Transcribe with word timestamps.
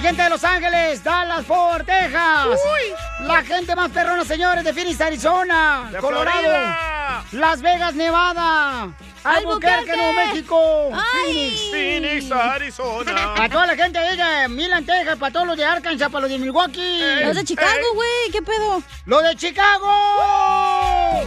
gente 0.00 0.22
de 0.22 0.30
Los 0.30 0.44
Ángeles, 0.44 1.04
Dallas, 1.04 1.44
Fort 1.44 1.86
Texas. 1.86 2.58
La 3.20 3.42
gente 3.42 3.76
más 3.76 3.90
perrona, 3.90 4.24
señores, 4.24 4.64
de 4.64 4.72
Phoenix, 4.72 5.00
Arizona. 5.00 5.88
De 5.92 5.98
Colorado. 5.98 6.40
Florida. 6.40 7.24
Las 7.32 7.60
Vegas, 7.60 7.94
Nevada. 7.94 8.92
Albuquerque, 9.22 9.96
Nuevo 9.96 10.12
México. 10.14 10.90
Phoenix. 11.12 11.60
Phoenix, 11.70 12.32
Arizona. 12.32 13.34
Para 13.36 13.48
toda 13.48 13.66
la 13.66 13.76
gente 13.76 13.98
de 13.98 14.48
Milan, 14.48 14.84
Texas, 14.86 15.18
para 15.18 15.32
todos 15.32 15.46
los 15.46 15.56
de 15.56 15.64
Arkansas, 15.64 16.08
para 16.08 16.22
los 16.22 16.30
de 16.30 16.38
Milwaukee. 16.38 17.00
Los 17.24 17.36
de 17.36 17.44
Chicago, 17.44 17.94
güey, 17.94 18.30
¿qué 18.32 18.40
pedo? 18.42 18.82
¡Los 19.04 19.22
de 19.22 19.36
Chicago! 19.36 21.26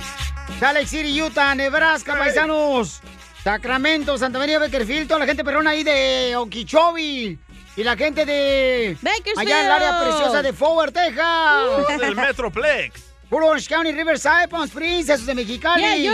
Salt 0.59 0.87
City, 0.87 1.21
Utah, 1.21 1.53
Nebraska, 1.53 2.17
paisanos. 2.17 3.01
Sacramento, 3.43 4.17
Santa 4.17 4.39
María, 4.39 4.57
Bakerfield, 4.57 5.07
toda 5.07 5.19
la 5.19 5.25
gente 5.25 5.43
perrona 5.43 5.71
ahí 5.71 5.83
de 5.83 6.35
Okeechobee. 6.37 7.37
Y 7.75 7.83
la 7.83 7.97
gente 7.97 8.25
de... 8.25 8.95
Allá 9.35 9.59
en 9.61 9.65
el 9.65 9.71
área 9.71 9.99
preciosa 9.99 10.41
de 10.41 10.53
Forward, 10.53 10.93
Texas. 10.93 11.65
Uh, 11.89 11.99
del 11.99 12.15
Metroplex. 12.15 13.01
Puro 13.29 13.47
Orange 13.47 13.67
County, 13.67 13.91
Riverside, 13.91 14.47
Palm 14.47 14.65
Springs, 14.65 15.09
esos 15.09 15.25
de 15.25 15.33
Mexicali. 15.33 15.81
Yeah, 15.81 15.95
yeah. 15.95 16.13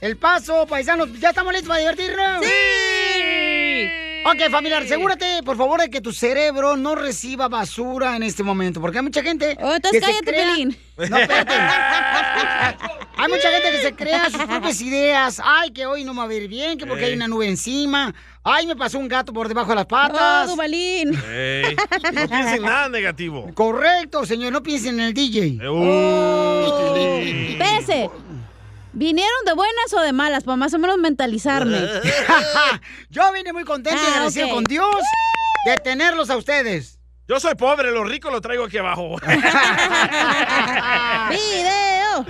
El 0.00 0.16
Paso, 0.16 0.64
paisanos, 0.66 1.08
¿ya 1.18 1.30
estamos 1.30 1.52
listos 1.52 1.68
para 1.68 1.80
divertirnos? 1.80 2.44
¡Sí! 2.44 3.90
Ok, 4.24 4.50
familiar, 4.50 4.82
asegúrate, 4.84 5.42
por 5.42 5.56
favor, 5.56 5.80
de 5.80 5.90
que 5.90 6.00
tu 6.00 6.12
cerebro 6.12 6.76
no 6.76 6.94
reciba 6.94 7.48
basura 7.48 8.14
en 8.14 8.22
este 8.22 8.44
momento, 8.44 8.80
porque 8.80 8.98
hay 8.98 9.04
mucha 9.04 9.22
gente 9.22 9.56
entonces 9.58 9.90
que 9.90 10.00
se 10.00 10.06
cállate, 10.06 10.24
crea... 10.24 10.52
Pelín. 10.52 10.78
No, 10.98 11.18
espérate. 11.18 11.54
hay 13.18 13.28
mucha 13.28 13.50
gente 13.50 13.70
que 13.72 13.82
se 13.82 13.94
crea 13.94 14.30
sus 14.30 14.42
propias 14.46 14.80
ideas. 14.80 15.40
Ay, 15.44 15.70
que 15.72 15.86
hoy 15.86 16.04
no 16.04 16.12
me 16.14 16.18
va 16.20 16.24
a 16.24 16.28
ver 16.28 16.48
bien, 16.48 16.78
que 16.78 16.86
porque 16.86 17.04
Ey. 17.04 17.10
hay 17.10 17.16
una 17.16 17.28
nube 17.28 17.48
encima. 17.48 18.14
Ay, 18.44 18.66
me 18.66 18.76
pasó 18.76 18.98
un 18.98 19.08
gato 19.08 19.32
por 19.32 19.48
debajo 19.48 19.70
de 19.70 19.74
las 19.76 19.86
patas. 19.86 20.48
Oh, 20.48 20.52
Duvalín. 20.52 21.14
Ey, 21.30 21.76
no 22.14 22.28
piensen 22.28 22.62
nada 22.62 22.88
negativo. 22.88 23.50
Correcto, 23.54 24.24
señor, 24.24 24.52
no 24.52 24.62
piensen 24.62 24.94
en 25.00 25.06
el 25.08 25.14
DJ. 25.14 25.58
Uh, 25.68 26.96
Espérese. 27.52 28.10
¿Vinieron 28.94 29.44
de 29.44 29.52
buenas 29.52 29.92
o 29.92 30.00
de 30.00 30.12
malas? 30.12 30.44
Para 30.44 30.56
más 30.56 30.72
o 30.74 30.78
menos 30.78 30.96
mentalizarme. 30.98 31.78
Yo 33.10 33.30
vine 33.32 33.52
muy 33.52 33.64
contento 33.64 34.00
y 34.02 34.06
Ah, 34.06 34.12
agradecido 34.14 34.48
con 34.48 34.64
Dios 34.64 34.96
de 35.66 35.76
tenerlos 35.76 36.30
a 36.30 36.36
ustedes. 36.36 36.98
Yo 37.28 37.38
soy 37.38 37.54
pobre, 37.54 37.90
lo 37.92 38.02
rico 38.04 38.30
lo 38.30 38.40
traigo 38.40 38.64
aquí 38.64 38.78
abajo. 38.78 39.16
¡Video! 41.28 42.24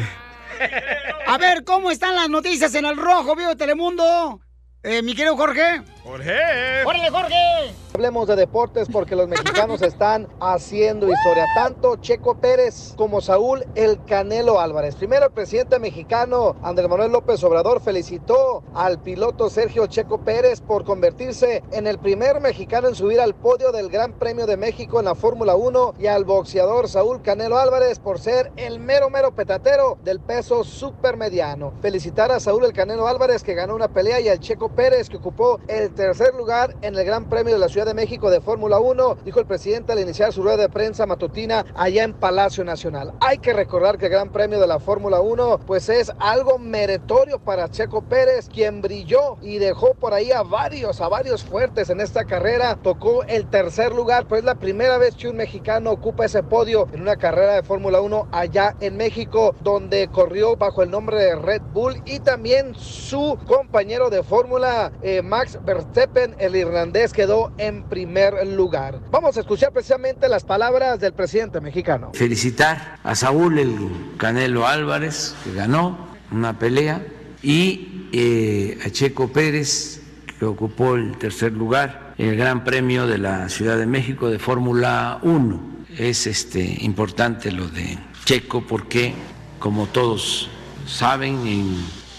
A 1.26 1.38
ver, 1.38 1.64
¿cómo 1.64 1.90
están 1.90 2.14
las 2.14 2.28
noticias 2.28 2.74
en 2.74 2.84
el 2.86 2.96
rojo, 2.96 3.36
vivo 3.36 3.50
de 3.50 3.56
Telemundo? 3.56 4.40
Eh, 4.82 5.02
mi 5.02 5.14
querido 5.14 5.36
Jorge. 5.36 5.82
Jorge. 6.02 6.84
¡Órale, 6.84 7.10
Jorge! 7.10 7.74
Hablemos 7.98 8.28
de 8.28 8.36
deportes 8.36 8.86
porque 8.92 9.16
los 9.16 9.26
mexicanos 9.26 9.82
están 9.82 10.28
haciendo 10.38 11.12
historia. 11.12 11.46
Tanto 11.56 11.96
Checo 11.96 12.36
Pérez 12.36 12.94
como 12.96 13.20
Saúl 13.20 13.66
El 13.74 14.04
Canelo 14.04 14.60
Álvarez. 14.60 14.94
Primero, 14.94 15.26
el 15.26 15.32
presidente 15.32 15.80
mexicano 15.80 16.54
Andrés 16.62 16.88
Manuel 16.88 17.10
López 17.10 17.42
Obrador 17.42 17.80
felicitó 17.80 18.62
al 18.72 19.00
piloto 19.00 19.50
Sergio 19.50 19.88
Checo 19.88 20.18
Pérez 20.18 20.60
por 20.60 20.84
convertirse 20.84 21.64
en 21.72 21.88
el 21.88 21.98
primer 21.98 22.40
mexicano 22.40 22.86
en 22.86 22.94
subir 22.94 23.20
al 23.20 23.34
podio 23.34 23.72
del 23.72 23.88
Gran 23.88 24.12
Premio 24.12 24.46
de 24.46 24.56
México 24.56 25.00
en 25.00 25.06
la 25.06 25.16
Fórmula 25.16 25.56
1 25.56 25.94
y 25.98 26.06
al 26.06 26.24
boxeador 26.24 26.88
Saúl 26.88 27.20
Canelo 27.20 27.58
Álvarez 27.58 27.98
por 27.98 28.20
ser 28.20 28.52
el 28.54 28.78
mero 28.78 29.10
mero 29.10 29.34
petatero 29.34 29.98
del 30.04 30.20
peso 30.20 30.62
supermediano. 30.62 31.72
Felicitar 31.82 32.30
a 32.30 32.38
Saúl 32.38 32.64
El 32.64 32.72
Canelo 32.72 33.08
Álvarez 33.08 33.42
que 33.42 33.54
ganó 33.54 33.74
una 33.74 33.88
pelea 33.88 34.20
y 34.20 34.28
al 34.28 34.38
Checo 34.38 34.68
Pérez 34.68 35.08
que 35.08 35.16
ocupó 35.16 35.58
el 35.66 35.92
tercer 35.94 36.32
lugar 36.36 36.76
en 36.82 36.94
el 36.94 37.04
Gran 37.04 37.28
Premio 37.28 37.54
de 37.54 37.58
la 37.58 37.68
Ciudad 37.68 37.87
de 37.88 37.94
México 37.94 38.30
de 38.30 38.42
Fórmula 38.42 38.78
1, 38.78 39.18
dijo 39.24 39.40
el 39.40 39.46
presidente 39.46 39.92
al 39.92 39.98
iniciar 39.98 40.30
su 40.30 40.42
rueda 40.42 40.58
de 40.58 40.68
prensa 40.68 41.06
matutina 41.06 41.64
allá 41.74 42.04
en 42.04 42.12
Palacio 42.12 42.62
Nacional. 42.62 43.14
Hay 43.20 43.38
que 43.38 43.54
recordar 43.54 43.96
que 43.96 44.06
el 44.06 44.12
Gran 44.12 44.30
Premio 44.30 44.60
de 44.60 44.66
la 44.66 44.78
Fórmula 44.78 45.20
1 45.20 45.60
pues 45.66 45.88
es 45.88 46.12
algo 46.18 46.58
meritorio 46.58 47.38
para 47.38 47.70
Checo 47.70 48.02
Pérez, 48.02 48.50
quien 48.52 48.82
brilló 48.82 49.38
y 49.40 49.56
dejó 49.56 49.94
por 49.94 50.12
ahí 50.12 50.30
a 50.32 50.42
varios, 50.42 51.00
a 51.00 51.08
varios 51.08 51.44
fuertes 51.44 51.88
en 51.88 52.00
esta 52.02 52.24
carrera. 52.24 52.78
Tocó 52.82 53.24
el 53.24 53.48
tercer 53.48 53.94
lugar, 53.94 54.26
pues 54.28 54.40
es 54.40 54.44
la 54.44 54.56
primera 54.56 54.98
vez 54.98 55.14
que 55.14 55.28
un 55.28 55.36
mexicano 55.36 55.90
ocupa 55.90 56.26
ese 56.26 56.42
podio 56.42 56.88
en 56.92 57.00
una 57.00 57.16
carrera 57.16 57.54
de 57.54 57.62
Fórmula 57.62 58.02
1 58.02 58.28
allá 58.32 58.76
en 58.80 58.98
México, 58.98 59.54
donde 59.62 60.08
corrió 60.08 60.56
bajo 60.56 60.82
el 60.82 60.90
nombre 60.90 61.16
de 61.16 61.36
Red 61.36 61.62
Bull 61.72 62.02
y 62.04 62.20
también 62.20 62.74
su 62.74 63.38
compañero 63.46 64.10
de 64.10 64.22
Fórmula, 64.22 64.92
eh, 65.00 65.22
Max 65.22 65.58
Verstappen, 65.64 66.34
el 66.38 66.54
irlandés, 66.54 67.12
quedó 67.12 67.52
en 67.56 67.67
primer 67.88 68.46
lugar. 68.46 69.00
Vamos 69.10 69.36
a 69.36 69.40
escuchar 69.40 69.72
precisamente 69.72 70.28
las 70.28 70.44
palabras 70.44 71.00
del 71.00 71.12
presidente 71.12 71.60
mexicano. 71.60 72.10
felicitar 72.14 72.98
a 73.02 73.14
Saúl 73.14 73.58
el 73.58 73.76
Canelo 74.16 74.66
Álvarez, 74.66 75.34
que 75.44 75.52
ganó 75.52 76.08
una 76.30 76.58
pelea, 76.58 77.04
y 77.42 78.08
eh, 78.12 78.78
a 78.84 78.90
Checo 78.90 79.28
Pérez, 79.28 80.00
que 80.38 80.44
ocupó 80.44 80.94
el 80.94 81.16
tercer 81.18 81.52
lugar 81.52 82.14
en 82.18 82.30
el 82.30 82.36
Gran 82.36 82.64
Premio 82.64 83.06
de 83.06 83.18
la 83.18 83.48
Ciudad 83.48 83.78
de 83.78 83.86
México 83.86 84.28
de 84.28 84.38
Fórmula 84.38 85.18
1. 85.22 85.78
Es 85.96 86.26
este, 86.26 86.78
importante 86.80 87.50
lo 87.50 87.68
de 87.68 87.98
Checo 88.24 88.66
porque, 88.66 89.14
como 89.58 89.86
todos 89.86 90.48
saben, 90.86 91.46
en 91.46 91.76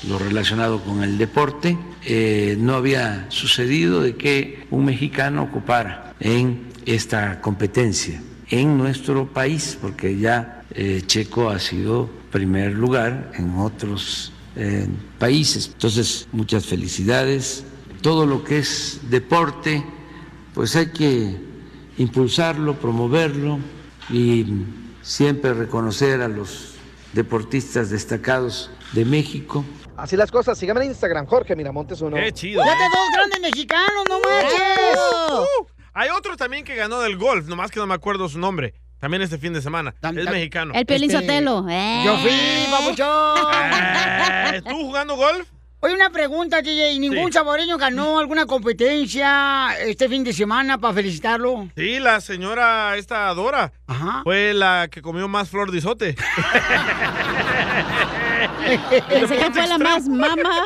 lo 0.08 0.18
relacionado 0.20 0.82
con 0.82 1.04
el 1.04 1.18
deporte, 1.18 1.78
eh, 2.06 2.56
no 2.60 2.76
había 2.76 3.26
sucedido 3.30 4.02
de 4.02 4.16
que 4.16 4.66
un 4.72 4.86
mexicano 4.86 5.44
ocupara 5.44 6.14
en 6.20 6.70
esta 6.86 7.42
competencia 7.42 8.22
en 8.50 8.78
nuestro 8.78 9.28
país, 9.28 9.78
porque 9.80 10.18
ya 10.18 10.64
eh, 10.72 11.04
Checo 11.06 11.50
ha 11.50 11.60
sido 11.60 12.10
primer 12.32 12.74
lugar 12.74 13.32
en 13.36 13.56
otros 13.58 14.32
eh, 14.56 14.88
países. 15.18 15.70
Entonces, 15.74 16.28
muchas 16.32 16.66
felicidades. 16.66 17.64
Todo 18.02 18.26
lo 18.26 18.44
que 18.44 18.60
es 18.60 19.02
deporte, 19.10 19.84
pues 20.54 20.76
hay 20.76 20.88
que 20.88 21.36
impulsarlo, 21.98 22.80
promoverlo 22.80 23.60
y 24.10 24.46
siempre 25.02 25.54
reconocer 25.54 26.22
a 26.22 26.28
los 26.28 26.76
deportistas 27.14 27.90
destacados 27.90 28.72
de 28.94 29.06
México. 29.06 29.66
Así 30.02 30.16
las 30.16 30.32
cosas, 30.32 30.58
síganme 30.58 30.82
en 30.86 30.92
Instagram, 30.92 31.26
Jorge 31.26 31.56
Miramontes 31.56 32.00
uno. 32.02 32.16
Qué 32.16 32.32
chido. 32.32 32.64
¡Ya 32.66 32.72
te 32.78 32.84
dos 32.84 33.10
grandes 33.14 33.42
mexicanos, 33.42 34.04
no 34.08 34.20
manches! 34.20 34.98
Uh, 35.30 35.66
hay 35.94 36.10
otro 36.10 36.38
también 36.38 36.64
que 36.64 36.76
ganó 36.76 37.02
del 37.02 37.18
golf, 37.18 37.48
nomás 37.48 37.70
que 37.70 37.80
no 37.80 37.88
me 37.88 37.96
acuerdo 37.96 38.30
su 38.30 38.40
nombre. 38.40 38.74
También 39.00 39.22
este 39.22 39.38
fin 39.38 39.54
de 39.54 39.62
semana. 39.62 39.94
es 40.02 40.14
mexicano. 40.30 40.74
El 40.74 40.86
Piolín 40.86 41.10
Este, 41.10 41.22
Sotelo. 41.22 41.66
Eh. 41.70 42.02
Yo 42.06 42.18
fui, 42.18 42.32
papuchón. 42.70 43.38
Eh, 44.56 44.62
¿Tú 44.70 44.76
jugando 44.76 45.16
golf? 45.16 45.48
Oye, 45.82 45.94
una 45.94 46.10
pregunta, 46.10 46.62
DJ. 46.62 46.92
¿y 46.92 47.00
¿Ningún 47.00 47.32
saboreño 47.32 47.78
ganó 47.78 48.20
alguna 48.20 48.46
competencia 48.46 49.70
este 49.80 50.10
fin 50.10 50.26
de 50.26 50.34
semana 50.34 50.78
para 50.78 50.94
felicitarlo? 50.94 51.70
Sí, 51.78 52.00
la 52.00 52.20
señora 52.20 52.98
esta 52.98 53.34
Dora 53.34 53.72
fue 54.24 54.54
la 54.54 54.90
que 54.92 55.02
comió 55.02 55.30
más 55.30 55.50
flor 55.50 55.72
de 55.72 55.78
isote. 55.78 56.16
Pensé 59.10 59.38
que 59.38 59.52
fue 59.52 59.68
la 59.68 59.78
más 59.78 60.08
mama. 60.08 60.66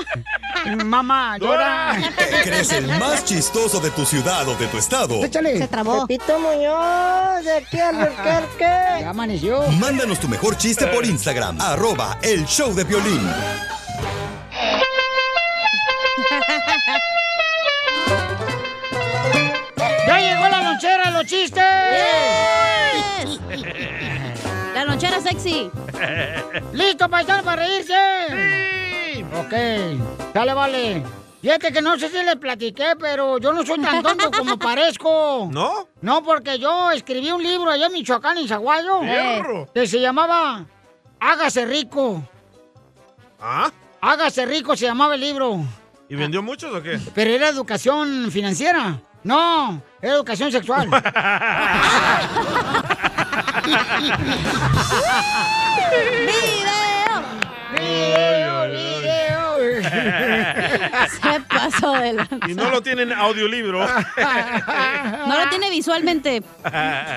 Mamá. 0.84 1.38
¿Te 1.40 2.42
crees 2.44 2.72
el 2.72 2.88
más 3.00 3.26
chistoso 3.26 3.80
de 3.80 3.92
tu 3.92 4.06
ciudad 4.06 4.48
o 4.48 4.56
de 4.56 4.68
tu 4.68 4.78
estado? 4.78 5.22
Se 5.22 5.68
trabó. 5.68 6.08
Pepito 6.08 6.40
Muñoz, 6.40 7.44
de 7.44 7.58
aquí 7.58 7.80
al 7.80 8.12
Ya 9.00 9.10
amaneció. 9.10 9.62
Mándanos 9.80 10.20
tu 10.20 10.28
mejor 10.28 10.58
chiste 10.58 10.88
por 10.88 11.06
Instagram, 11.06 11.60
arroba 11.62 12.18
el 12.22 12.46
show 12.46 12.74
de 12.74 12.84
violín. 12.84 13.22
¡Ya 20.08 20.20
llegó 20.20 20.48
la 20.50 20.62
lonchera, 20.62 21.12
los 21.12 21.26
chistes! 21.26 21.64
La 24.74 24.86
lonchera 24.86 25.22
sexy. 25.22 25.70
¿Listo, 26.74 27.10
paisano, 27.10 27.44
para 27.44 27.66
reírse? 27.66 27.94
Sí. 28.30 29.26
Ok, 29.38 29.54
dale, 30.34 30.54
vale. 30.54 31.04
Fíjate 31.42 31.74
que 31.74 31.82
no 31.82 32.00
sé 32.00 32.10
si 32.10 32.24
le 32.24 32.38
platiqué, 32.38 32.94
pero 32.98 33.38
yo 33.38 33.52
no 33.52 33.66
soy 33.66 33.80
tan 33.80 34.02
tonto 34.02 34.32
como 34.38 34.58
parezco. 34.58 35.50
¿No? 35.52 35.88
No, 36.02 36.24
porque 36.24 36.58
yo 36.58 36.90
escribí 36.92 37.32
un 37.32 37.44
libro 37.44 37.70
allá 37.70 37.88
en 37.88 37.94
Michoacán, 37.94 38.38
en 38.38 38.48
Zaguayo, 38.48 39.02
que 39.74 39.86
se 39.86 40.00
llamaba 40.00 40.66
Hágase 41.20 41.66
Rico. 41.66 42.24
¿Ah? 43.42 43.70
Hágase 44.00 44.46
Rico 44.46 44.76
se 44.78 44.86
llamaba 44.86 45.16
el 45.16 45.22
libro. 45.22 45.60
¿Y 46.10 46.16
vendió 46.16 46.42
muchos 46.42 46.74
o 46.74 46.82
qué? 46.82 46.98
Pero 47.14 47.32
era 47.32 47.50
educación 47.50 48.30
financiera. 48.32 49.02
No, 49.24 49.82
era 50.02 50.14
educación 50.14 50.52
sexual. 50.52 50.90
¡Video! 56.24 57.22
¡Video, 57.72 58.68
video! 58.70 59.82
Se 61.22 61.40
pasó 61.50 61.94
de 61.94 62.14
la... 62.14 62.28
Y 62.48 62.54
no 62.56 62.70
lo 62.70 62.82
tienen 62.82 63.12
en 63.12 63.18
audiolibro. 63.18 63.86
No 63.86 65.38
lo 65.40 65.50
tiene 65.50 65.70
visualmente. 65.70 66.42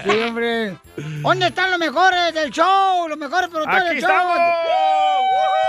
Sí, 0.04 0.10
hombre. 0.26 0.76
¿Dónde 0.96 1.46
están 1.48 1.70
los 1.70 1.78
mejores 1.80 2.32
del 2.34 2.50
show? 2.50 3.08
Los 3.08 3.18
mejores 3.18 3.48
productores 3.48 3.84
¡Aquí 3.84 3.94
del 3.96 4.02
show. 4.04 4.10
estamos! 4.10 4.36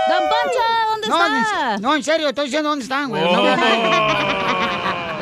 Don 0.07 0.23
Poncho, 0.29 0.63
¿dónde 0.89 1.07
No, 1.09 1.25
en 1.27 1.35
está? 1.35 1.75
se- 1.75 1.81
no, 1.81 1.95
en 1.95 2.03
serio, 2.03 2.29
estoy 2.29 2.45
diciendo 2.45 2.69
dónde 2.69 2.83
están, 2.83 3.09
güey. 3.09 3.23
Oh. 3.23 3.35
No, 3.35 3.47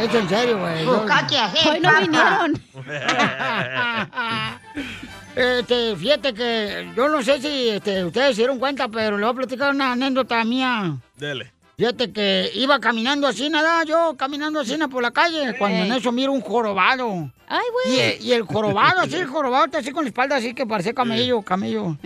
Esto 0.03 0.17
en 0.19 0.29
serio, 0.29 0.59
güey. 0.59 0.85
Hoy 0.85 1.79
no 1.81 1.91
vinieron. 2.01 2.61
Este, 5.35 5.95
fíjate 5.97 6.33
que 6.33 6.91
yo 6.95 7.09
no 7.09 7.21
sé 7.21 7.41
si 7.41 7.69
este, 7.69 8.05
ustedes 8.05 8.35
se 8.35 8.41
dieron 8.41 8.59
cuenta, 8.59 8.87
pero 8.87 9.17
le 9.17 9.25
voy 9.25 9.33
a 9.33 9.37
platicar 9.37 9.73
una 9.73 9.91
anécdota 9.91 10.43
mía. 10.45 10.95
Dele. 11.17 11.51
Fíjate 11.77 12.13
que 12.13 12.49
iba 12.53 12.79
caminando 12.79 13.27
así, 13.27 13.49
nada, 13.49 13.83
yo 13.83 14.15
caminando 14.17 14.61
así 14.61 14.77
na, 14.77 14.87
por 14.87 15.03
la 15.03 15.11
calle, 15.11 15.57
cuando 15.57 15.79
en 15.83 15.91
eso 15.91 16.09
miro 16.13 16.31
un 16.31 16.39
jorobado. 16.39 17.29
Ay, 17.49 17.59
Y, 17.85 17.89
güey. 17.97 18.17
y 18.27 18.31
el 18.31 18.43
jorobado, 18.43 18.99
así, 19.01 19.15
el 19.15 19.27
jorobado 19.27 19.65
está 19.65 19.79
así 19.79 19.91
con 19.91 20.05
la 20.05 20.07
espalda 20.07 20.37
así 20.37 20.53
que 20.53 20.65
parece 20.65 20.93
camello, 20.93 21.41
camello. 21.41 21.97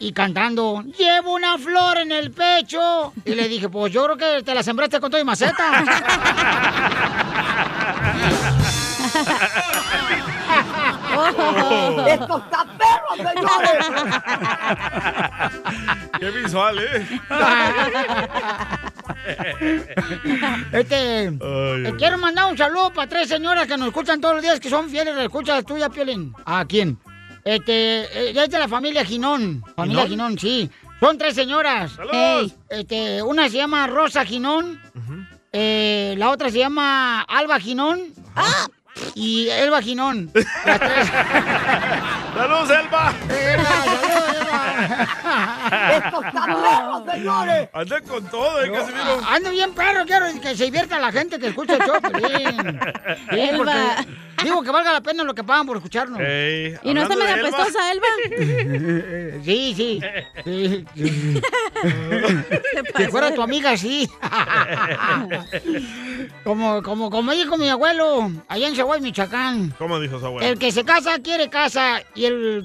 Y 0.00 0.12
cantando, 0.12 0.82
llevo 0.98 1.34
una 1.34 1.56
flor 1.56 1.98
en 1.98 2.10
el 2.10 2.32
pecho. 2.32 3.12
Y 3.24 3.36
le 3.36 3.48
dije, 3.48 3.68
pues 3.68 3.92
yo 3.92 4.04
creo 4.06 4.16
que 4.16 4.42
te 4.42 4.52
la 4.54 4.64
sembraste 4.64 4.98
con 4.98 5.08
todo 5.08 5.20
y 5.20 5.24
maceta. 5.24 5.84
¡Esto 12.08 12.38
está 12.38 12.64
perro, 12.78 13.16
señores! 13.16 13.86
Qué 16.20 16.30
visual, 16.30 16.78
¿eh? 16.78 17.06
Este, 20.72 21.28
Ay, 21.28 21.36
eh, 21.40 21.94
quiero 21.98 22.18
mandar 22.18 22.46
un 22.50 22.56
saludo 22.56 22.92
para 22.92 23.08
tres 23.08 23.28
señoras 23.28 23.66
que 23.66 23.76
nos 23.76 23.88
escuchan 23.88 24.20
todos 24.20 24.34
los 24.36 24.42
días, 24.42 24.60
que 24.60 24.70
son 24.70 24.88
fieles, 24.88 25.16
escuchas 25.18 25.64
tuya, 25.64 25.88
Piolín. 25.88 26.32
¿A 26.44 26.64
quién? 26.64 26.98
Este, 27.44 28.02
eh, 28.02 28.32
es 28.36 28.50
de 28.50 28.58
la 28.58 28.68
familia 28.68 29.04
Ginón. 29.04 29.62
Familia 29.74 30.06
¿Ginón? 30.06 30.36
Ginón, 30.36 30.38
sí. 30.38 30.70
Son 31.00 31.18
tres 31.18 31.34
señoras. 31.34 31.92
¡Saludos! 31.92 32.54
Este, 32.68 33.22
una 33.22 33.48
se 33.48 33.56
llama 33.58 33.86
Rosa 33.86 34.24
Ginón. 34.24 34.80
eh, 35.52 36.14
la 36.18 36.30
otra 36.30 36.50
se 36.50 36.58
llama 36.58 37.22
Alba 37.22 37.58
Ginón. 37.60 38.00
Y 39.14 39.48
Elba 39.48 39.80
Ginón. 39.82 40.30
Las 40.64 40.78
tres. 40.78 41.08
¡Saludos, 42.34 42.70
Elba! 42.70 43.12
Elba, 43.28 43.64
saludos, 43.64 44.36
Elba. 44.40 44.62
¡Esto 45.96 46.22
está 46.22 46.44
perro, 46.46 47.04
señores! 47.12 47.68
Anda 47.72 48.00
con 48.02 48.24
todo, 48.30 48.62
¿eh, 48.62 48.70
Casimiro? 48.72 49.20
Ando 49.28 49.50
bien 49.50 49.72
perro, 49.72 50.04
quiero 50.06 50.26
que 50.40 50.56
se 50.56 50.64
divierta 50.64 50.98
la 50.98 51.12
gente 51.12 51.38
que 51.38 51.48
escucha 51.48 51.74
el 51.74 51.80
show. 51.82 51.96
Sí, 53.30 53.40
Elba. 53.40 53.56
porque 53.56 53.74
Digo 54.44 54.62
que 54.62 54.70
valga 54.70 54.92
la 54.92 55.00
pena 55.00 55.24
lo 55.24 55.34
que 55.34 55.42
pagan 55.42 55.66
por 55.66 55.78
escucarnos. 55.78 56.20
Ey, 56.20 56.76
¿Y 56.82 56.92
no 56.94 57.02
está 57.02 57.14
Elba, 57.14 57.32
apestosa, 57.32 57.90
Elba? 57.90 58.06
Sí, 59.44 59.74
sí. 59.76 60.00
sí, 60.44 60.84
sí. 60.94 61.40
Si 62.96 63.04
fuera 63.06 63.34
tu 63.34 63.42
amiga, 63.42 63.76
sí. 63.76 64.08
como, 66.44 66.82
como, 66.82 67.10
como 67.10 67.32
dijo 67.32 67.56
mi 67.56 67.68
abuelo, 67.68 68.30
allá 68.48 68.68
en 68.68 68.76
Chihuahua, 68.86 69.00
Michoacán. 69.00 69.74
¿Cómo 69.78 69.98
dijo 69.98 70.20
su 70.20 70.26
abuela? 70.26 70.48
El 70.48 70.58
que 70.58 70.70
se 70.70 70.84
casa 70.84 71.18
quiere 71.18 71.50
casa 71.50 72.02
y 72.14 72.24
el... 72.26 72.64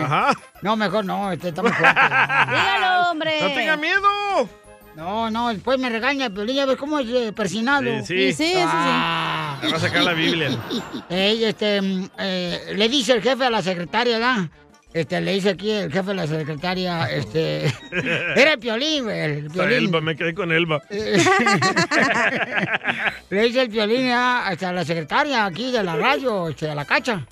Ajá. 0.04 0.32
No, 0.62 0.76
mejor 0.76 1.04
no, 1.04 1.32
este 1.32 1.48
está 1.48 1.62
fuerte. 1.62 1.78
Dígalo, 1.82 3.10
hombre. 3.10 3.40
¡No 3.40 3.48
tenga 3.48 3.76
miedo! 3.76 4.48
No, 4.94 5.30
no, 5.30 5.48
después 5.48 5.78
me 5.78 5.88
regaña, 5.88 6.30
pero 6.30 6.46
ya 6.52 6.64
ves 6.66 6.76
cómo 6.76 6.98
es 7.00 7.08
eh, 7.08 7.32
persinado. 7.32 8.04
Sí, 8.04 8.14
Y 8.14 8.32
sí. 8.32 8.44
sí, 8.44 8.52
sí, 8.52 8.54
sí. 8.54 8.60
Ah. 8.62 9.58
Le 9.62 9.70
va 9.70 9.76
a 9.76 9.80
sacar 9.80 10.04
la 10.04 10.12
Biblia. 10.12 10.50
Ey, 11.08 11.44
este, 11.44 11.80
mm, 11.82 12.10
eh, 12.18 12.72
le 12.76 12.88
dice 12.88 13.12
el 13.12 13.22
jefe 13.22 13.44
a 13.44 13.50
la 13.50 13.62
secretaria, 13.62 14.18
¿verdad? 14.18 14.48
Este, 14.92 15.20
le 15.20 15.34
dice 15.34 15.50
aquí 15.50 15.70
el 15.70 15.92
jefe 15.92 16.08
de 16.08 16.14
la 16.14 16.26
secretaria, 16.26 17.08
este... 17.10 17.66
Era 18.36 18.54
el 18.54 18.58
piolín, 18.58 19.08
el 19.08 19.48
piolín. 19.48 19.78
Elba, 19.78 20.00
me 20.00 20.16
quedé 20.16 20.34
con 20.34 20.50
Elba. 20.50 20.82
Le 23.30 23.42
dice 23.42 23.62
el 23.62 23.70
piolín 23.70 24.10
a 24.10 24.52
la 24.60 24.84
secretaria 24.84 25.44
aquí 25.44 25.70
de 25.70 25.84
la 25.84 25.94
radio, 25.94 26.48
este, 26.48 26.68
a 26.68 26.74
la 26.74 26.84
cacha. 26.84 27.24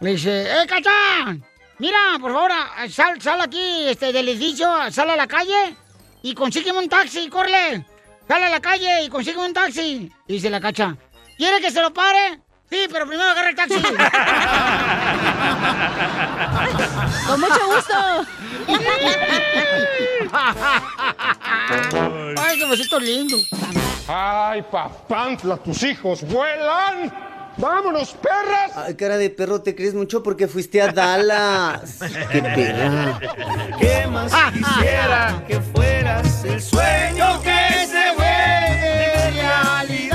Le 0.00 0.10
dice, 0.12 0.42
¡eh, 0.42 0.66
cacha! 0.68 1.36
Mira, 1.80 1.98
por 2.20 2.32
favor, 2.32 2.52
sal, 2.88 3.20
sal 3.20 3.40
aquí 3.40 3.88
este, 3.88 4.12
del 4.12 4.28
edificio, 4.28 4.68
sal 4.90 5.10
a 5.10 5.16
la 5.16 5.26
calle 5.26 5.74
y 6.22 6.32
consígueme 6.32 6.78
un 6.78 6.88
taxi, 6.88 7.28
corre. 7.28 7.84
Sal 8.28 8.42
a 8.42 8.48
la 8.48 8.60
calle 8.60 9.04
y 9.04 9.08
consígueme 9.08 9.46
un 9.46 9.52
taxi. 9.52 10.12
Dice 10.28 10.48
la 10.48 10.60
cacha, 10.60 10.96
¿quiere 11.36 11.60
que 11.60 11.72
se 11.72 11.82
lo 11.82 11.92
pare? 11.92 12.38
Sí, 12.70 12.88
pero 12.90 13.06
primero 13.06 13.28
agarra 13.30 13.50
el 13.50 13.56
taxi. 13.56 13.74
Con 17.26 17.40
mucho 17.40 17.66
gusto. 17.66 17.94
Ay, 22.36 22.58
qué 22.58 22.66
besito 22.68 22.98
lindo. 22.98 23.36
¡Ay, 24.08 24.62
papantla, 24.70 25.56
tus 25.56 25.82
hijos 25.82 26.22
vuelan! 26.22 27.12
¡Vámonos, 27.56 28.10
perras! 28.14 28.72
Ay, 28.76 28.94
cara 28.94 29.16
de 29.16 29.30
perro, 29.30 29.62
te 29.62 29.74
crees 29.76 29.94
mucho 29.94 30.22
porque 30.22 30.48
fuiste 30.48 30.82
a 30.82 30.88
Dallas. 30.88 31.98
¡Qué 32.32 32.42
perra! 32.42 33.18
¿Qué 33.78 34.06
más 34.08 34.32
quisiera 34.52 35.42
que 35.46 35.60
fueras 35.60 36.44
el 36.44 36.60
sueño 36.60 37.40
que 37.42 37.86
se 37.86 38.10
vuelve 38.16 39.30
realidad? 39.40 40.13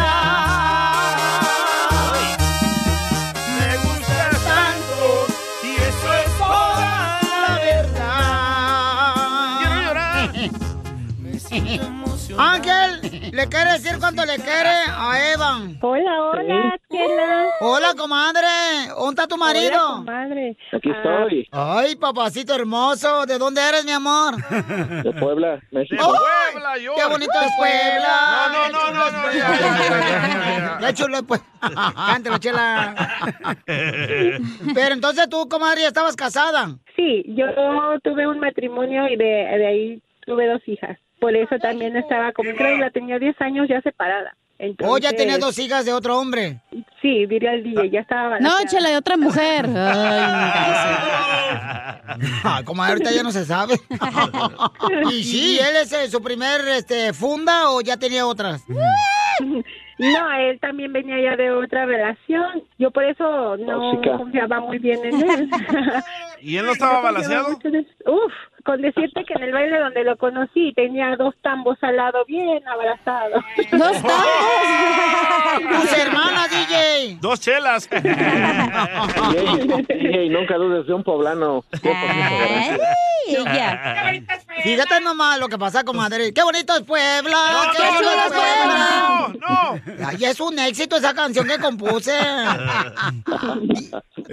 ¿Le 13.32 13.48
quiere 13.48 13.72
decir 13.74 13.98
cuánto 14.00 14.26
le 14.26 14.36
quiere 14.36 14.70
a 14.88 15.32
Eva? 15.34 15.60
Hola, 15.82 16.22
hola, 16.22 16.80
Chela. 16.90 17.50
Hola, 17.62 17.94
comadre. 17.98 18.48
¿Dónde 18.90 19.10
está 19.10 19.28
tu 19.28 19.38
marido? 19.38 20.04
Madre. 20.04 20.58
Aquí 20.72 20.90
estoy, 20.90 21.48
Ay, 21.52 21.96
papacito 21.96 22.56
hermoso. 22.56 23.26
¿De 23.26 23.38
dónde 23.38 23.62
eres, 23.62 23.86
mi 23.86 23.92
amor? 23.92 24.36
de 25.04 25.12
Puebla, 25.20 25.56
De 25.72 25.80
México. 25.80 26.04
Puebla, 26.04 26.78
yo. 26.78 26.94
¡Qué 26.96 27.06
bonito 27.06 27.34
es 27.42 27.52
Puebla! 27.58 28.48
No, 28.52 28.70
no, 28.70 28.92
no, 28.92 29.12
no, 29.12 29.12
no, 29.12 29.34
ya. 29.34 30.80
Ya 30.82 30.94
chulo, 30.94 31.24
pues. 31.24 31.42
Cántelo, 31.96 32.38
chela. 32.38 32.96
Pero 33.66 34.94
entonces 34.94 35.30
tú, 35.30 35.48
comadre, 35.50 35.82
ya 35.82 35.88
estabas 35.88 36.16
casada. 36.16 36.78
Sí, 36.96 37.24
yo 37.28 37.46
tuve 38.04 38.28
un 38.28 38.40
matrimonio 38.40 39.08
y 39.08 39.16
de, 39.16 39.26
de 39.26 39.68
ahí 39.68 40.04
tuve 40.26 40.48
dos 40.48 40.62
hijas. 40.68 40.98
Por 41.20 41.36
eso 41.36 41.58
también 41.60 41.96
estaba, 41.98 42.32
como 42.32 42.52
creo 42.56 42.76
que 42.76 42.82
la 42.82 42.90
tenía 42.92 43.20
10 43.20 43.40
años 43.42 43.68
ya 43.70 43.82
separada. 43.82 44.36
Entonces, 44.58 44.94
O 44.94 44.98
ya 44.98 45.14
tenías 45.14 45.40
dos 45.40 45.58
hijas 45.58 45.86
de 45.86 45.94
otro 45.94 46.20
hombre. 46.20 46.60
Sí, 47.02 47.26
diría 47.28 47.54
el 47.54 47.64
DJ, 47.64 47.90
ya 47.92 48.02
estaba 48.02 48.24
No, 48.24 48.50
balaseada. 48.50 48.66
chela, 48.66 48.90
de 48.90 48.98
otra 48.98 49.16
mujer. 49.18 49.66
Ay, 49.68 50.20
Ah, 52.44 52.62
comadre, 52.66 52.94
ahorita 52.94 53.12
ya 53.12 53.24
no 53.24 53.32
se 53.32 53.46
sabe. 53.46 53.76
y 55.12 55.24
sí, 55.24 55.60
él 55.60 55.76
es 55.82 55.94
eh, 55.94 56.10
su 56.10 56.22
primer 56.22 56.60
este, 56.70 57.14
funda 57.14 57.70
o 57.72 57.80
ya 57.82 57.96
tenía 57.98 58.26
otras. 58.26 58.64
No, 60.00 60.32
él 60.32 60.58
también 60.62 60.94
venía 60.94 61.20
ya 61.22 61.36
de 61.36 61.52
otra 61.52 61.86
relación. 61.86 62.64
Yo 62.78 62.90
por 62.90 63.04
eso 63.04 63.58
no 63.58 63.92
Tóxica. 63.92 64.18
confiaba 64.18 64.62
muy 64.62 64.80
bien 64.80 65.00
en 65.04 65.30
él. 65.30 65.50
¿Y 66.42 66.56
él 66.56 66.66
no 66.66 66.72
estaba 66.72 67.02
balanceado? 67.02 67.50
Uf, 68.06 68.34
con 68.64 68.82
decirte 68.82 69.26
que 69.26 69.34
en 69.34 69.44
el 69.44 69.52
baile 69.52 69.78
donde 69.78 70.06
lo 70.06 70.16
conocí 70.16 70.72
tenía 70.74 71.18
dos 71.18 71.36
tambos 71.42 71.78
al 71.82 71.98
lado 71.98 72.24
bien 72.26 72.66
abrazados. 72.66 73.44
¡Dos 73.74 73.92
estamos! 73.92 74.26
Tus 75.82 75.98
hermanas, 75.98 76.50
DJ. 76.50 77.18
Dos 77.20 77.42
chelas. 77.42 77.90
DJ, 77.90 79.84
DJ, 80.00 80.30
nunca 80.30 80.56
dudes 80.56 80.88
de 80.88 80.94
un 80.94 81.04
poblano. 81.04 81.66
Fíjate 84.64 85.02
nomás 85.02 85.40
lo 85.40 85.50
que 85.50 85.58
pasa, 85.58 85.84
comadre. 85.84 86.34
¡Qué 86.34 86.42
bonito 86.42 86.74
es 86.76 86.84
Puebla! 86.84 87.38
¡Qué 87.76 87.82
bonito 87.84 88.00
chulo 88.00 88.12
es 88.12 88.26
es 88.26 88.32
Puebla! 88.32 89.29
Ay, 90.06 90.26
es 90.26 90.40
un 90.40 90.58
éxito 90.60 90.98
esa 90.98 91.14
canción 91.14 91.48
que 91.48 91.60
compuse. 91.60 92.12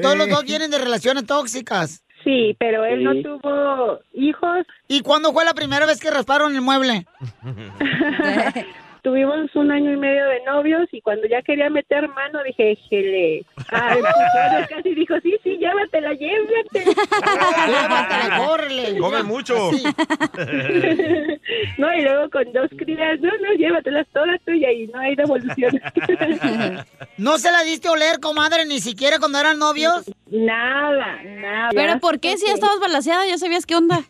Todos 0.03 0.17
los 0.17 0.29
dos 0.29 0.45
vienen 0.45 0.71
de 0.71 0.79
relaciones 0.79 1.27
tóxicas. 1.27 2.03
Sí, 2.25 2.57
pero 2.59 2.85
él 2.85 3.05
no 3.05 3.15
tuvo 3.23 4.01
hijos. 4.13 4.67
¿Y 4.89 5.01
cuándo 5.01 5.33
fue 5.33 5.45
la 5.45 5.55
primera 5.55 5.87
vez 5.87 6.01
que 6.01 6.11
rasparon 6.11 6.55
el 6.55 6.61
mueble? 6.61 7.07
tuvimos 9.07 9.55
un 9.55 9.71
año 9.71 9.93
y 9.93 9.97
medio 9.97 10.27
de 10.27 10.43
novios 10.43 10.89
y 10.91 11.01
cuando 11.01 11.29
ya 11.29 11.41
quería 11.41 11.71
meter 11.71 12.09
mano 12.09 12.43
dije, 12.43 12.75
jele. 12.91 13.47
Ay, 13.69 14.01
pues, 14.01 14.13
bueno, 14.35 14.67
casi 14.69 14.97
dijo, 14.97 15.15
sí, 15.23 15.33
sí, 15.45 15.57
llévatela, 15.59 16.13
llévatela. 16.15 16.93
Llévatela, 17.69 18.37
córrele. 18.45 18.99
Come 18.99 19.23
mucho. 19.23 19.55
no, 21.79 21.95
y 21.95 22.03
luego 22.03 22.31
con 22.31 22.53
dos 22.53 22.69
crías, 22.77 23.21
no, 23.21 23.31
no, 23.43 23.53
llévatelas 23.57 24.09
todas 24.13 24.41
tuya 24.45 24.73
y 24.73 24.89
no 24.89 24.99
hay 24.99 25.15
devolución. 25.15 25.81
¿No 27.17 27.39
se 27.39 27.53
la 27.53 27.63
diste 27.63 27.87
a 27.87 27.93
oler, 27.93 28.19
comadre, 28.19 28.67
ni 28.67 28.81
siquiera 28.81 29.21
cuando 29.21 29.39
eran 29.39 29.61
novios? 29.61 30.11
Nada, 30.33 31.23
nada. 31.23 31.71
¿Pero 31.73 32.01
por 32.01 32.19
qué 32.19 32.37
si 32.39 32.49
ya 32.49 32.55
estabas 32.55 32.81
balanceada? 32.81 33.25
¿Ya 33.25 33.39
sabías 33.39 33.67
qué 33.67 33.77
onda? 33.77 34.03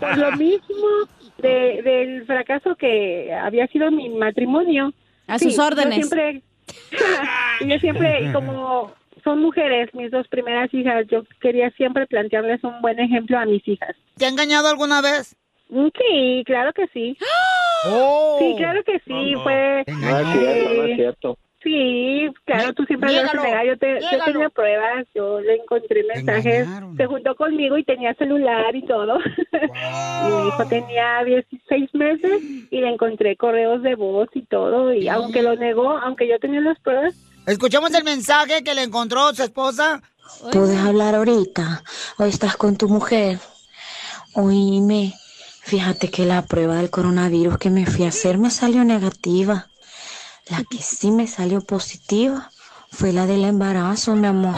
Por 0.00 0.18
lo 0.18 0.32
mismo 0.32 1.06
de, 1.38 1.82
del 1.82 2.26
fracaso 2.26 2.76
que 2.76 3.32
había 3.32 3.66
sido 3.68 3.90
mi 3.90 4.08
matrimonio. 4.08 4.92
A 5.26 5.38
sus 5.38 5.58
órdenes. 5.58 5.96
Yo 5.98 6.06
siempre, 6.06 6.42
yo 7.60 7.78
siempre, 7.78 8.32
como 8.32 8.92
son 9.22 9.40
mujeres, 9.40 9.92
mis 9.94 10.10
dos 10.10 10.26
primeras 10.28 10.72
hijas, 10.74 11.06
yo 11.08 11.22
quería 11.40 11.70
siempre 11.70 12.06
plantearles 12.06 12.62
un 12.64 12.80
buen 12.80 12.98
ejemplo 12.98 13.38
a 13.38 13.44
mis 13.44 13.66
hijas. 13.66 13.94
¿Te 14.16 14.24
ha 14.24 14.28
engañado 14.28 14.68
alguna 14.68 15.00
vez? 15.00 15.36
Mm, 15.68 15.88
Sí, 15.98 16.42
claro 16.46 16.72
que 16.72 16.86
sí. 16.88 17.16
Oh. 17.86 18.36
Sí, 18.40 18.54
claro 18.58 18.82
que 18.84 18.98
sí, 19.00 19.34
fue... 19.42 19.84
No 19.86 20.18
es 20.18 20.26
cierto, 20.32 20.74
no 20.74 20.84
es 20.84 20.96
cierto. 20.96 21.38
Sí, 21.66 22.28
claro, 22.44 22.72
tú 22.74 22.84
siempre 22.84 23.12
lo 23.12 23.22
Niégalo, 23.22 23.42
negar. 23.42 23.66
Yo, 23.66 23.76
te, 23.76 23.98
yo 24.00 24.24
tenía 24.24 24.48
pruebas, 24.50 25.04
yo 25.16 25.40
le 25.40 25.56
encontré 25.56 26.04
mensajes, 26.04 26.68
se 26.96 27.06
juntó 27.06 27.34
conmigo 27.34 27.76
y 27.76 27.82
tenía 27.82 28.14
celular 28.14 28.76
y 28.76 28.86
todo. 28.86 29.18
y 29.52 30.30
mi 30.30 30.46
hijo 30.46 30.64
tenía 30.68 31.24
16 31.24 31.92
meses 31.94 32.40
y 32.70 32.80
le 32.80 32.88
encontré 32.88 33.36
correos 33.36 33.82
de 33.82 33.96
voz 33.96 34.28
y 34.34 34.42
todo. 34.42 34.94
Y 34.94 35.08
aunque 35.08 35.42
lo 35.42 35.56
negó, 35.56 35.90
aunque 35.90 36.28
yo 36.28 36.38
tenía 36.38 36.60
las 36.60 36.78
pruebas. 36.78 37.16
¿Escuchamos 37.48 37.92
el 37.94 38.04
mensaje 38.04 38.62
que 38.62 38.74
le 38.76 38.84
encontró 38.84 39.34
su 39.34 39.42
esposa? 39.42 40.00
¿Puedes 40.52 40.78
hablar 40.78 41.16
ahorita? 41.16 41.82
¿O 42.18 42.24
estás 42.26 42.56
con 42.56 42.76
tu 42.76 42.88
mujer? 42.88 43.40
Oíme, 44.34 45.14
fíjate 45.62 46.10
que 46.12 46.26
la 46.26 46.42
prueba 46.42 46.76
del 46.76 46.90
coronavirus 46.90 47.58
que 47.58 47.70
me 47.70 47.86
fui 47.86 48.04
a 48.04 48.10
hacer 48.10 48.38
me 48.38 48.50
salió 48.50 48.84
negativa. 48.84 49.66
La 50.48 50.62
que 50.70 50.78
sí 50.78 51.10
me 51.10 51.26
salió 51.26 51.60
positiva 51.60 52.50
fue 52.92 53.12
la 53.12 53.26
del 53.26 53.44
embarazo, 53.44 54.14
mi 54.14 54.28
amor. 54.28 54.54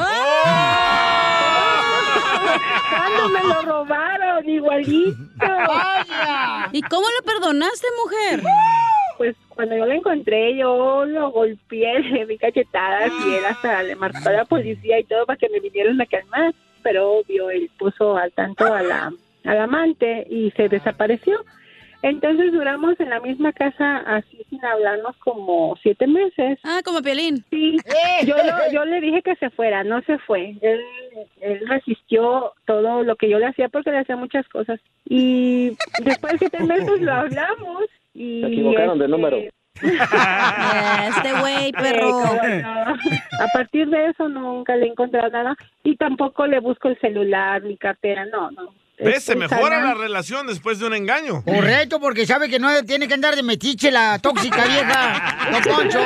¿Cuándo 2.90 3.28
me 3.30 3.42
lo 3.42 3.62
robaron? 3.62 4.46
Igualito. 4.46 5.16
¿Y 6.72 6.82
cómo 6.82 7.06
lo 7.06 7.24
perdonaste, 7.24 7.86
mujer? 8.04 8.42
Pues 9.16 9.34
cuando 9.48 9.76
yo 9.76 9.86
lo 9.86 9.92
encontré, 9.92 10.56
yo 10.58 11.06
lo 11.06 11.30
golpeé, 11.30 11.98
le 12.12 12.26
di 12.26 12.36
cachetadas 12.36 13.10
y 13.26 13.34
él 13.34 13.44
hasta 13.46 13.82
le 13.82 13.96
marcó 13.96 14.28
a 14.28 14.32
la 14.32 14.44
policía 14.44 15.00
y 15.00 15.04
todo 15.04 15.24
para 15.24 15.38
que 15.38 15.48
me 15.48 15.60
vinieran 15.60 15.98
a 16.00 16.06
calmar. 16.06 16.54
Pero 16.82 17.12
obvio, 17.12 17.48
él 17.48 17.70
puso 17.78 18.16
al 18.18 18.30
tanto 18.32 18.72
a 18.72 18.82
la, 18.82 19.10
al 19.44 19.58
amante 19.58 20.26
y 20.28 20.50
se 20.50 20.68
desapareció. 20.68 21.40
Entonces 22.02 22.52
duramos 22.52 22.98
en 23.00 23.10
la 23.10 23.18
misma 23.20 23.52
casa 23.52 23.98
así 24.06 24.40
sin 24.48 24.64
hablarnos 24.64 25.16
como 25.16 25.76
siete 25.82 26.06
meses. 26.06 26.58
Ah, 26.62 26.80
como 26.84 27.02
Piolín. 27.02 27.44
Sí, 27.50 27.76
yo, 28.24 28.36
lo- 28.36 28.72
yo 28.72 28.84
le 28.84 29.00
dije 29.00 29.20
que 29.22 29.34
se 29.36 29.50
fuera, 29.50 29.82
no 29.82 30.00
se 30.02 30.16
fue. 30.18 30.54
Él, 30.60 30.80
él 31.40 31.60
resistió 31.68 32.52
todo 32.66 33.02
lo 33.02 33.16
que 33.16 33.28
yo 33.28 33.38
le 33.40 33.46
hacía 33.46 33.68
porque 33.68 33.90
le 33.90 33.98
hacía 33.98 34.14
muchas 34.16 34.48
cosas. 34.48 34.78
Y 35.06 35.76
después 36.04 36.34
de 36.34 36.38
siete 36.38 36.62
meses 36.62 37.00
lo 37.00 37.12
hablamos 37.12 37.84
y... 38.14 38.42
Se 38.42 38.46
equivocaron 38.46 38.98
de 38.98 39.04
este, 39.06 39.16
número. 39.16 39.38
Este 39.82 41.32
güey, 41.40 41.72
perro. 41.72 42.06
Sí, 42.06 42.28
cómo 42.28 42.48
no. 42.62 42.80
A 43.44 43.46
partir 43.52 43.88
de 43.88 44.06
eso 44.06 44.28
nunca 44.28 44.76
le 44.76 44.86
he 44.86 44.88
encontrado 44.88 45.30
nada 45.30 45.56
y 45.84 45.96
tampoco 45.96 46.46
le 46.46 46.60
busco 46.60 46.88
el 46.88 46.98
celular, 47.00 47.62
mi 47.62 47.76
cartera, 47.76 48.24
no, 48.26 48.50
no. 48.50 48.72
¿Ves? 49.00 49.22
Se 49.24 49.36
mejora 49.36 49.80
la 49.82 49.94
relación 49.94 50.46
después 50.46 50.78
de 50.78 50.86
un 50.86 50.94
engaño. 50.94 51.42
Correcto, 51.44 52.00
porque 52.00 52.26
sabe 52.26 52.48
que 52.48 52.58
no 52.58 52.68
tiene 52.84 53.06
que 53.08 53.14
andar 53.14 53.34
de 53.36 53.42
metiche 53.42 53.90
la 53.90 54.18
tóxica 54.18 54.64
vieja. 54.64 55.36
Don 55.52 55.62
Poncho, 55.62 56.00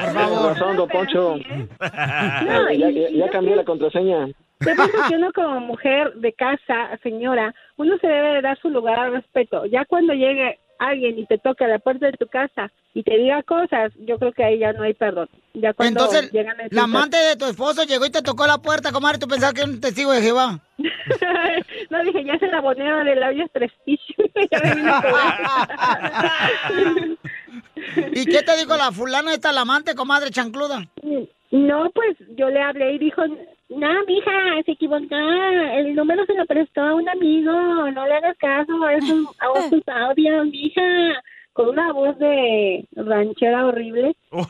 por 0.00 0.12
favor. 0.14 0.52
razón, 0.52 0.76
don 0.76 0.88
Poncho. 0.88 1.36
No, 1.38 2.72
ya, 2.72 2.90
y- 2.90 2.94
ya, 2.94 3.10
ya 3.26 3.30
cambié 3.30 3.56
la 3.56 3.64
contraseña. 3.64 4.26
Yo 4.60 4.74
pienso 4.74 5.08
que 5.08 5.16
uno 5.16 5.32
como 5.32 5.60
mujer 5.60 6.14
de 6.14 6.32
casa, 6.32 6.98
señora, 7.02 7.54
uno 7.76 7.96
se 7.98 8.06
debe 8.06 8.34
de 8.34 8.42
dar 8.42 8.58
su 8.60 8.68
lugar 8.70 8.98
al 8.98 9.12
respeto. 9.12 9.66
Ya 9.66 9.84
cuando 9.84 10.12
llegue 10.14 10.58
alguien 10.78 11.18
y 11.18 11.26
te 11.26 11.38
toque 11.38 11.64
a 11.64 11.68
la 11.68 11.78
puerta 11.78 12.06
de 12.06 12.12
tu 12.12 12.26
casa 12.26 12.70
y 12.94 13.02
te 13.02 13.16
diga 13.16 13.42
cosas, 13.42 13.92
yo 13.98 14.18
creo 14.18 14.32
que 14.32 14.44
ahí 14.44 14.58
ya 14.58 14.72
no 14.72 14.84
hay 14.84 14.94
perdón. 14.94 15.28
Ya 15.54 15.72
cuando 15.72 16.04
Entonces, 16.04 16.30
llegan 16.32 16.56
la 16.70 16.84
amante 16.84 17.16
de 17.16 17.36
tu 17.36 17.46
esposo 17.46 17.84
llegó 17.84 18.06
y 18.06 18.10
te 18.10 18.22
tocó 18.22 18.46
la 18.46 18.58
puerta, 18.58 18.92
comadre. 18.92 19.18
¿Tú 19.18 19.26
pensabas 19.26 19.54
que 19.54 19.62
era 19.62 19.70
un 19.70 19.80
testigo 19.80 20.12
de 20.12 20.22
Jehová? 20.22 20.60
no 21.90 22.04
dije, 22.04 22.24
ya 22.24 22.38
se 22.38 22.46
la 22.48 22.60
bonera 22.60 23.02
de 23.04 23.16
labios 23.16 23.50
prestigio. 23.50 24.16
¿Y 28.12 28.26
qué 28.26 28.42
te 28.42 28.56
dijo 28.56 28.76
la 28.76 28.92
fulana 28.92 29.32
esta, 29.32 29.52
la 29.52 29.62
amante, 29.62 29.94
comadre 29.94 30.30
chancluda? 30.30 30.84
No, 31.50 31.90
pues 31.90 32.16
yo 32.36 32.50
le 32.50 32.60
hablé 32.60 32.94
y 32.94 32.98
dijo, 32.98 33.22
no, 33.76 34.04
mija, 34.06 34.62
se 34.64 34.72
equivocó, 34.72 35.14
el 35.14 35.94
número 35.94 36.24
se 36.26 36.34
lo 36.34 36.46
prestó 36.46 36.82
a 36.82 36.94
un 36.94 37.08
amigo, 37.08 37.52
no 37.90 38.06
le 38.06 38.14
hagas 38.14 38.36
caso 38.38 38.84
a 38.84 38.94
esos, 38.94 39.26
a 39.38 39.58
esos 39.58 39.82
audios, 39.88 40.46
mija, 40.46 41.22
con 41.54 41.68
una 41.68 41.92
voz 41.92 42.18
de 42.18 42.84
ranchera 42.96 43.64
horrible. 43.64 44.14
¡Oh, 44.30 44.44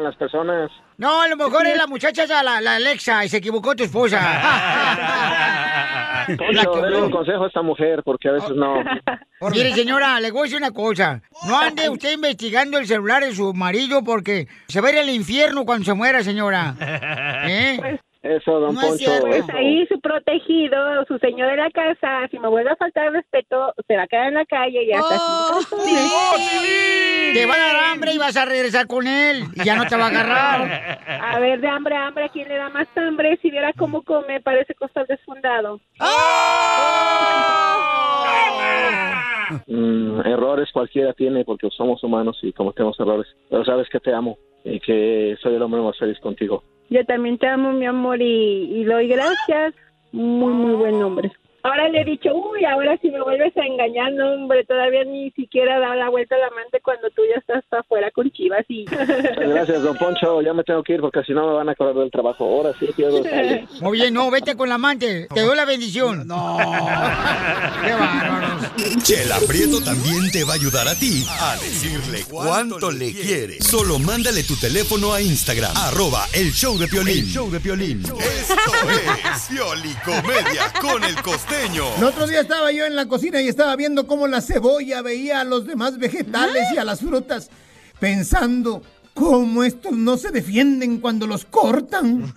las 0.00 0.16
personas. 0.16 0.70
No, 0.96 1.20
a 1.20 1.28
lo 1.28 1.36
mejor 1.36 1.66
es 1.66 1.76
la 1.76 1.88
muchacha 1.88 2.22
esa, 2.22 2.42
la, 2.44 2.60
la 2.60 2.76
Alexa, 2.76 3.24
y 3.24 3.28
se 3.28 3.38
equivocó 3.38 3.74
tu 3.74 3.82
esposa. 3.82 4.18
Poncho, 6.38 6.82
denle 6.82 7.02
un 7.02 7.10
consejo 7.10 7.44
a 7.44 7.46
esta 7.48 7.62
mujer, 7.62 8.02
porque 8.04 8.28
a 8.28 8.32
veces 8.32 8.52
no. 8.54 8.76
Mire, 9.50 9.72
señora, 9.72 10.20
le 10.20 10.30
voy 10.30 10.40
a 10.40 10.42
decir 10.44 10.58
una 10.58 10.70
cosa. 10.70 11.20
No 11.48 11.58
ande 11.58 11.88
usted 11.88 12.12
investigando 12.12 12.78
el 12.78 12.86
celular 12.86 13.24
de 13.24 13.34
su 13.34 13.52
marido 13.54 14.04
porque 14.04 14.46
se 14.68 14.80
va 14.80 14.88
a 14.88 14.92
ir 14.92 14.98
al 14.98 15.10
infierno 15.10 15.64
cuando 15.64 15.84
se 15.84 15.94
muera, 15.94 16.22
señora. 16.22 16.76
¿Eh? 17.48 17.98
Eso, 18.22 18.58
don 18.58 18.74
No 18.74 18.80
es 18.80 18.86
Poncho. 18.88 18.98
cierto. 18.98 19.26
Pues 19.28 19.44
ahí 19.54 19.86
su 19.86 20.00
protegido, 20.00 21.04
su 21.06 21.18
señor 21.18 21.50
de 21.50 21.56
la 21.56 21.70
casa, 21.70 22.26
si 22.30 22.38
me 22.40 22.48
vuelve 22.48 22.70
a 22.70 22.76
faltar 22.76 23.06
el 23.06 23.14
respeto, 23.14 23.72
se 23.86 23.96
va 23.96 24.02
a 24.02 24.06
quedar 24.08 24.26
en 24.28 24.34
la 24.34 24.44
calle 24.44 24.82
y 24.84 24.92
hasta 24.92 25.14
¡Oh, 25.16 25.60
Te 27.32 27.46
va 27.46 27.54
a 27.54 27.58
dar 27.58 27.76
hambre 27.92 28.12
y 28.14 28.18
vas 28.18 28.36
a 28.36 28.44
regresar 28.44 28.86
con 28.88 29.06
él 29.06 29.44
y 29.54 29.64
ya 29.64 29.76
no 29.76 29.86
te 29.86 29.96
va 29.96 30.06
a 30.06 30.08
agarrar. 30.08 30.98
A 31.22 31.38
ver, 31.38 31.60
de 31.60 31.68
hambre 31.68 31.94
a 31.94 32.06
hambre, 32.08 32.24
¿a 32.24 32.28
quién 32.28 32.48
le 32.48 32.56
da 32.56 32.68
más 32.70 32.88
hambre? 32.96 33.38
Si 33.40 33.50
viera 33.52 33.72
cómo 33.74 34.02
come, 34.02 34.40
parece 34.40 34.74
costal 34.74 35.06
desfundado. 35.06 35.80
Mm, 39.66 40.20
errores 40.26 40.68
cualquiera 40.72 41.12
tiene 41.14 41.44
porque 41.44 41.68
somos 41.70 42.02
humanos 42.02 42.38
y 42.42 42.52
cometemos 42.52 42.98
errores. 43.00 43.26
Pero 43.48 43.64
sabes 43.64 43.88
que 43.90 44.00
te 44.00 44.12
amo 44.12 44.36
y 44.64 44.80
que 44.80 45.36
soy 45.40 45.54
el 45.54 45.62
hombre 45.62 45.80
más 45.80 45.96
feliz 45.98 46.18
contigo. 46.20 46.62
Yo 46.90 47.04
también 47.04 47.38
te 47.38 47.46
amo, 47.46 47.72
mi 47.72 47.86
amor, 47.86 48.20
y, 48.22 48.80
y 48.80 48.84
doy 48.84 49.08
gracias. 49.08 49.74
Muy, 50.12 50.52
muy 50.52 50.74
buen 50.74 50.98
nombre. 50.98 51.30
Ahora 51.62 51.88
le 51.88 52.02
he 52.02 52.04
dicho, 52.04 52.30
uy, 52.32 52.64
ahora 52.64 52.96
si 53.02 53.10
me 53.10 53.20
vuelves 53.20 53.56
a 53.56 53.66
engañar, 53.66 54.12
no, 54.12 54.32
hombre, 54.32 54.64
todavía 54.64 55.04
ni 55.04 55.30
siquiera 55.32 55.80
da 55.80 55.96
la 55.96 56.08
vuelta 56.08 56.36
al 56.36 56.44
amante 56.44 56.80
cuando 56.80 57.10
tú 57.10 57.22
ya 57.28 57.40
estás 57.40 57.64
afuera 57.72 58.10
con 58.12 58.30
chivas 58.30 58.64
y... 58.68 58.84
Muchas 58.84 59.08
gracias, 59.36 59.82
don 59.82 59.96
Poncho. 59.96 60.40
Ya 60.40 60.54
me 60.54 60.62
tengo 60.62 60.82
que 60.84 60.94
ir 60.94 61.00
porque 61.00 61.22
si 61.24 61.32
no 61.32 61.48
me 61.48 61.54
van 61.54 61.68
a 61.68 61.74
correr 61.74 61.96
del 61.96 62.10
trabajo. 62.10 62.44
Ahora 62.44 62.72
sí 62.78 62.88
quiero 62.94 63.22
salir. 63.24 63.66
Muy 63.80 63.98
bien, 63.98 64.14
no, 64.14 64.30
vete 64.30 64.56
con 64.56 64.68
la 64.68 64.76
amante. 64.76 65.26
Te 65.34 65.40
doy 65.40 65.56
la 65.56 65.64
bendición. 65.64 66.26
No. 66.26 66.58
Qué 67.84 67.92
bárbaros. 67.92 69.02
Chela 69.02 69.38
Prieto 69.46 69.80
también 69.82 70.30
te 70.30 70.44
va 70.44 70.52
a 70.52 70.56
ayudar 70.56 70.86
a 70.86 70.94
ti 70.94 71.24
a 71.40 71.56
decirle 71.56 72.24
cuánto 72.30 72.90
le 72.90 73.12
quiere. 73.12 73.60
Solo 73.60 73.98
mándale 73.98 74.44
tu 74.44 74.54
teléfono 74.56 75.12
a 75.12 75.20
Instagram, 75.20 75.72
arroba 75.76 76.26
el 76.32 76.52
show 76.52 76.78
de 76.78 76.86
Piolín. 76.86 77.18
El 77.18 77.26
show 77.26 77.50
de 77.50 77.58
Piolín. 77.58 78.02
Esto 78.02 78.16
es 78.20 79.48
Piolicomedia 79.48 80.72
con 80.80 81.02
el 81.02 81.20
costeño. 81.48 81.84
El 81.96 82.04
otro 82.04 82.26
día 82.26 82.40
estaba 82.40 82.70
yo 82.72 82.84
en 82.84 82.96
la 82.96 83.06
cocina 83.06 83.40
y 83.40 83.48
estaba 83.48 83.74
viendo 83.76 84.06
cómo 84.06 84.26
la 84.26 84.40
cebolla 84.40 85.02
veía 85.02 85.40
a 85.40 85.44
los 85.44 85.66
demás 85.66 85.98
vegetales 85.98 86.64
y 86.74 86.78
a 86.78 86.84
las 86.84 87.00
frutas, 87.00 87.50
pensando 87.98 88.82
cómo 89.14 89.64
estos 89.64 89.92
no 89.92 90.16
se 90.16 90.30
defienden 90.30 90.98
cuando 90.98 91.26
los 91.26 91.44
cortan. 91.44 92.32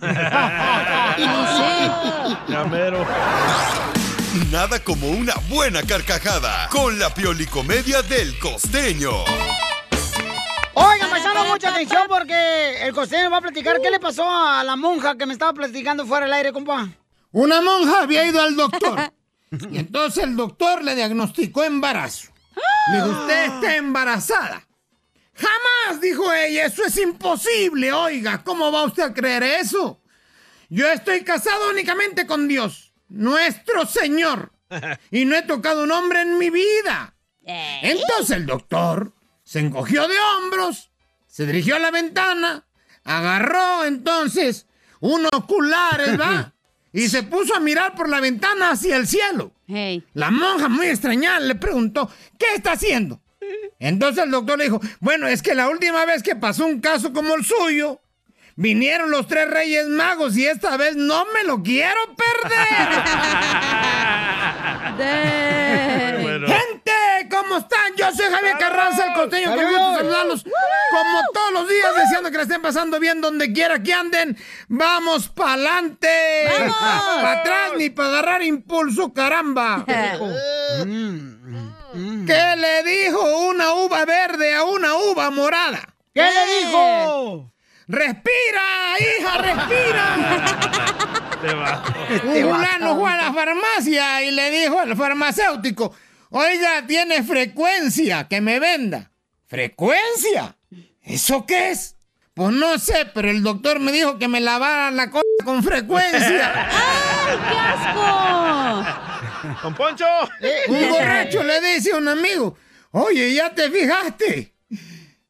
Nada 4.50 4.78
como 4.82 5.08
una 5.10 5.34
buena 5.48 5.82
carcajada 5.82 6.68
con 6.70 6.98
la 6.98 7.12
Piolicomedia 7.12 8.02
del 8.02 8.38
costeño. 8.38 9.10
Oigan, 10.74 11.10
pasaron 11.10 11.48
mucha 11.48 11.68
atención 11.68 12.02
porque 12.08 12.82
el 12.82 12.94
costeño 12.94 13.30
va 13.30 13.38
a 13.38 13.42
platicar 13.42 13.78
qué 13.82 13.90
le 13.90 14.00
pasó 14.00 14.24
a 14.28 14.64
la 14.64 14.74
monja 14.76 15.16
que 15.16 15.26
me 15.26 15.34
estaba 15.34 15.52
platicando 15.52 16.06
fuera 16.06 16.24
del 16.24 16.32
aire, 16.32 16.52
compa. 16.52 16.88
Una 17.32 17.60
monja 17.60 18.02
había 18.02 18.26
ido 18.26 18.40
al 18.40 18.56
doctor 18.56 19.12
y 19.70 19.78
entonces 19.78 20.24
el 20.24 20.36
doctor 20.36 20.82
le 20.82 20.94
diagnosticó 20.94 21.64
embarazo. 21.64 22.32
Le 22.90 22.96
dijo, 22.96 23.20
usted 23.20 23.44
está 23.44 23.76
embarazada. 23.76 24.66
Jamás, 25.34 26.00
dijo 26.00 26.32
ella, 26.32 26.66
eso 26.66 26.84
es 26.84 26.96
imposible. 26.98 27.92
Oiga, 27.92 28.42
¿cómo 28.44 28.70
va 28.70 28.84
usted 28.84 29.02
a 29.02 29.14
creer 29.14 29.42
eso? 29.42 30.02
Yo 30.68 30.90
estoy 30.90 31.22
casado 31.22 31.70
únicamente 31.70 32.26
con 32.26 32.48
Dios, 32.48 32.92
nuestro 33.08 33.86
Señor. 33.86 34.52
Y 35.10 35.26
no 35.26 35.36
he 35.36 35.42
tocado 35.42 35.82
un 35.82 35.90
hombre 35.90 36.22
en 36.22 36.38
mi 36.38 36.48
vida. 36.48 37.14
Entonces 37.44 38.36
el 38.36 38.46
doctor 38.46 39.12
se 39.42 39.60
encogió 39.60 40.08
de 40.08 40.16
hombros, 40.18 40.90
se 41.26 41.44
dirigió 41.46 41.76
a 41.76 41.80
la 41.80 41.90
ventana, 41.90 42.66
agarró 43.04 43.84
entonces 43.84 44.66
unos 45.00 45.30
oculares, 45.34 46.18
¿va? 46.20 46.54
Y 46.92 47.08
se 47.08 47.22
puso 47.22 47.54
a 47.54 47.60
mirar 47.60 47.94
por 47.94 48.08
la 48.08 48.20
ventana 48.20 48.70
hacia 48.70 48.96
el 48.96 49.06
cielo. 49.06 49.52
La 50.12 50.30
monja, 50.30 50.68
muy 50.68 50.86
extrañada, 50.86 51.40
le 51.40 51.54
preguntó, 51.54 52.10
¿qué 52.38 52.46
está 52.54 52.72
haciendo? 52.72 53.20
Entonces 53.78 54.24
el 54.24 54.30
doctor 54.30 54.58
le 54.58 54.64
dijo, 54.64 54.80
bueno, 55.00 55.26
es 55.26 55.42
que 55.42 55.54
la 55.54 55.68
última 55.68 56.04
vez 56.04 56.22
que 56.22 56.36
pasó 56.36 56.66
un 56.66 56.80
caso 56.80 57.12
como 57.12 57.34
el 57.34 57.44
suyo, 57.44 58.00
vinieron 58.56 59.10
los 59.10 59.26
tres 59.26 59.48
reyes 59.48 59.88
magos 59.88 60.36
y 60.36 60.46
esta 60.46 60.76
vez 60.76 60.94
no 60.94 61.24
me 61.32 61.44
lo 61.44 61.62
quiero 61.62 62.00
perder. 62.14 62.88
¿cómo 67.52 67.58
están? 67.58 67.92
Yo 67.96 68.10
soy 68.12 68.26
Javier 68.32 68.56
Carranza, 68.58 69.06
el 69.06 69.14
costeño, 69.14 69.54
con 69.54 69.64
gusto 69.64 69.94
saludarlos. 69.96 70.44
Como 70.44 71.22
todos 71.32 71.52
los 71.52 71.68
días, 71.68 71.94
deseando 71.96 72.30
que 72.30 72.36
la 72.38 72.44
estén 72.44 72.62
pasando 72.62 72.98
bien 72.98 73.20
donde 73.20 73.52
quiera 73.52 73.82
que 73.82 73.92
anden. 73.92 74.38
¡Vamos 74.68 75.28
pa'lante! 75.28 76.48
¡Vamos! 76.58 77.22
¡Para 77.22 77.40
atrás 77.40 77.72
ni 77.76 77.90
para 77.90 78.08
agarrar 78.08 78.42
impulso, 78.42 79.12
caramba! 79.12 79.84
¿Qué 82.26 82.32
le 82.56 82.82
dijo 82.84 83.20
una 83.48 83.74
uva 83.74 84.06
verde 84.06 84.54
a 84.54 84.64
una 84.64 84.94
uva 84.94 85.30
morada? 85.30 85.94
¿Qué 86.14 86.22
le 86.22 86.56
dijo? 86.58 87.52
¡Respira, 87.88 88.96
hija, 88.98 89.38
respira! 89.38 90.16
Un 91.42 92.42
fulano 92.42 93.00
fue 93.00 93.10
a 93.10 93.16
la 93.16 93.32
farmacia 93.32 94.22
y 94.22 94.30
le 94.30 94.48
dijo 94.50 94.78
al 94.78 94.94
farmacéutico, 94.96 95.92
oiga, 96.32 96.84
tiene 96.86 97.22
frecuencia, 97.22 98.26
que 98.28 98.40
me 98.40 98.58
venda. 98.58 99.12
¿Frecuencia? 99.46 100.56
¿Eso 101.02 101.46
qué 101.46 101.70
es? 101.70 101.96
Pues 102.34 102.52
no 102.54 102.78
sé, 102.78 103.10
pero 103.12 103.30
el 103.30 103.42
doctor 103.42 103.78
me 103.78 103.92
dijo 103.92 104.18
que 104.18 104.26
me 104.26 104.40
lavara 104.40 104.90
la 104.90 105.10
cosa 105.10 105.26
con 105.44 105.62
frecuencia. 105.62 106.20
¡Ay, 106.70 107.38
qué 107.48 107.58
asco! 107.58 108.02
¡Don 109.62 109.74
Poncho! 109.74 110.06
Un 110.68 110.90
borracho 110.90 111.42
le 111.42 111.60
dice 111.60 111.92
a 111.92 111.98
un 111.98 112.08
amigo, 112.08 112.56
oye, 112.92 113.34
¿ya 113.34 113.54
te 113.54 113.70
fijaste? 113.70 114.54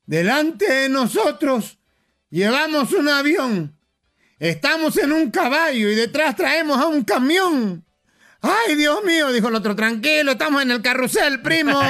Delante 0.07 0.73
de 0.73 0.89
nosotros 0.89 1.79
llevamos 2.31 2.93
un 2.93 3.09
avión, 3.09 3.77
estamos 4.39 4.97
en 4.99 5.13
un 5.13 5.31
caballo 5.31 5.91
y 5.91 5.95
detrás 5.95 6.37
traemos 6.37 6.79
a 6.79 6.87
un 6.87 7.03
camión. 7.03 7.85
¡Ay, 8.43 8.75
Dios 8.75 9.05
mío! 9.05 9.31
Dijo 9.31 9.47
el 9.49 9.55
otro, 9.55 9.77
tranquilo, 9.77 10.33
estamos 10.33 10.63
en 10.63 10.73
el 10.73 10.83
carrusel, 10.83 11.41
primo. 11.43 11.81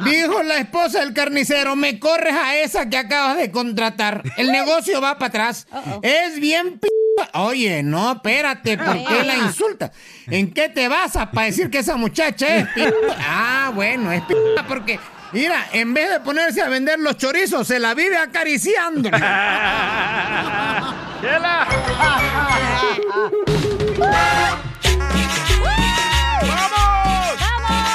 Dijo 0.00 0.42
la 0.42 0.58
esposa 0.58 0.98
del 0.98 1.14
carnicero, 1.14 1.76
me 1.76 2.00
corres 2.00 2.34
a 2.34 2.56
esa 2.58 2.88
que 2.90 2.96
acabas 2.96 3.36
de 3.36 3.52
contratar. 3.52 4.24
El 4.36 4.50
negocio 4.50 5.00
va 5.00 5.18
para 5.18 5.28
atrás. 5.28 5.68
Es 6.02 6.40
bien 6.40 6.80
p... 6.80 6.88
Oye, 7.34 7.84
no, 7.84 8.14
espérate, 8.14 8.76
¿por 8.76 9.04
qué 9.04 9.22
la 9.22 9.36
insulta? 9.36 9.92
¿En 10.26 10.52
qué 10.52 10.68
te 10.68 10.88
basas 10.88 11.28
para 11.28 11.46
decir 11.46 11.70
que 11.70 11.78
esa 11.78 11.96
muchacha 11.96 12.56
es 12.56 12.66
p... 12.68 12.92
Ah, 13.20 13.70
bueno, 13.72 14.10
es 14.10 14.22
p... 14.22 14.34
porque... 14.66 14.98
Mira, 15.32 15.66
en 15.72 15.94
vez 15.94 16.10
de 16.10 16.20
ponerse 16.20 16.62
a 16.62 16.68
vender 16.68 16.98
los 17.00 17.16
chorizos, 17.16 17.66
se 17.66 17.80
la 17.80 17.94
vive 17.94 18.16
acariciando. 18.16 19.10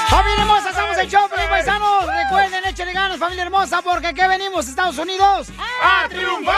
¡Familia 0.10 0.42
hermosa! 0.42 0.74
¡Somos 0.74 0.98
el 0.98 1.08
show, 1.08 1.30
paisanos! 1.30 2.08
Recuerden, 2.08 2.66
échale 2.66 2.92
ganas, 2.92 3.20
familia 3.20 3.44
hermosa, 3.44 3.84
porque 3.84 4.08
aquí 4.08 4.22
venimos, 4.28 4.68
Estados 4.68 4.98
Unidos, 4.98 5.50
a 5.84 6.08
triunfar. 6.10 6.56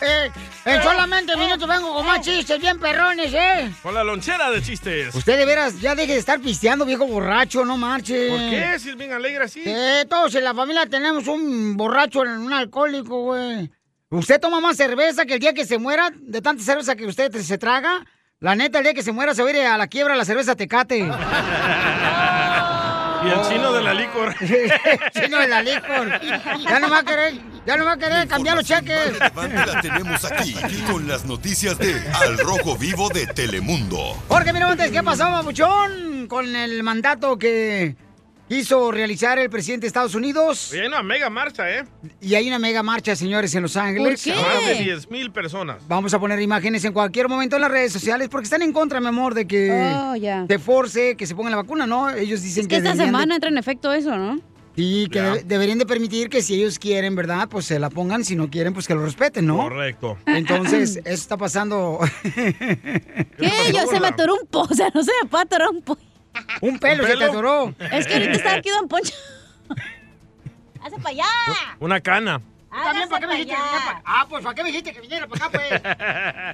Eh, 0.00 0.32
en 0.64 0.82
solamente 0.82 1.36
minutos 1.36 1.68
vengo 1.68 1.94
con 1.94 2.06
más 2.06 2.20
chistes 2.20 2.60
bien 2.60 2.78
perrones, 2.78 3.32
¿eh? 3.32 3.70
Con 3.82 3.94
la 3.94 4.04
lonchera 4.04 4.50
de 4.50 4.62
chistes. 4.62 5.14
Usted 5.14 5.38
de 5.38 5.44
veras 5.44 5.80
ya 5.80 5.94
deje 5.94 6.12
de 6.12 6.18
estar 6.18 6.40
pisteando, 6.40 6.84
viejo 6.84 7.06
borracho, 7.06 7.64
no 7.64 7.76
marche. 7.76 8.28
¿Por 8.28 8.38
qué? 8.38 8.78
Si 8.78 8.90
es 8.90 8.96
bien 8.96 9.12
alegre 9.12 9.44
así. 9.44 9.62
Eh, 9.64 10.04
todos 10.08 10.34
en 10.34 10.44
la 10.44 10.54
familia 10.54 10.86
tenemos 10.86 11.26
un 11.26 11.76
borracho, 11.76 12.20
un 12.20 12.52
alcohólico, 12.52 13.22
güey. 13.22 13.70
Usted 14.10 14.40
toma 14.40 14.60
más 14.60 14.76
cerveza 14.76 15.24
que 15.24 15.34
el 15.34 15.40
día 15.40 15.54
que 15.54 15.64
se 15.64 15.78
muera, 15.78 16.10
de 16.14 16.42
tanta 16.42 16.62
cerveza 16.62 16.96
que 16.96 17.06
usted 17.06 17.32
se 17.40 17.58
traga. 17.58 18.04
La 18.40 18.56
neta, 18.56 18.78
el 18.78 18.84
día 18.84 18.94
que 18.94 19.02
se 19.02 19.12
muera 19.12 19.34
se 19.34 19.42
va 19.42 19.50
a 19.50 19.52
ir 19.52 19.58
a 19.60 19.78
la 19.78 19.86
quiebra 19.86 20.16
la 20.16 20.24
cerveza 20.24 20.56
Tecate. 20.56 21.00
Y 23.22 23.28
el 23.28 23.40
chino 23.48 23.72
de 23.72 23.82
la 23.82 23.94
licor. 23.94 24.34
chino 25.12 25.38
de 25.38 25.48
la 25.48 25.62
licor. 25.62 26.20
Ya 26.62 26.80
no 26.80 26.90
va 26.90 26.98
a 26.98 27.02
querer, 27.02 27.34
ya 27.66 27.76
no 27.76 27.84
va 27.84 27.92
a 27.92 27.96
querer 27.98 28.28
cambiar 28.28 28.56
los 28.56 28.64
cheques. 28.66 29.18
La 29.18 29.80
tenemos 29.80 30.24
aquí 30.24 30.54
con 30.90 31.06
las 31.06 31.24
noticias 31.24 31.78
de 31.78 32.02
Al 32.14 32.38
Rojo 32.38 32.76
Vivo 32.76 33.08
de 33.10 33.26
Telemundo. 33.26 34.16
Jorge 34.28 34.52
Miramontes, 34.52 34.90
¿qué 34.90 35.02
pasó, 35.02 35.28
mamuchón? 35.28 36.26
Con 36.28 36.54
el 36.56 36.82
mandato 36.82 37.36
que 37.38 37.96
hizo 38.50 38.90
realizar 38.92 39.38
el 39.38 39.48
presidente 39.48 39.82
de 39.82 39.86
Estados 39.88 40.14
Unidos. 40.14 40.72
Y 40.74 40.78
hay 40.78 40.86
una 40.88 41.02
mega 41.02 41.30
marcha, 41.30 41.70
¿eh? 41.70 41.84
Y 42.20 42.34
hay 42.34 42.46
una 42.48 42.58
mega 42.58 42.82
marcha, 42.82 43.16
señores, 43.16 43.54
en 43.54 43.62
Los 43.62 43.76
Ángeles. 43.76 44.26
Más 44.26 44.66
de 44.66 44.74
10 44.84 45.10
mil 45.10 45.30
personas. 45.32 45.82
Vamos 45.88 46.12
a 46.12 46.18
poner 46.20 46.40
imágenes 46.40 46.84
en 46.84 46.92
cualquier 46.92 47.28
momento 47.28 47.56
en 47.56 47.62
las 47.62 47.70
redes 47.70 47.92
sociales 47.92 48.28
porque 48.28 48.44
están 48.44 48.62
en 48.62 48.72
contra, 48.72 49.00
mi 49.00 49.06
amor, 49.06 49.34
de 49.34 49.46
que 49.46 49.70
Oh, 49.72 50.46
te 50.46 50.58
force 50.58 51.16
que 51.16 51.26
se 51.26 51.34
pongan 51.34 51.52
la 51.52 51.56
vacuna, 51.58 51.86
¿no? 51.86 52.10
Ellos 52.10 52.42
dicen 52.42 52.62
Es 52.62 52.68
que 52.68 52.76
esta 52.76 52.90
de- 52.94 53.04
semana 53.04 53.36
entra 53.36 53.48
en 53.50 53.56
efecto 53.58 53.92
eso, 53.92 54.16
¿no? 54.16 54.40
Sí, 54.76 55.08
que 55.10 55.20
deberían 55.44 55.78
de 55.78 55.84
permitir 55.84 56.28
que 56.30 56.40
si 56.42 56.54
ellos 56.54 56.78
quieren, 56.78 57.14
¿verdad? 57.14 57.48
Pues 57.50 57.66
se 57.66 57.78
la 57.78 57.90
pongan, 57.90 58.24
si 58.24 58.34
no 58.36 58.48
quieren, 58.48 58.72
pues 58.72 58.86
que 58.86 58.94
lo 58.94 59.04
respeten, 59.04 59.44
¿no? 59.46 59.56
Correcto. 59.58 60.16
Entonces, 60.26 60.96
eso 61.04 61.06
está 61.06 61.36
pasando. 61.36 61.98
¿Qué? 62.24 63.50
Yo 63.74 63.86
se 63.90 64.00
me 64.00 64.08
atoró 64.08 64.34
un 64.40 64.46
po, 64.48 64.60
o 64.62 64.74
sea, 64.74 64.90
no 64.94 65.02
se 65.02 65.10
me 65.22 65.28
puede 65.28 65.42
atorar 65.44 65.68
un 65.70 65.82
po. 65.82 65.98
Un 66.60 66.78
pelo 66.78 67.06
se 67.06 67.16
te 67.16 67.24
atoró. 67.24 67.74
Es 67.92 68.06
que 68.06 68.14
ahorita 68.14 68.32
está 68.32 68.54
aquí 68.54 68.70
Don 68.70 68.88
Poncho. 68.88 69.14
¡Hace 70.82 70.96
para 70.96 71.10
allá! 71.10 71.24
Una 71.78 72.00
cana. 72.00 72.40
También, 72.70 73.08
¿para 73.08 73.20
qué 73.20 73.26
me 73.26 73.34
dijiste 73.34 73.52
que 73.52 73.60
viniera 73.60 73.84
para 73.84 74.02
Ah, 74.04 74.26
pues, 74.28 74.44
¿para 74.44 74.54
qué 74.54 74.62
me 74.62 74.68
dijiste 74.68 74.92
que 74.92 75.00
viniera 75.00 75.26
para 75.26 75.46
acá, 75.46 75.58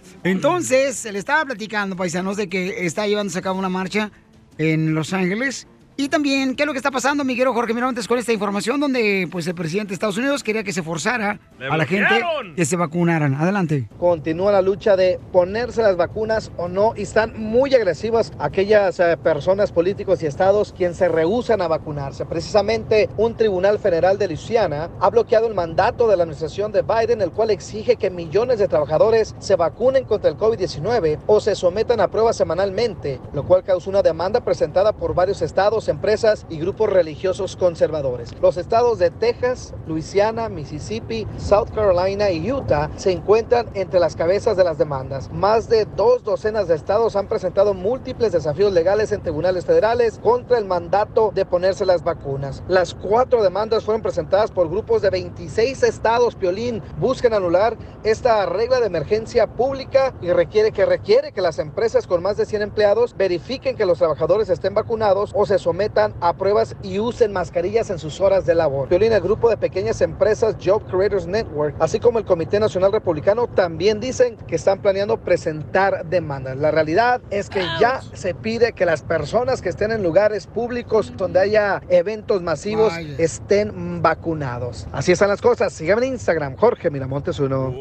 pues? 0.01 0.13
Entonces, 0.25 1.05
le 1.05 1.19
estaba 1.19 1.45
platicando, 1.45 1.95
paisanos, 1.95 2.37
de 2.37 2.49
que 2.49 2.87
está 2.87 3.07
llevándose 3.07 3.39
a 3.39 3.43
cabo 3.43 3.59
una 3.59 3.69
marcha 3.69 4.11
en 4.59 4.95
Los 4.95 5.13
Ángeles. 5.13 5.67
Y 5.99 6.11
también, 6.11 6.55
¿qué 6.55 6.65
es 6.65 6.67
lo 6.67 6.75
que 6.75 6.79
está 6.79 6.91
pasando, 6.91 7.25
Miguel 7.25 7.49
Jorge 7.49 7.73
Miramontes, 7.73 8.07
con 8.07 8.19
esta 8.19 8.31
información 8.31 8.79
donde 8.79 9.27
pues 9.33 9.47
el 9.47 9.55
presidente 9.55 9.89
de 9.89 9.95
Estados 9.95 10.19
Unidos 10.19 10.43
quería 10.43 10.63
que 10.63 10.75
se 10.75 10.83
forzara 10.83 11.41
¡Me 11.59 11.69
a 11.69 11.77
la 11.79 11.87
gente 11.87 12.23
que 12.55 12.67
se 12.67 12.77
vacunaran? 12.77 13.35
Adelante. 13.35 13.89
Continúa 13.99 14.53
la 14.53 14.61
lucha 14.61 14.95
de 14.95 15.19
ponerse 15.33 15.81
las 15.81 15.97
vacunas 15.97 16.53
o 16.59 16.69
no 16.69 16.93
y 16.95 17.03
están 17.03 17.41
muy 17.41 17.75
agresivas 17.75 18.35
aquellas 18.39 19.01
eh, 19.01 19.17
personas, 19.17 19.73
políticos 19.73 20.23
y 20.23 20.27
estados 20.27 20.75
quienes 20.77 20.99
se 20.99 21.09
rehusan 21.09 21.63
a 21.63 21.69
vacunarse. 21.69 22.27
Precisamente 22.27 23.09
un 23.17 23.35
tribunal 23.35 23.79
federal 23.79 24.19
de 24.19 24.29
Luisiana 24.29 24.91
ha 25.01 25.09
bloqueado 25.09 25.47
el 25.47 25.55
mandato 25.55 26.09
de 26.09 26.19
la 26.19 26.25
administración 26.25 26.73
de 26.73 26.83
Biden, 26.83 27.23
el 27.23 27.31
cual 27.31 27.51
exige 27.51 27.97
que 27.97 28.11
millones 28.11 28.59
de 28.59 28.69
trabajadores 28.69 29.35
se 29.39 29.57
vacunen 29.57 30.05
contra 30.05 30.29
el 30.29 30.37
COVID-19 30.37 31.21
o 31.27 31.41
se 31.41 31.55
sometan 31.55 32.01
a 32.01 32.09
pruebas 32.09 32.37
semanalmente, 32.37 33.19
lo 33.33 33.45
cual 33.45 33.65
causó 33.65 33.89
una 33.89 34.03
demanda 34.03 34.45
presentada 34.45 34.93
por 34.93 35.15
varios 35.15 35.41
estados, 35.41 35.86
empresas 35.89 36.47
y 36.49 36.59
grupos 36.59 36.91
religiosos 36.91 37.57
conservadores. 37.57 38.31
Los 38.41 38.57
estados 38.57 38.99
de 38.99 39.11
Texas, 39.11 39.75
Luisiana, 39.87 40.49
Mississippi, 40.49 41.27
South 41.39 41.69
Carolina 41.75 42.31
y 42.31 42.51
Utah 42.51 42.91
se 42.97 43.13
encuentran 43.13 43.69
entre 43.75 44.01
las 44.01 44.17
cabezas 44.17 44.57
de 44.57 44.65
las 44.65 44.79
demandas. 44.79 45.31
Más 45.33 45.69
de 45.69 45.85
dos 45.85 46.25
docenas 46.25 46.69
de 46.69 46.75
estados 46.75 47.17
han 47.17 47.29
presentado 47.29 47.75
múltiples 47.75 48.33
desafíos 48.33 48.73
legales 48.73 49.13
en 49.13 49.23
tribunales 49.23 49.65
federales 49.65 50.19
contra 50.23 50.59
el 50.59 50.65
mandato 50.65 51.31
de 51.35 51.45
ponerse 51.45 51.87
las 51.87 52.03
vacunas. 52.03 52.63
Las 52.69 52.95
cuatro 52.95 53.43
demandas 53.43 53.85
fueron 53.85 54.03
presentadas 54.03 54.51
por 54.51 54.69
grupos 54.69 55.03
de 55.03 55.11
26 55.11 55.83
estados. 55.83 56.35
Piolín 56.35 56.83
buscan 56.99 57.33
anular 57.33 57.77
esta 58.03 58.45
regla 58.47 58.81
de 58.81 58.87
emergencia 58.87 59.47
pública 59.47 60.15
y 60.21 60.33
requiere 60.33 60.73
que 60.73 60.85
requiere 60.85 61.33
que 61.33 61.41
las 61.41 61.59
empresas 61.59 62.07
con 62.07 62.23
más 62.23 62.37
de 62.37 62.47
100 62.47 62.63
empleados 62.63 63.17
verifiquen 63.17 63.77
que 63.77 63.87
los 63.87 63.99
trabajadores 63.99 64.49
estén 64.49 64.75
vacunados 64.75 65.33
o 65.35 65.47
se 65.47 65.59
someten 65.59 65.76
sometan 65.77 66.15
a 66.23 66.33
pruebas 66.33 66.75
y 66.83 66.99
usen 67.01 67.35
mascarillas 67.35 67.91
en 67.91 67.99
sus 67.99 68.19
horas 68.23 68.47
de 68.47 68.55
labor. 68.55 68.89
Violín, 68.89 69.13
el 69.13 69.21
grupo 69.21 69.51
de 69.51 69.59
pequeñas 69.59 70.01
empresas 70.01 70.57
Job 70.65 70.83
Creators 70.91 71.27
Network, 71.27 71.77
así 71.81 72.01
como 72.01 72.19
el 72.19 72.25
Comité 72.25 72.59
Nacional 72.59 72.93
Republicano, 72.93 73.47
también 73.47 74.01
dicen 74.01 74.39
que 74.49 74.57
están 74.57 74.81
planeando 74.81 75.19
presentar 75.19 76.07
demandas. 76.07 76.57
La 76.57 76.71
realidad 76.71 77.21
es 77.29 77.51
que 77.51 77.63
ya 77.79 78.01
se 78.15 78.33
pide 78.35 78.73
que 78.73 78.87
las 78.87 79.03
personas 79.03 79.61
que 79.61 79.69
estén 79.69 79.93
en 79.93 80.03
lugares 80.03 80.47
públicos 80.47 81.13
donde 81.15 81.41
haya 81.41 81.83
eventos 81.91 82.41
masivos 82.41 82.95
estén 83.19 84.01
vacunados. 84.01 84.87
Así 84.93 85.13
están 85.13 85.29
las 85.29 85.43
cosas. 85.43 85.75
Síganme 85.75 86.07
en 86.07 86.15
Instagram, 86.15 86.57
Jorge 86.57 86.89
Miramontes 86.89 87.39
uno. 87.39 87.75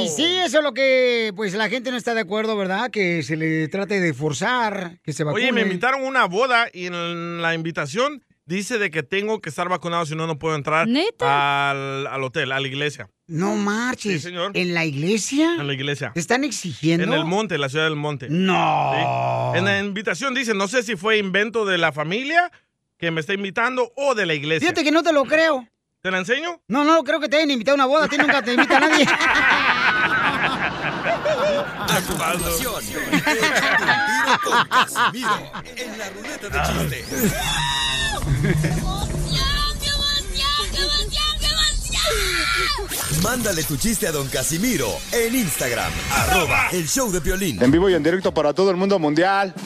Y 0.00 0.08
sí, 0.08 0.38
eso 0.38 0.58
es 0.58 0.64
lo 0.64 0.72
que 0.72 1.34
pues 1.36 1.52
la 1.52 1.68
gente 1.68 1.90
no 1.90 1.98
está 1.98 2.14
de 2.14 2.22
acuerdo, 2.22 2.56
¿verdad? 2.56 2.90
Que 2.90 3.22
se 3.22 3.36
le 3.36 3.68
trate 3.68 4.00
de 4.00 4.14
forzar 4.14 5.00
que 5.02 5.12
se 5.12 5.22
vacune. 5.22 5.44
Oye, 5.44 5.52
me 5.52 5.60
invitaron 5.60 6.00
a 6.02 6.08
una 6.08 6.24
boda 6.24 6.68
y 6.72 6.86
en 6.86 7.41
la 7.42 7.54
invitación 7.54 8.24
dice 8.46 8.78
de 8.78 8.90
que 8.90 9.02
tengo 9.02 9.40
que 9.40 9.50
estar 9.50 9.68
vacunado, 9.68 10.06
si 10.06 10.14
no, 10.14 10.26
no 10.26 10.38
puedo 10.38 10.56
entrar 10.56 10.88
Al, 11.20 12.06
al 12.06 12.24
hotel, 12.24 12.52
a 12.52 12.60
la 12.60 12.66
iglesia. 12.66 13.08
No 13.26 13.54
marches. 13.56 14.12
Sí, 14.12 14.18
señor. 14.18 14.52
¿En 14.54 14.74
la 14.74 14.84
iglesia? 14.84 15.56
En 15.58 15.66
la 15.66 15.72
iglesia. 15.72 16.12
¿Te 16.12 16.20
están 16.20 16.44
exigiendo? 16.44 17.04
En 17.04 17.12
el 17.12 17.24
monte, 17.24 17.56
la 17.58 17.68
ciudad 17.68 17.84
del 17.84 17.96
monte. 17.96 18.28
No. 18.28 19.52
Sí. 19.52 19.58
En 19.58 19.64
la 19.64 19.78
invitación 19.80 20.34
dice, 20.34 20.54
no 20.54 20.68
sé 20.68 20.82
si 20.82 20.96
fue 20.96 21.18
invento 21.18 21.64
de 21.64 21.78
la 21.78 21.92
familia 21.92 22.50
que 22.98 23.10
me 23.10 23.20
está 23.20 23.34
invitando 23.34 23.92
o 23.96 24.14
de 24.14 24.26
la 24.26 24.34
iglesia. 24.34 24.60
Fíjate 24.68 24.84
que 24.84 24.92
no 24.92 25.02
te 25.02 25.12
lo 25.12 25.24
creo. 25.24 25.66
¿Te 26.02 26.10
la 26.10 26.18
enseño? 26.18 26.60
No, 26.66 26.82
no 26.82 27.04
creo 27.04 27.20
que 27.20 27.28
te 27.28 27.36
hayan 27.36 27.52
invitado 27.52 27.74
a 27.74 27.76
una 27.76 27.86
boda. 27.86 28.06
A 28.06 28.08
ti 28.08 28.18
nunca 28.18 28.42
te 28.42 28.54
invita 28.54 28.76
a 28.76 28.80
nadie. 28.80 29.06
A 31.04 32.00
continuación, 32.06 32.84
con 34.44 34.64
Casimiro 34.68 35.50
en 35.76 35.98
la 35.98 36.08
ruleta 36.10 36.48
de 36.48 36.62
chistes. 36.62 37.32
Mándale 43.22 43.64
tu 43.64 43.76
chiste 43.76 44.06
a 44.06 44.12
don 44.12 44.28
Casimiro 44.28 44.88
en 45.12 45.34
Instagram, 45.34 45.92
arroba 46.12 46.68
el 46.70 46.88
show 46.88 47.10
de 47.10 47.18
violín. 47.20 47.60
En 47.62 47.70
vivo 47.72 47.90
y 47.90 47.94
en 47.94 48.02
directo 48.02 48.32
para 48.32 48.52
todo 48.52 48.70
el 48.70 48.76
mundo 48.76 48.98
mundial. 48.98 49.52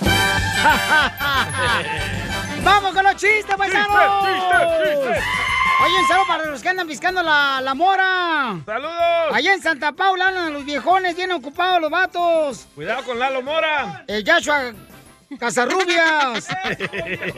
¡Vamos 2.65 2.95
con 2.95 3.05
los 3.05 3.17
chistes, 3.17 3.57
paisanos! 3.57 4.25
Oye, 5.85 5.95
un 6.01 6.09
saludo 6.09 6.27
para 6.27 6.47
los 6.47 6.63
que 6.63 6.69
andan 6.71 6.87
piscando 6.87 7.23
la, 7.23 7.61
la 7.63 7.75
mora. 7.75 8.61
¡Saludos! 8.65 9.33
Allá 9.33 9.53
en 9.53 9.63
Santa 9.63 9.93
Paula 9.93 10.29
andan 10.29 10.53
los 10.53 10.65
viejones 10.65 11.15
bien 11.17 11.33
ocupados 11.33 11.81
los 11.81 11.91
vatos. 11.91 12.67
Cuidado 12.75 13.05
con 13.05 13.19
Lalo 13.19 13.43
Mora. 13.43 14.05
El 14.07 14.25
Yashua 14.25 14.73
Casarrubias. 15.39 16.49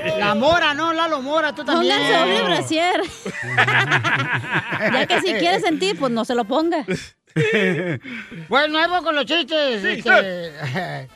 La 0.18 0.35
Mora, 0.35 0.74
no, 0.74 0.92
Lalo 0.92 1.20
Mora, 1.20 1.53
tú 1.55 1.64
también. 1.64 1.96
Pónganse 1.96 2.18
doble 2.18 2.42
brasier. 2.42 3.03
ya 4.92 5.07
que 5.07 5.20
si 5.20 5.35
quiere 5.35 5.61
sentir, 5.61 5.98
pues 5.98 6.12
no 6.12 6.24
se 6.24 6.35
lo 6.35 6.44
ponga. 6.44 6.85
Bueno, 8.48 8.81
voy 8.88 9.03
con 9.05 9.14
los 9.14 9.24
chistes. 9.24 9.81
Sí, 9.81 10.03
este, 10.05 11.09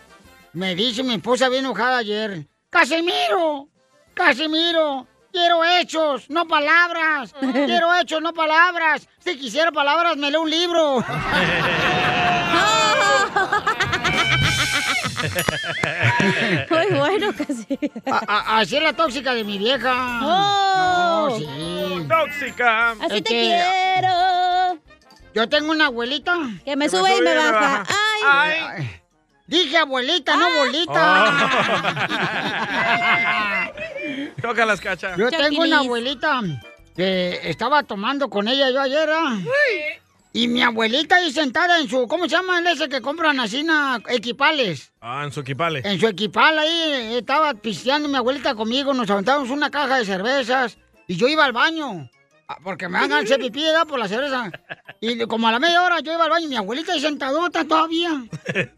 me 0.53 0.77
dice 0.77 1.03
mi 1.03 1.15
esposa 1.15 1.49
bien 1.49 1.65
enojada 1.65 1.99
ayer. 1.99 2.47
¡Casimiro! 2.71 3.69
¡Casimiro! 4.15 5.09
Quiero 5.33 5.65
hechos, 5.65 6.29
no 6.29 6.47
palabras. 6.47 7.35
Quiero 7.41 7.93
hechos, 7.95 8.21
no 8.23 8.33
palabras. 8.35 9.09
Si 9.19 9.37
quisiera 9.39 9.73
palabras, 9.73 10.17
me 10.17 10.31
leo 10.31 10.43
un 10.43 10.51
libro. 10.51 11.05
Muy 16.71 16.87
bueno, 16.99 17.33
casi. 17.37 17.79
A- 18.11 18.25
a- 18.27 18.59
así 18.61 18.77
es 18.77 18.83
la 18.83 18.93
tóxica 18.93 19.35
de 19.35 19.45
mi 19.45 19.59
vieja. 19.59 20.21
Oh. 20.23 21.29
No, 21.31 21.39
sí. 21.39 21.47
¡Tóxica! 22.09 22.91
Así 22.93 23.23
te 23.23 23.31
quiero. 23.31 24.79
Yo 25.35 25.49
tengo 25.49 25.71
una 25.71 25.87
abuelita. 25.87 26.37
Que 26.65 26.77
me 26.77 26.89
sube 26.89 27.17
y 27.17 27.21
me 27.23 27.35
baja. 27.35 27.85
Ay. 27.89 28.53
Ay. 28.77 28.91
Dije 29.47 29.77
abuelita, 29.79 30.37
no 30.37 30.47
bolita. 30.57 30.93
Toca 30.95 31.33
las 34.67 34.81
cachas. 34.81 35.17
Yo 35.17 35.31
tengo 35.31 35.63
una 35.63 35.79
abuelita 35.81 36.41
que 36.97 37.41
estaba 37.45 37.83
tomando 37.85 38.29
con 38.29 38.49
ella 38.49 38.71
yo 38.71 38.81
ayer. 38.81 39.09
¿ah? 39.13 39.39
Y 40.35 40.49
mi 40.49 40.63
abuelita 40.63 41.17
ahí 41.17 41.31
sentada 41.31 41.79
en 41.79 41.89
su, 41.89 42.07
¿cómo 42.09 42.25
se 42.25 42.31
llama 42.31 42.61
ese 42.71 42.89
que 42.89 43.01
compran 43.03 43.39
así 43.39 43.63
na- 43.63 44.01
equipales? 44.09 44.93
Ah, 45.01 45.23
en 45.25 45.33
su 45.33 45.41
equipale. 45.41 45.83
En 45.85 46.01
su 46.01 46.07
equipal 46.07 46.59
ahí 46.59 47.15
estaba 47.17 47.53
pisteando 47.55 48.09
mi 48.09 48.17
abuelita 48.17 48.55
conmigo, 48.55 48.95
nos 48.95 49.11
aventamos 49.11 49.51
una 49.51 49.71
caja 49.71 49.99
de 49.99 50.07
cervezas 50.07 50.79
y 51.07 51.17
yo 51.17 51.29
iba 51.29 51.45
al 51.45 51.53
baño. 51.53 52.09
Ah, 52.49 52.59
Porque 52.63 52.89
me 52.89 52.99
hagan 52.99 53.25
hacer 53.25 53.41
pipí 53.41 53.63
¿verdad? 53.63 53.87
por 53.87 53.99
la 53.99 54.09
cerveza. 54.09 54.51
Y 55.01 55.19
como 55.27 55.49
a 55.49 55.53
la 55.53 55.59
media 55.59 55.83
hora 55.83 56.01
yo 56.01 56.13
iba 56.13 56.25
al 56.25 56.31
baño 56.31 56.47
y 56.47 56.49
mi 56.49 56.57
abuelita 56.57 56.93
ahí 56.93 57.01
sentadota 57.01 57.65
todavía. 57.65 58.25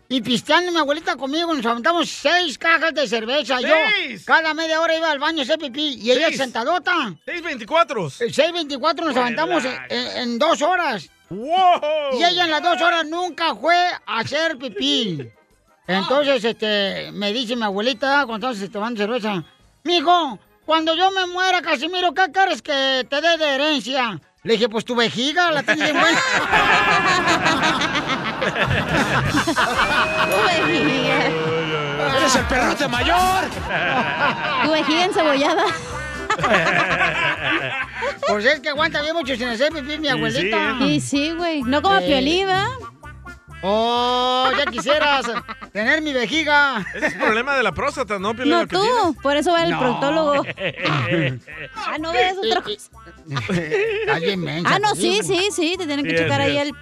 Y 0.08 0.20
pisteando 0.22 0.72
mi 0.72 0.78
abuelita 0.78 1.16
conmigo, 1.16 1.52
nos 1.54 1.66
aventamos 1.66 2.08
seis 2.08 2.56
cajas 2.56 2.94
de 2.94 3.06
cerveza. 3.06 3.60
Yo 3.60 3.74
¡Seis! 3.94 4.24
cada 4.24 4.54
media 4.54 4.80
hora 4.80 4.96
iba 4.96 5.10
al 5.10 5.18
baño 5.18 5.40
a 5.40 5.42
hacer 5.42 5.58
pipí 5.58 5.94
y 6.00 6.10
ella 6.10 6.28
Seis. 6.28 6.38
sentadota. 6.38 6.92
624. 7.24 8.10
6.24 8.10 9.04
nos 9.04 9.16
aventamos 9.16 9.64
en, 9.88 10.38
dos 10.38 10.62
horas. 10.62 11.10
¡Wow! 11.30 12.18
Y 12.18 12.24
ella 12.24 12.44
en 12.44 12.50
las 12.50 12.62
dos 12.62 12.80
horas 12.80 13.06
nunca 13.06 13.54
fue 13.54 13.76
a 14.06 14.18
hacer 14.20 14.56
pipí. 14.56 15.30
Entonces, 15.86 16.42
este, 16.44 17.10
me 17.12 17.32
dice 17.32 17.56
mi 17.56 17.62
abuelita, 17.64 18.24
cuando 18.26 18.50
estamos 18.50 18.72
tomando 18.72 18.98
cerveza, 18.98 19.44
mijo, 19.82 20.38
cuando 20.64 20.94
yo 20.94 21.10
me 21.10 21.26
muera, 21.26 21.62
Casimiro, 21.62 22.12
¿qué 22.14 22.30
quieres 22.32 22.62
que 22.62 23.06
te 23.08 23.20
dé 23.20 23.36
de 23.36 23.54
herencia? 23.54 24.20
Le 24.42 24.54
dije, 24.54 24.68
pues 24.68 24.84
tu 24.84 24.94
vejiga, 24.94 25.50
la 25.50 25.62
tienes 25.62 25.92
buena. 25.92 26.20
Tu 30.30 30.36
vejiga. 30.46 31.18
¡Eres 32.18 32.36
el 32.36 32.44
perrote 32.44 32.88
mayor! 32.88 33.44
Tu 34.64 34.70
vejiga 34.70 35.04
encebollada. 35.04 35.64
Pues 38.28 38.44
es 38.44 38.60
que 38.60 38.68
aguanta 38.70 39.00
bien 39.02 39.14
mucho 39.14 39.34
sin 39.36 39.48
hacer 39.48 39.72
pipí 39.72 39.98
mi 39.98 40.08
abuelita. 40.08 40.76
Y 40.80 41.00
sí, 41.00 41.32
güey. 41.32 41.62
No 41.62 41.80
como. 41.80 42.00
Piolín, 42.00 42.48
¿va? 42.48 42.66
Oh, 43.66 44.50
ya 44.58 44.66
quisieras 44.66 45.24
tener 45.72 46.02
mi 46.02 46.12
vejiga. 46.12 46.84
Ese 46.94 47.06
es 47.06 47.12
el 47.14 47.18
problema 47.20 47.56
de 47.56 47.62
la 47.62 47.72
próstata, 47.72 48.18
¿no, 48.18 48.34
Piolín, 48.34 48.52
No 48.58 48.66
tú. 48.66 49.16
Por 49.22 49.36
eso 49.36 49.52
va 49.52 49.64
el 49.64 49.70
No. 49.70 49.78
proctólogo. 49.80 50.42
Ah, 51.74 51.96
no 51.98 52.12
ves 52.12 52.34
otra 52.36 52.60
cosa. 52.62 52.90
Alguien 54.12 54.40
mensa, 54.40 54.70
Ah, 54.74 54.78
no, 54.78 54.94
sí, 54.94 55.20
sí, 55.22 55.48
sí. 55.50 55.76
Te 55.78 55.86
tienen 55.86 56.04
que 56.04 56.14
checar 56.14 56.40
ahí 56.42 56.58
es. 56.58 56.62
el. 56.68 56.72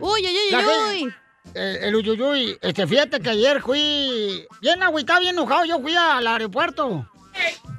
Uy, 0.00 0.20
uy, 0.22 0.26
uy, 0.26 0.54
uy, 0.56 1.04
uy. 1.04 1.14
El, 1.54 1.76
el 1.84 1.94
uyuyuy, 1.96 2.58
este, 2.60 2.86
fíjate 2.86 3.20
que 3.20 3.30
ayer 3.30 3.60
fui 3.62 4.46
bien 4.60 4.82
agüitado, 4.82 5.20
bien 5.20 5.34
enojado, 5.34 5.64
yo 5.64 5.80
fui 5.80 5.94
al 5.94 6.26
aeropuerto. 6.26 7.08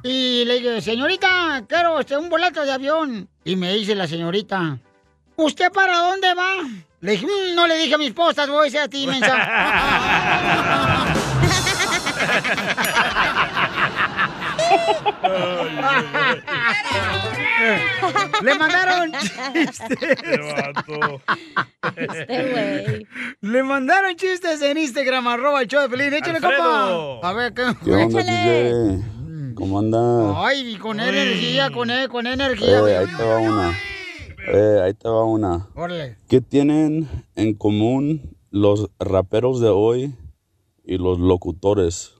Y 0.03 0.45
le 0.45 0.55
dije, 0.59 0.81
señorita, 0.81 1.63
quiero 1.67 1.99
este, 1.99 2.17
un 2.17 2.29
boleto 2.29 2.63
de 2.63 2.71
avión. 2.71 3.27
Y 3.43 3.55
me 3.55 3.73
dice 3.73 3.93
la 3.95 4.07
señorita, 4.07 4.79
¿usted 5.35 5.71
para 5.71 5.97
dónde 5.99 6.33
va? 6.33 6.53
Le 6.99 7.11
dije, 7.11 7.25
"Mm, 7.25 7.55
no 7.55 7.67
le 7.67 7.77
dije 7.77 7.95
a 7.95 7.97
mi 7.97 8.07
esposa, 8.07 8.45
voy 8.47 8.59
a 8.59 8.63
decir 8.63 8.79
a 8.79 8.87
ti, 8.87 9.07
mensa. 9.07 9.37
Le 18.43 18.55
mandaron 18.55 19.11
chistes. 19.13 19.89
Este. 21.95 23.07
Le 23.41 23.63
mandaron 23.63 24.15
chistes 24.15 24.61
en 24.61 24.77
Instagram, 24.77 25.27
arroba 25.27 25.61
el 25.61 25.67
show 25.67 25.81
de 25.81 25.89
Pelín. 25.89 26.13
Échale, 26.13 26.37
Alfredo. 26.37 27.13
compa. 27.21 27.29
A 27.29 27.33
ver, 27.33 27.53
¿qué? 27.53 27.63
¿Qué 27.83 27.91
onda, 27.91 28.21
Échale. 28.21 28.99
¿Cómo 29.55 29.79
anda? 29.79 30.45
Ay, 30.45 30.75
con 30.75 30.99
energía, 30.99 31.71
con, 31.71 31.89
e- 31.89 32.07
con 32.07 32.27
energía. 32.27 32.79
Eh, 32.79 32.97
ahí 32.97 33.05
te 33.17 33.23
va 33.23 33.37
una. 33.37 33.73
Eh, 34.47 34.81
ahí 34.83 34.93
te 34.93 35.09
va 35.09 35.23
una. 35.25 35.67
Órale. 35.75 36.17
¿Qué 36.27 36.41
tienen 36.41 37.09
en 37.35 37.53
común 37.53 38.37
los 38.49 38.89
raperos 38.99 39.59
de 39.59 39.69
hoy 39.69 40.15
y 40.83 40.97
los 40.97 41.19
locutores? 41.19 42.13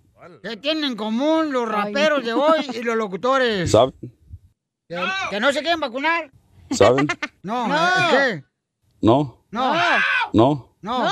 ¿Qué 0.44 0.58
tienen 0.58 0.84
en 0.84 0.96
común 0.98 1.54
los 1.54 1.68
raperos 1.70 2.26
de 2.26 2.34
hoy 2.34 2.66
y 2.74 2.84
los 2.84 2.98
locutores? 2.98 3.72
¿Saben? 3.72 3.94
¿Que, 4.90 5.02
que 5.30 5.40
no 5.40 5.52
se 5.54 5.62
quieren 5.62 5.80
vacunar? 5.80 6.32
¿Saben? 6.72 7.08
No, 7.44 7.68
No. 7.68 7.76
¿qué? 8.12 8.44
¿No? 9.02 9.46
No. 9.52 9.74
¿No? 10.34 10.76
No. 10.82 11.10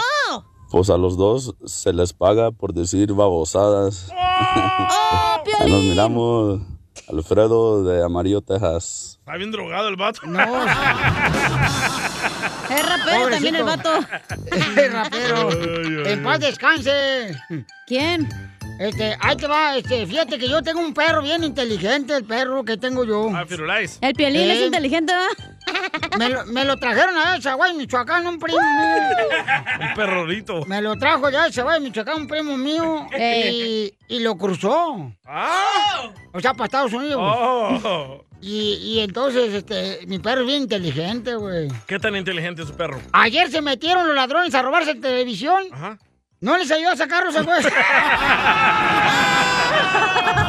Pues 0.69 0.89
a 0.89 0.97
los 0.97 1.15
dos 1.15 1.55
se 1.65 1.93
les 1.93 2.11
paga 2.11 2.51
por 2.51 2.73
decir 2.73 3.13
babosadas. 3.13 4.11
Ahí 5.59 5.71
nos 5.71 5.81
miramos. 5.83 6.61
Alfredo 7.07 7.83
de 7.83 8.03
Amarillo, 8.03 8.41
Texas. 8.41 9.17
Está 9.19 9.35
bien 9.37 9.51
drogado 9.51 9.87
el 9.89 9.95
vato. 9.95 10.21
No. 10.25 10.65
Es 12.69 12.89
rapero 12.89 13.29
también 13.29 13.55
el 13.55 13.63
vato. 13.63 13.89
Es 14.75 14.91
rapero. 14.93 15.49
En 16.07 16.23
paz 16.23 16.39
descanse. 16.39 17.35
¿Quién? 17.87 18.27
Este, 18.79 19.15
ahí 19.21 19.37
te 19.37 19.47
va, 19.47 19.77
este, 19.77 20.05
fíjate 20.05 20.37
que 20.37 20.49
yo 20.49 20.61
tengo 20.61 20.81
un 20.81 20.93
perro 20.93 21.21
bien 21.21 21.43
inteligente, 21.45 22.13
el 22.15 22.25
perro 22.25 22.63
que 22.65 22.75
tengo 22.75 23.05
yo. 23.05 23.29
Ah, 23.33 23.45
Firulais. 23.47 23.99
El 24.01 24.13
piolín 24.13 24.49
es 24.51 24.59
Eh, 24.59 24.65
inteligente, 24.65 25.13
¿va? 25.13 25.27
Me 26.17 26.29
lo, 26.29 26.45
me 26.45 26.63
lo 26.63 26.77
trajeron 26.77 27.17
a 27.17 27.37
Chaguay, 27.39 27.73
Michoacán, 27.73 28.25
un 28.27 28.39
primo 28.39 28.59
mío. 28.59 29.27
Un 29.81 29.93
perrorito. 29.95 30.65
Me 30.65 30.81
lo 30.81 30.95
trajo 30.97 31.29
ya 31.29 31.43
de 31.45 31.51
Chaguay, 31.51 31.81
Michoacán, 31.81 32.21
un 32.21 32.27
primo 32.27 32.55
mío. 32.57 33.07
Y, 33.17 33.93
y 34.07 34.19
lo 34.19 34.37
cruzó. 34.37 35.11
¡Ah! 35.25 36.09
O 36.31 36.39
sea, 36.39 36.53
para 36.53 36.65
Estados 36.65 36.93
Unidos. 36.93 37.19
Oh. 37.21 38.23
Y, 38.41 38.73
y 38.81 38.99
entonces, 39.01 39.53
este, 39.53 39.99
mi 40.07 40.19
perro 40.19 40.41
es 40.41 40.47
bien 40.47 40.61
inteligente, 40.63 41.35
güey. 41.35 41.67
¿Qué 41.87 41.99
tan 41.99 42.15
inteligente 42.15 42.61
es 42.61 42.69
su 42.69 42.75
perro? 42.75 42.99
Ayer 43.11 43.49
se 43.51 43.61
metieron 43.61 44.07
los 44.07 44.15
ladrones 44.15 44.53
a 44.55 44.61
robarse 44.61 44.95
televisión. 44.95 45.63
Ajá. 45.71 45.97
¿No 46.41 46.57
les 46.57 46.69
ayudó 46.71 46.91
a 46.91 46.95
sacarlos, 46.95 47.33
güey? 47.43 47.63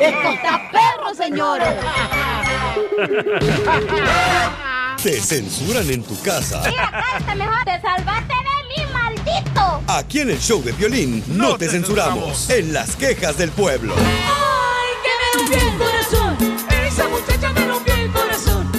¡Está 0.00 0.70
perro, 0.70 1.14
señores! 1.14 1.68
Te 5.02 5.20
censuran 5.20 5.90
en 5.90 6.02
tu 6.04 6.20
casa. 6.22 6.62
Cállate 6.62 7.34
mejor. 7.34 7.64
Te 7.64 7.80
salvaste 7.80 8.34
de 8.34 8.84
mí, 8.84 8.92
maldito. 8.92 9.82
Aquí 9.88 10.20
en 10.20 10.30
el 10.30 10.38
show 10.38 10.62
de 10.62 10.72
violín 10.72 11.24
no, 11.26 11.56
te, 11.56 11.68
censuramos. 11.68 12.48
En 12.50 12.72
las 12.72 12.94
quejas 12.96 13.36
del 13.36 13.50
pueblo. 13.50 13.94
Ay, 13.98 14.92
que 15.02 15.10
me 15.18 15.58
rompió 15.58 15.68
el 15.68 15.78
corazón. 15.78 16.36
Esa 16.86 17.08
muchacha 17.08 17.52
me 17.52 17.66
rompió 17.66 17.94
el 17.94 18.10
corazón. 18.12 18.70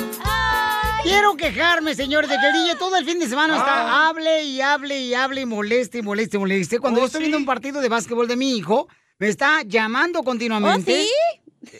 Quiero 1.03 1.35
quejarme, 1.35 1.93
señores, 1.95 2.29
de 2.29 2.37
que 2.37 2.47
el 2.47 2.53
DJ 2.53 2.75
todo 2.77 2.95
el 2.95 3.05
fin 3.05 3.19
de 3.19 3.27
semana 3.27 3.57
está 3.57 4.07
hable 4.07 4.43
y 4.43 4.61
hable 4.61 5.01
y 5.01 5.13
hable 5.13 5.41
y 5.41 5.45
moleste 5.45 5.97
y 5.97 6.01
moleste 6.01 6.37
y 6.37 6.39
moleste. 6.39 6.79
Cuando 6.79 7.01
yo 7.01 7.07
estoy 7.07 7.19
viendo 7.19 7.37
un 7.37 7.45
partido 7.45 7.81
de 7.81 7.89
básquetbol 7.89 8.29
de 8.29 8.37
mi 8.37 8.55
hijo, 8.55 8.87
me 9.19 9.27
está 9.27 9.61
llamando 9.63 10.23
continuamente. 10.23 11.05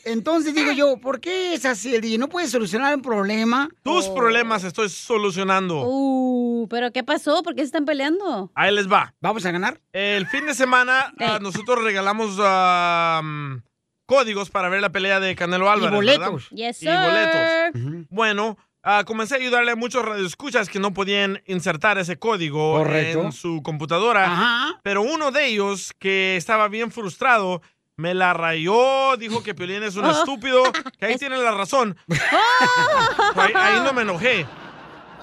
Entonces 0.06 0.56
digo 0.56 0.72
yo, 0.72 0.98
¿por 0.98 1.20
qué 1.20 1.54
es 1.54 1.66
así 1.66 1.94
el 1.94 2.02
DJ? 2.02 2.18
¿No 2.18 2.30
puede 2.30 2.48
solucionar 2.48 2.96
un 2.96 3.02
problema? 3.02 3.70
Tus 3.84 4.08
problemas 4.08 4.64
estoy 4.64 4.90
solucionando. 4.90 5.84
Uh, 5.86 6.68
¿pero 6.70 6.92
qué 6.92 7.04
pasó? 7.04 7.44
¿Por 7.44 7.54
qué 7.56 7.62
se 7.62 7.66
están 7.66 7.86
peleando? 7.86 8.52
Ahí 8.56 8.74
les 8.74 8.90
va. 8.90 9.14
¿Vamos 9.20 9.46
a 9.46 9.52
ganar? 9.52 9.82
El 9.92 10.26
fin 10.28 10.46
de 10.46 10.54
semana 10.54 11.14
ah, 11.20 11.40
nosotros 11.42 11.84
regalamos 11.84 12.38
mm, 12.38 13.58
códigos 14.06 14.50
para 14.50 14.70
ver 14.70 14.82
la 14.82 14.92
pelea 14.92 15.20
de 15.20 15.36
Canelo 15.36 15.70
Álvarez. 15.70 15.96
boletos. 15.96 16.50
¿verdad? 16.50 16.68
Yes, 16.70 16.82
Y 16.82 16.88
boletos. 16.88 18.08
Bueno, 18.10 18.58
ah, 18.84 19.04
comencé 19.06 19.36
a 19.36 19.38
ayudarle 19.38 19.72
a 19.72 19.76
muchos 19.76 20.06
radioescuchas 20.06 20.70
que 20.70 20.80
no 20.80 20.94
podían 20.94 21.42
insertar 21.46 21.98
ese 21.98 22.18
código 22.18 22.78
Correcto. 22.78 23.22
en 23.22 23.32
su 23.32 23.62
computadora. 23.64 24.26
Ajá. 24.26 24.80
Pero 24.84 25.02
uno 25.02 25.32
de 25.32 25.48
ellos, 25.48 25.94
que 25.98 26.36
estaba 26.38 26.68
bien 26.68 26.92
frustrado, 26.92 27.62
me 27.96 28.14
la 28.14 28.34
rayó, 28.34 29.18
dijo 29.18 29.44
que 29.44 29.56
Piolín 29.56 29.84
es 29.84 29.96
un 29.96 30.06
estúpido, 30.10 30.64
que 31.00 31.06
ahí 31.06 31.18
tiene 31.18 31.38
la 31.38 31.52
razón. 31.52 31.98
ahí, 33.36 33.54
ahí 33.56 33.80
no 33.84 33.94
me 33.94 34.04
enojé. 34.04 34.46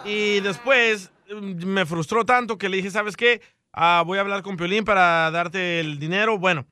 Y 0.05 0.40
después 0.40 1.11
mm, 1.31 1.64
me 1.66 1.87
frustró 1.87 2.25
tanto 2.25 2.59
que 2.59 2.68
le 2.68 2.79
dije, 2.79 2.90
¿sabes 2.90 3.16
qué? 3.16 3.40
Ah, 3.73 4.03
voy 4.05 4.18
a 4.18 4.23
hablar 4.23 4.42
con 4.42 4.57
Piolín 4.57 4.85
para 4.85 5.31
darte 5.31 5.81
el 5.81 5.99
dinero. 5.99 6.38
Bueno, 6.38 6.66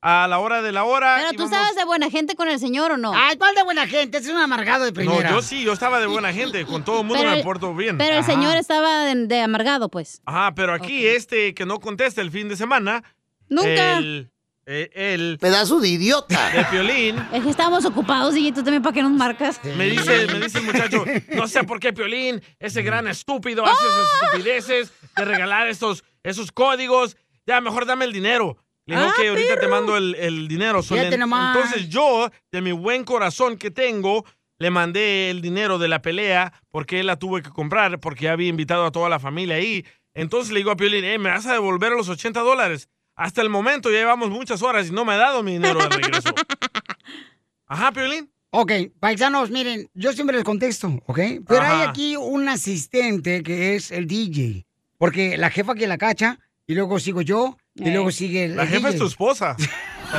a 0.00 0.26
la 0.28 0.38
hora 0.38 0.62
de 0.62 0.70
la 0.72 0.84
hora... 0.84 1.16
¿Pero 1.18 1.32
tú 1.32 1.44
estabas 1.44 1.74
de 1.74 1.84
buena 1.84 2.08
gente 2.10 2.36
con 2.36 2.48
el 2.48 2.58
señor 2.60 2.92
o 2.92 2.96
no? 2.96 3.12
Ay, 3.14 3.36
¿cuál 3.36 3.54
de 3.54 3.62
buena 3.64 3.86
gente? 3.86 4.18
Es 4.18 4.28
un 4.28 4.36
amargado 4.36 4.84
de 4.84 4.90
No, 4.92 4.94
primera. 4.94 5.30
yo 5.30 5.42
sí, 5.42 5.62
yo 5.64 5.72
estaba 5.72 5.98
de 6.00 6.06
buena 6.06 6.32
gente. 6.32 6.64
Con 6.66 6.84
todo 6.84 7.00
el 7.00 7.06
mundo 7.06 7.18
Pero 7.20 7.30
me 7.32 7.38
el- 7.38 7.44
porto 7.44 7.74
bien. 7.74 7.98
Pero 7.98 8.16
el 8.16 8.24
señor 8.24 8.56
estaba 8.56 9.04
de, 9.06 9.26
de 9.26 9.40
amargado, 9.40 9.88
pues. 9.88 10.22
Ajá, 10.24 10.54
pero 10.54 10.72
aquí 10.72 11.06
este 11.06 11.52
que 11.54 11.66
no 11.66 11.80
contesta 11.80 12.20
el 12.20 12.30
fin 12.30 12.48
de 12.48 12.56
semana... 12.56 13.02
Nunca. 13.48 13.98
El, 13.98 14.30
eh, 14.66 14.90
el 14.92 15.38
Pedazo 15.40 15.80
de 15.80 15.88
idiota. 15.88 16.50
de 16.50 16.64
Piolín... 16.66 17.16
Es 17.32 17.42
que 17.42 17.50
estábamos 17.50 17.84
ocupados 17.86 18.36
y 18.36 18.52
tú 18.52 18.62
también 18.62 18.82
para 18.82 18.92
qué 18.92 19.02
nos 19.02 19.10
marcas. 19.12 19.58
Me 19.64 19.86
dice, 19.86 20.26
me 20.26 20.38
dice 20.40 20.58
el 20.58 20.64
muchacho, 20.64 21.04
no 21.34 21.48
sé 21.48 21.64
por 21.64 21.80
qué 21.80 21.92
Piolín, 21.92 22.42
ese 22.60 22.82
gran 22.82 23.08
estúpido, 23.08 23.64
hace 23.64 23.84
esas 23.86 24.22
estupideces 24.22 24.92
de 25.16 25.24
regalar 25.24 25.66
estos, 25.68 26.04
esos 26.22 26.52
códigos. 26.52 27.16
Ya, 27.46 27.60
mejor 27.62 27.86
dame 27.86 28.04
el 28.04 28.12
dinero. 28.12 28.58
Le 28.88 28.96
digo 28.96 29.08
Ah, 29.10 29.14
que 29.20 29.28
ahorita 29.28 29.60
te 29.60 29.68
mando 29.68 29.96
el, 29.98 30.14
el 30.14 30.48
dinero. 30.48 30.82
So, 30.82 30.94
le- 30.96 31.08
entonces 31.08 31.88
yo, 31.90 32.30
de 32.50 32.60
mi 32.62 32.72
buen 32.72 33.04
corazón 33.04 33.58
que 33.58 33.70
tengo, 33.70 34.24
le 34.58 34.70
mandé 34.70 35.28
el 35.30 35.42
dinero 35.42 35.78
de 35.78 35.88
la 35.88 36.00
pelea 36.00 36.52
porque 36.70 37.00
él 37.00 37.06
la 37.06 37.16
tuve 37.16 37.42
que 37.42 37.50
comprar 37.50 38.00
porque 38.00 38.24
ya 38.24 38.32
había 38.32 38.48
invitado 38.48 38.86
a 38.86 38.90
toda 38.90 39.08
la 39.10 39.20
familia 39.20 39.56
ahí. 39.56 39.84
Entonces 40.14 40.52
le 40.52 40.60
digo 40.60 40.70
a 40.70 40.76
Piolín, 40.76 41.04
"Eh, 41.04 41.18
¿me 41.18 41.28
vas 41.28 41.44
a 41.46 41.52
devolver 41.52 41.92
los 41.92 42.08
80 42.08 42.40
dólares? 42.40 42.88
Hasta 43.14 43.42
el 43.42 43.50
momento 43.50 43.90
ya 43.90 43.98
llevamos 43.98 44.30
muchas 44.30 44.62
horas 44.62 44.88
y 44.88 44.92
no 44.92 45.04
me 45.04 45.12
ha 45.12 45.16
dado 45.18 45.42
mi 45.42 45.52
dinero 45.52 45.80
de 45.80 45.88
regreso. 45.90 46.30
Ajá, 47.66 47.92
Piolín. 47.92 48.30
Ok, 48.50 48.72
paisanos, 48.98 49.50
miren, 49.50 49.90
yo 49.92 50.14
siempre 50.14 50.34
les 50.36 50.44
contesto, 50.44 50.88
¿ok? 51.06 51.18
Pero 51.46 51.60
Ajá. 51.60 51.82
hay 51.82 51.86
aquí 51.88 52.16
un 52.16 52.48
asistente 52.48 53.42
que 53.42 53.76
es 53.76 53.90
el 53.90 54.06
DJ. 54.06 54.64
Porque 54.96 55.36
la 55.36 55.50
jefa 55.50 55.74
que 55.74 55.86
la 55.86 55.98
cacha, 55.98 56.38
y 56.68 56.74
luego 56.74 57.00
sigo 57.00 57.22
yo, 57.22 57.56
y 57.74 57.88
Eh. 57.88 57.92
luego 57.92 58.12
sigue 58.12 58.44
el 58.44 58.56
La 58.56 58.62
el 58.62 58.68
jefa 58.68 58.88
es 58.88 58.94
DJ. 58.94 58.98
tu 59.00 59.06
esposa. 59.08 59.56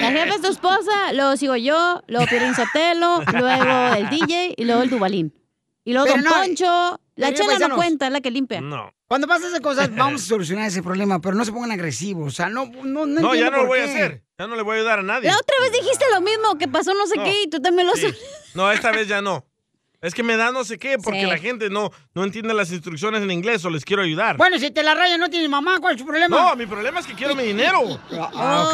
La 0.00 0.10
jefa 0.10 0.34
es 0.34 0.40
tu 0.40 0.48
esposa, 0.48 1.12
luego 1.12 1.36
sigo 1.36 1.56
yo, 1.56 2.02
luego 2.08 2.26
Piolín 2.26 2.54
Sotelo, 2.54 3.22
luego 3.32 3.94
el 3.96 4.10
DJ 4.10 4.54
y 4.56 4.64
luego 4.64 4.82
el 4.82 4.90
Dubalín. 4.90 5.32
Y 5.84 5.92
luego 5.92 6.06
Pero 6.06 6.22
Don 6.22 6.24
no, 6.24 6.30
Poncho. 6.42 7.00
La 7.16 7.28
chela 7.32 7.44
no 7.44 7.50
paisanos. 7.50 7.76
cuenta, 7.76 8.06
es 8.06 8.12
la 8.12 8.20
que 8.20 8.30
limpia. 8.30 8.60
No. 8.60 8.92
Cuando 9.08 9.26
pasan 9.26 9.48
esas 9.48 9.60
cosas, 9.60 9.90
vamos 9.96 10.22
a 10.22 10.24
solucionar 10.26 10.66
ese 10.68 10.82
problema, 10.82 11.20
pero 11.20 11.34
no 11.34 11.44
se 11.44 11.52
pongan 11.52 11.72
agresivos. 11.72 12.28
O 12.28 12.30
sea, 12.34 12.48
no, 12.48 12.66
no, 12.84 13.04
no, 13.06 13.20
No, 13.20 13.34
ya 13.34 13.50
no 13.50 13.58
lo 13.58 13.66
voy 13.66 13.80
a 13.80 13.84
qué. 13.86 13.90
hacer. 13.90 14.22
Ya 14.38 14.46
no 14.46 14.56
le 14.56 14.62
voy 14.62 14.74
a 14.76 14.78
ayudar 14.80 14.98
a 15.00 15.02
nadie. 15.02 15.28
La 15.28 15.36
otra 15.36 15.54
vez 15.60 15.72
dijiste 15.72 16.04
lo 16.12 16.20
mismo, 16.20 16.56
que 16.58 16.68
pasó 16.68 16.94
no 16.94 17.06
sé 17.06 17.16
No. 17.16 17.24
qué 17.24 17.42
y 17.42 17.50
tú 17.50 17.60
también 17.60 17.86
lo 17.88 17.94
Sí. 17.94 18.06
No, 18.54 18.70
esta 18.72 18.90
vez 18.92 19.08
ya 19.08 19.20
no. 19.22 19.44
Es 20.02 20.14
que 20.14 20.24
me 20.24 20.36
da 20.36 20.50
no 20.50 20.64
sé 20.64 20.78
qué, 20.78 20.98
porque 20.98 21.20
Sí. 21.20 21.26
la 21.26 21.38
gente 21.38 21.70
no, 21.70 21.92
no 22.14 22.24
entiende 22.24 22.52
las 22.54 22.72
instrucciones 22.72 23.22
en 23.22 23.30
inglés 23.30 23.64
o 23.64 23.70
les 23.70 23.84
quiero 23.84 24.02
ayudar. 24.02 24.36
Bueno, 24.36 24.58
si 24.58 24.72
te 24.72 24.82
la 24.82 24.96
raya 24.96 25.16
no 25.16 25.30
tienes 25.30 25.48
mamá, 25.48 25.78
¿cuál 25.80 25.94
es 25.94 26.00
tu 26.00 26.06
problema? 26.06 26.36
No, 26.36 26.56
mi 26.56 26.66
problema 26.66 26.98
es 26.98 27.06
que 27.06 27.14
quiero 27.14 27.36
mi 27.36 27.44
dinero. 27.44 27.80
Ah, 28.34 28.68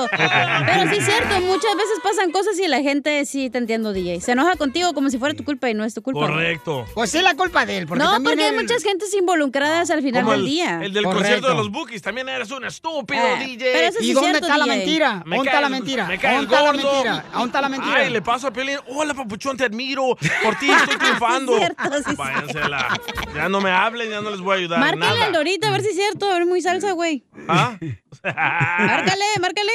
Oh. 0.00 0.06
Pero 0.10 0.90
sí 0.90 0.96
es 0.98 1.04
cierto, 1.04 1.40
muchas 1.40 1.74
veces 1.74 1.98
pasan 2.02 2.30
cosas 2.30 2.58
y 2.60 2.68
la 2.68 2.80
gente 2.82 3.24
sí 3.26 3.50
te 3.50 3.58
entiendo, 3.58 3.92
DJ. 3.92 4.20
Se 4.20 4.32
enoja 4.32 4.54
contigo 4.56 4.94
como 4.94 5.10
si 5.10 5.18
fuera 5.18 5.34
tu 5.34 5.42
culpa 5.44 5.68
y 5.70 5.74
no 5.74 5.84
es 5.84 5.92
tu 5.94 6.02
culpa. 6.02 6.20
Correcto. 6.20 6.84
Pues 6.94 7.14
es 7.14 7.22
la 7.22 7.34
culpa 7.34 7.66
de 7.66 7.78
él, 7.78 7.86
porque 7.86 8.04
no, 8.04 8.12
también 8.12 8.34
porque 8.36 8.44
hay 8.44 8.54
él- 8.54 8.62
muchas 8.62 8.82
gentes 8.84 9.12
involucradas 9.14 9.90
al 9.90 10.02
final 10.02 10.22
Como 10.22 10.32
del 10.32 10.40
el, 10.42 10.46
día. 10.46 10.80
el 10.82 10.92
del 10.92 11.04
Correcto. 11.04 11.18
concierto 11.24 11.48
de 11.48 11.54
los 11.54 11.70
Bookies. 11.70 12.02
También 12.02 12.28
eres 12.28 12.50
un 12.52 12.64
estúpido, 12.64 13.20
Eh, 13.20 13.44
DJ. 13.44 13.70
pero 13.72 13.88
eso 13.88 13.98
sí 13.98 14.06
¿Y 14.06 14.08
es 14.10 14.14
dónde 14.14 14.30
cierto, 14.30 14.46
está 14.46 14.58
la 14.58 14.66
mentira? 14.66 15.22
Me 15.26 15.36
¿Dónde 15.36 15.50
está 15.50 15.60
la 15.60 15.66
el- 15.66 15.72
mentira? 15.72 16.06
Me 16.06 16.18
cae 16.18 16.36
el 16.38 16.46
¿Dónde 16.46 16.54
está 16.56 16.62
la 16.66 16.72
mentira? 16.72 17.24
¿Dónde 17.32 17.46
está 17.46 17.60
la 17.62 17.68
mentira? 17.68 17.94
Ay, 17.96 18.10
le 18.10 18.22
paso 18.22 18.46
a 18.46 18.52
Pelín. 18.52 18.78
Hola, 18.88 19.14
papuchón, 19.14 19.56
te 19.56 19.64
admiro. 19.64 20.16
Por 20.44 20.57
ti 20.60 20.70
estoy 20.70 20.96
triunfando. 20.98 21.52
Sí 21.56 21.62
es 21.62 21.72
cierto, 21.76 21.96
sí 22.04 22.10
es 22.10 22.16
Váyanse 22.16 22.58
a 22.58 22.68
la- 22.68 23.00
Ya 23.34 23.48
no 23.48 23.60
me 23.60 23.70
hablen, 23.70 24.10
ya 24.10 24.20
no 24.20 24.30
les 24.30 24.40
voy 24.40 24.54
a 24.54 24.58
ayudar. 24.58 24.80
Márcale 24.80 25.06
nada. 25.06 25.24
al 25.26 25.32
Dorito 25.32 25.66
a 25.66 25.70
ver 25.70 25.82
si 25.82 25.88
es 25.88 25.94
cierto, 25.96 26.30
a 26.30 26.34
ver 26.34 26.46
muy 26.46 26.60
salsa, 26.62 26.92
güey. 26.92 27.24
¿Ah? 27.48 27.76
Márcale, 28.22 29.24
márcale. 29.40 29.72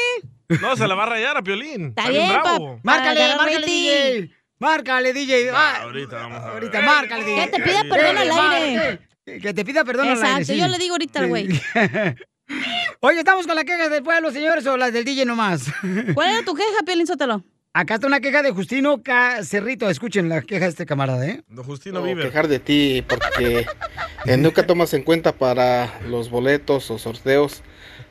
No, 0.62 0.76
se 0.76 0.88
la 0.88 0.96
va 0.96 1.04
a 1.04 1.08
rayar 1.08 1.38
a 1.38 1.42
Piolín. 1.42 1.88
Está 1.90 2.10
bien 2.10 2.28
bien, 2.28 2.42
bravo. 2.42 2.80
Márcale, 2.84 3.36
márcale. 3.36 3.66
DJ. 3.66 4.32
Márcale, 4.60 5.14
DJ. 5.14 5.50
Ah, 5.54 5.80
Ahorita 5.84 6.16
vamos 6.18 6.38
a 6.40 6.46
ver. 6.46 6.54
ahorita, 6.54 6.82
márcale, 6.82 7.26
DJ. 7.26 7.46
Que 7.46 7.58
te 7.58 7.64
pida 7.64 7.84
perdón 7.90 8.18
al 8.18 8.32
aire. 8.32 9.00
Que 9.42 9.54
te 9.54 9.66
pida 9.66 9.84
perdón 9.84 10.10
al 10.10 10.24
aire, 10.24 10.30
Exacto, 10.42 10.54
yo 10.54 10.68
le 10.68 10.78
digo 10.78 10.94
ahorita 10.96 11.20
al 11.20 11.28
güey. 11.28 11.48
Oye, 13.00 13.20
estamos 13.20 13.48
con 13.48 13.56
las 13.56 13.64
quejas 13.66 13.90
del 13.90 14.04
pueblo, 14.04 14.32
señores, 14.32 14.66
o 14.68 14.78
las 14.78 14.94
del 14.94 15.04
DJ 15.06 15.26
nomás. 15.26 15.66
¿Cuál 16.14 16.30
era 16.30 16.44
tu 16.46 16.54
queja, 16.54 16.84
Piolín 16.86 17.08
Sótelo? 17.08 17.44
Acá 17.76 17.96
está 17.96 18.06
una 18.06 18.20
queja 18.20 18.44
de 18.44 18.52
Justino 18.52 19.02
Ca- 19.02 19.44
Cerrito. 19.44 19.90
Escuchen 19.90 20.30
la 20.30 20.42
queja 20.44 20.66
de 20.66 20.70
este 20.70 20.86
camarada, 20.86 21.26
¿eh? 21.26 21.42
Don 21.50 21.66
Justino 21.66 22.02
o 22.02 22.04
vive. 22.04 22.22
quejar 22.22 22.48
de 22.48 22.60
ti 22.60 23.04
porque 23.08 23.66
eh, 24.28 24.38
nunca 24.38 24.68
tomas 24.68 24.94
en 24.94 25.02
cuenta 25.02 25.32
para 25.32 26.00
los 26.08 26.30
boletos 26.30 26.92
o 26.92 27.00
sorteos 27.00 27.64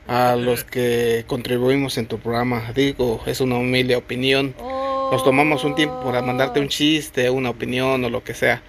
a 0.05 0.35
los 0.35 0.65
que 0.65 1.23
contribuimos 1.27 1.97
en 1.97 2.07
tu 2.07 2.19
programa. 2.19 2.73
Digo, 2.75 3.23
es 3.25 3.39
una 3.39 3.55
humilde 3.55 3.95
opinión. 3.95 4.53
Nos 4.59 5.23
tomamos 5.23 5.63
un 5.63 5.75
tiempo 5.75 6.03
para 6.03 6.21
mandarte 6.21 6.59
un 6.59 6.67
chiste, 6.67 7.29
una 7.29 7.49
opinión 7.49 8.03
o 8.03 8.09
lo 8.09 8.21
que 8.21 8.33
sea. 8.33 8.61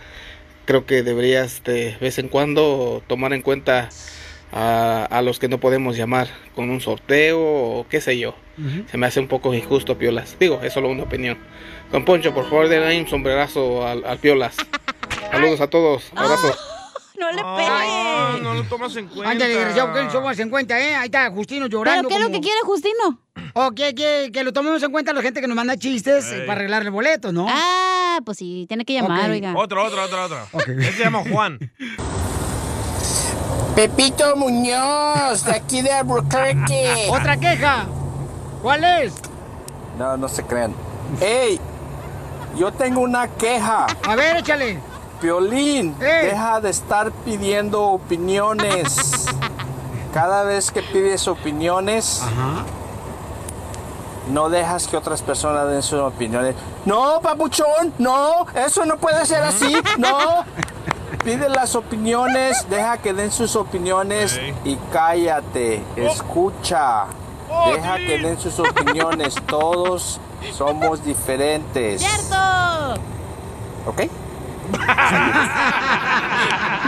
Creo 0.65 0.87
que 0.87 1.03
deberías 1.03 1.65
de 1.65 1.97
vez 2.01 2.19
en 2.19 2.29
cuando 2.29 3.03
tomar 3.09 3.33
en 3.33 3.43
cuenta 3.43 3.89
a, 4.57 5.05
a 5.11 5.21
los 5.23 5.39
que 5.41 5.49
no 5.49 5.59
podemos 5.59 5.97
llamar 5.97 6.29
con 6.55 6.71
un 6.71 6.81
sorteo 6.81 7.41
o 7.43 7.87
qué 7.91 8.01
sé 8.01 8.19
yo. 8.19 8.35
Se 8.91 8.97
me 8.97 9.07
hace 9.07 9.19
un 9.19 9.27
poco 9.27 9.53
injusto, 9.53 9.99
Piolas. 9.99 10.37
Digo, 10.39 10.61
es 10.63 10.73
solo 10.73 10.89
una 10.89 11.03
opinión. 11.03 11.37
Don 11.91 12.05
Poncho, 12.05 12.33
por 12.33 12.45
favor, 12.49 12.69
denle 12.69 12.87
ahí 12.87 13.01
un 13.01 13.09
sombrerazo 13.09 13.85
al, 13.87 14.05
al 14.05 14.19
Piolas. 14.19 14.55
Saludos 15.33 15.61
a 15.61 15.67
todos. 15.69 16.05
Abrazo. 16.15 16.55
No 17.19 17.33
le 17.33 17.41
Ah, 17.45 18.29
pegues. 18.31 18.43
no 18.45 18.55
lo 18.55 18.63
tomas 18.65 18.95
en 18.97 19.07
cuenta. 19.09 19.31
Ándale, 19.31 19.55
desgraciado, 19.55 19.93
que 19.93 20.03
lo 20.03 20.09
tomas 20.09 20.39
en 20.39 20.51
cuenta, 20.51 20.81
¿eh? 20.81 20.95
Ahí 20.95 21.07
está 21.07 21.31
Justino 21.31 21.67
llorando. 21.67 22.09
¿Pero 22.09 22.09
qué 22.09 22.15
es 22.15 22.21
lo 22.21 22.33
que 22.33 22.41
quiere 22.41 22.59
Justino? 22.65 23.19
O 23.55 23.73
que, 23.73 23.95
que, 23.95 24.31
que 24.33 24.45
lo 24.45 24.53
tomemos 24.53 24.83
en 24.85 24.91
cuenta 24.93 25.13
la 25.13 25.23
gente 25.23 25.41
que 25.41 25.47
nos 25.49 25.57
manda 25.57 25.77
chistes 25.77 26.31
Ey. 26.31 26.41
para 26.47 26.61
arreglarle 26.61 26.91
boletos, 26.91 27.33
¿no? 27.33 27.47
Ah, 27.49 28.19
pues 28.25 28.39
sí, 28.39 28.67
tiene 28.69 28.85
que 28.85 28.93
llamar, 28.95 29.25
Ok. 29.27 29.31
oiga. 29.31 29.55
Otra, 29.57 29.83
otra, 29.83 30.05
otra, 30.05 30.25
otra. 30.27 30.47
Ok. 30.53 30.69
Él 30.69 30.93
se 30.93 31.03
llama 31.05 31.23
Juan. 31.29 31.59
Pepito 33.75 34.37
Muñoz, 34.37 35.45
de 35.45 35.53
aquí 35.53 35.83
de 35.83 35.93
Albuquerque. 35.93 37.09
Otra 37.11 37.37
queja. 37.37 37.87
¿Cuál 38.63 38.85
es? 38.85 39.15
No, 39.99 40.17
no 40.17 40.29
se 40.29 40.45
crean. 40.45 40.73
¡Ey! 41.21 41.61
Yo 42.57 42.73
tengo 42.73 43.01
una 43.01 43.27
queja. 43.27 43.87
A 44.07 44.15
ver, 44.15 44.37
échale. 44.37 44.79
Violín, 45.21 45.99
deja 45.99 46.61
de 46.61 46.71
estar 46.71 47.11
pidiendo 47.11 47.83
opiniones. 47.83 49.27
Cada 50.13 50.45
vez 50.45 50.71
que 50.71 50.83
pides 50.83 51.27
opiniones, 51.27 52.23
no 54.31 54.51
dejas 54.51 54.87
que 54.87 54.97
otras 54.97 55.21
personas 55.23 55.69
den 55.69 55.83
sus 55.83 55.99
opiniones. 55.99 56.55
No, 56.85 57.21
papuchón, 57.21 57.93
no, 57.99 58.47
eso 58.55 58.87
no 58.87 58.99
puede 58.99 59.27
ser 59.27 59.43
así, 59.43 59.77
no. 59.99 60.45
Pide 61.25 61.49
las 61.49 61.75
opiniones, 61.75 62.67
deja 62.69 62.99
que 62.99 63.15
den 63.15 63.33
sus 63.33 63.57
opiniones 63.57 64.39
y 64.65 64.77
cállate, 64.93 65.83
escucha. 65.97 67.07
Deja 67.73 67.97
que 67.97 68.19
den 68.19 68.39
sus 68.39 68.59
opiniones, 68.59 69.35
todos 69.47 70.21
somos 70.53 71.03
diferentes. 71.05 72.03
¡Cierto! 72.03 72.95
¿Ok? 73.87 74.03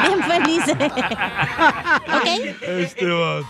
Bien 0.03 0.23
felices. 0.23 0.77
¿Ok? 0.77 2.27
Este 2.63 3.07
vato. 3.07 3.47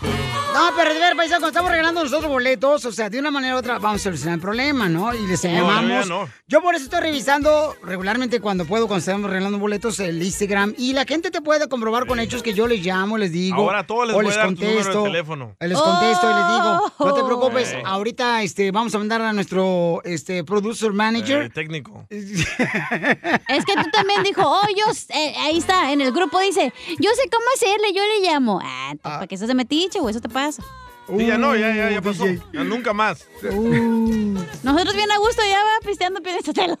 No, 0.53 0.69
pero 0.75 0.93
de 0.93 0.99
ver, 0.99 1.15
paisano, 1.15 1.39
cuando 1.41 1.47
estamos 1.49 1.69
regalando 1.71 2.03
nosotros 2.03 2.31
boletos, 2.31 2.83
o 2.85 2.91
sea, 2.91 3.09
de 3.09 3.19
una 3.19 3.29
manera 3.29 3.55
u 3.55 3.59
otra 3.59 3.77
vamos 3.79 4.01
a 4.01 4.03
solucionar 4.05 4.35
el 4.35 4.41
problema, 4.41 4.89
¿no? 4.89 5.13
Y 5.13 5.27
les 5.27 5.41
llamamos. 5.43 6.07
no. 6.07 6.27
Yo 6.47 6.61
por 6.61 6.73
eso 6.73 6.85
estoy 6.85 7.01
revisando 7.01 7.75
regularmente 7.83 8.39
cuando 8.39 8.65
puedo, 8.65 8.87
cuando 8.87 8.99
estamos 8.99 9.29
regalando 9.29 9.59
boletos, 9.59 9.99
el 9.99 10.21
Instagram. 10.23 10.73
Y 10.77 10.93
la 10.93 11.05
gente 11.05 11.29
te 11.29 11.41
puede 11.41 11.67
comprobar 11.69 12.07
con 12.07 12.19
hechos 12.19 12.41
que 12.41 12.53
yo 12.53 12.65
les 12.67 12.83
llamo, 12.83 13.17
les 13.17 13.31
digo. 13.31 13.55
Ahora 13.57 13.79
a 13.79 13.83
todos 13.85 14.07
les 14.07 14.15
o 14.15 14.17
voy 14.17 14.25
a 14.25 14.29
les 14.29 14.35
dar 14.37 14.45
tu 14.47 14.51
número 14.53 14.69
de 14.69 14.75
contesto. 14.77 15.03
teléfono. 15.03 15.55
eh, 15.59 15.67
Les 15.67 15.77
contesto 15.79 16.31
y 16.31 16.33
les 16.33 16.47
digo, 16.47 16.93
no 16.99 17.13
te 17.13 17.23
preocupes, 17.23 17.75
ahorita 17.85 18.41
este, 18.41 18.71
vamos 18.71 18.95
a 18.95 18.97
mandar 18.97 19.21
a 19.21 19.33
nuestro 19.33 20.01
este, 20.05 20.43
producer 20.43 20.91
manager. 20.93 21.43
Eh, 21.43 21.49
técnico. 21.49 22.05
Es 22.09 23.65
que 23.65 23.73
tú 23.75 23.89
también 23.91 24.16
dijo, 24.23 24.41
oh, 24.45 24.67
yo, 24.75 24.85
eh, 25.15 25.33
ahí 25.39 25.57
está, 25.57 25.91
en 25.91 26.01
el 26.01 26.11
grupo 26.11 26.39
dice, 26.39 26.73
yo 26.99 27.09
sé 27.11 27.29
cómo 27.31 27.45
hacerle, 27.55 27.93
yo 27.93 28.03
le 28.05 28.27
llamo. 28.27 28.59
Ah, 28.63 28.93
¿para 29.01 29.27
qué 29.27 29.35
estás 29.35 29.47
de 29.47 29.53
metiche, 29.55 29.99
güey? 29.99 30.11
Eso 30.11 30.21
te 30.21 30.29
pasa. 30.29 30.63
Sí, 31.07 31.25
ya 31.25 31.37
no, 31.37 31.55
ya, 31.55 31.69
Uh, 31.69 31.73
ya, 31.75 31.89
ya 31.91 32.01
pasó. 32.01 32.25
Ya 32.51 32.63
nunca 32.65 32.91
más. 32.93 33.25
Nosotros 33.41 34.93
bien 34.95 35.09
a 35.09 35.17
gusto 35.19 35.41
ya 35.47 35.63
va 35.63 35.85
pisteando 35.85 36.21
Piolín 36.21 36.43
Sotelo. 36.43 36.73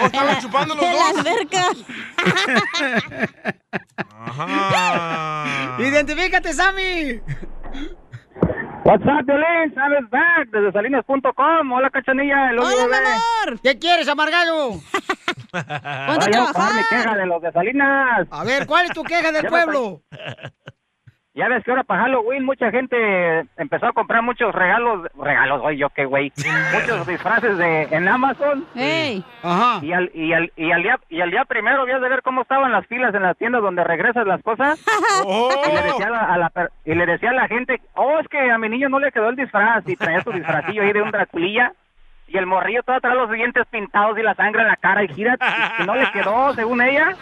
Oh, 0.00 0.06
estaban 0.06 0.40
chupando 0.40 0.74
los 0.74 0.82
En 0.82 0.96
la 0.96 1.12
dos. 1.12 1.18
alberca. 1.18 1.66
Ajá. 4.10 5.76
¡Identifícate, 5.78 6.52
Sammy! 6.54 7.20
What's 8.84 9.04
up, 9.04 9.26
Violín? 9.26 9.74
¿Sabes 9.74 10.08
back? 10.10 10.48
Desde 10.52 10.72
salinas.com. 10.72 11.72
Hola, 11.72 11.90
cachanilla. 11.90 12.50
El 12.50 12.58
¡Hola, 12.60 12.86
mi 12.86 12.94
amor! 12.96 13.60
¿Qué 13.62 13.78
quieres, 13.78 14.08
amargado? 14.08 14.80
Ponte 15.52 16.24
a 16.26 16.30
trabajar. 16.30 16.74
mi 16.74 16.82
queja 16.88 17.16
de 17.16 17.26
los 17.26 17.42
de 17.42 17.52
Salinas. 17.52 18.28
A 18.30 18.44
ver, 18.44 18.66
¿cuál 18.66 18.86
es 18.86 18.92
tu 18.92 19.02
queja 19.02 19.32
del 19.32 19.46
pueblo? 19.48 20.00
Ya 21.32 21.46
ves 21.48 21.62
que 21.62 21.70
ahora 21.70 21.84
para 21.84 22.02
Halloween 22.02 22.44
mucha 22.44 22.72
gente 22.72 22.96
empezó 23.56 23.86
a 23.86 23.92
comprar 23.92 24.20
muchos 24.20 24.52
regalos, 24.52 25.06
regalos, 25.16 25.60
oye, 25.62 25.78
yo 25.78 25.88
qué 25.90 26.04
güey, 26.04 26.32
muchos 26.74 27.06
disfraces 27.06 27.56
de 27.56 27.82
en 27.84 28.08
Amazon. 28.08 28.66
Ajá. 29.42 29.78
Y 29.80 29.92
al, 29.92 30.10
y 30.12 30.32
al, 30.32 30.52
y 30.56 30.72
al 30.72 30.82
día, 30.82 30.98
y 31.08 31.20
al 31.20 31.30
día 31.30 31.44
primero 31.44 31.82
habías 31.82 32.00
de 32.00 32.08
ver 32.08 32.22
cómo 32.22 32.42
estaban 32.42 32.72
las 32.72 32.84
filas 32.88 33.14
en 33.14 33.22
las 33.22 33.36
tiendas 33.38 33.62
donde 33.62 33.84
regresas 33.84 34.26
las 34.26 34.42
cosas. 34.42 34.84
Y 35.70 35.72
le 35.72 35.82
decía 35.82 36.06
a 36.08 36.10
la, 36.10 36.18
a 36.34 36.38
la 36.38 36.70
y 36.84 36.94
le 36.94 37.06
decía 37.06 37.30
a 37.30 37.34
la 37.34 37.46
gente, 37.46 37.80
oh, 37.94 38.18
es 38.18 38.26
que 38.28 38.50
a 38.50 38.58
mi 38.58 38.68
niño 38.68 38.88
no 38.88 38.98
le 38.98 39.12
quedó 39.12 39.28
el 39.28 39.36
disfraz 39.36 39.86
y 39.86 39.94
traía 39.96 40.22
su 40.22 40.32
disfrazillo 40.32 40.82
ahí 40.82 40.92
de 40.92 41.02
un 41.02 41.10
Draculilla. 41.12 41.72
Y 42.32 42.38
el 42.38 42.46
morrillo 42.46 42.82
todo 42.84 43.00
trae 43.00 43.16
los 43.16 43.28
dientes 43.30 43.66
pintados 43.70 44.16
y 44.16 44.22
la 44.22 44.34
sangre 44.36 44.62
en 44.62 44.68
la 44.68 44.76
cara 44.76 45.02
y 45.02 45.08
gira, 45.08 45.36
y 45.80 45.82
no 45.84 45.96
le 45.96 46.08
quedó, 46.12 46.54
según 46.54 46.80
ella. 46.80 47.16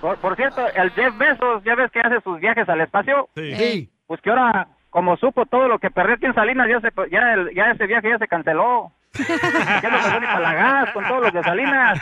Por, 0.00 0.16
por 0.16 0.34
cierto, 0.36 0.66
el 0.74 0.90
Jeff 0.92 1.16
Bezos, 1.18 1.62
ya 1.62 1.74
ves 1.74 1.90
que 1.90 2.00
hace 2.00 2.20
sus 2.22 2.40
viajes 2.40 2.66
al 2.68 2.80
espacio. 2.80 3.28
Sí. 3.36 3.90
Pues 4.06 4.20
que 4.22 4.30
ahora, 4.30 4.66
como 4.88 5.16
supo 5.18 5.44
todo 5.44 5.68
lo 5.68 5.78
que 5.78 5.90
perdió 5.90 6.14
aquí 6.14 6.24
en 6.26 6.34
Salinas, 6.34 6.68
ya, 6.68 6.80
se, 6.80 6.90
ya, 7.10 7.34
el- 7.34 7.54
ya 7.54 7.70
ese 7.70 7.86
viaje 7.86 8.08
ya 8.08 8.18
se 8.18 8.26
canceló. 8.28 8.92
Ya 9.82 9.90
no 9.90 9.98
pagó 10.00 10.18
ni 10.20 10.26
para 10.26 10.40
la 10.40 10.54
gas 10.54 10.90
con 10.92 11.04
todos 11.06 11.22
los 11.22 11.32
de 11.32 11.42
Salinas. 11.44 12.00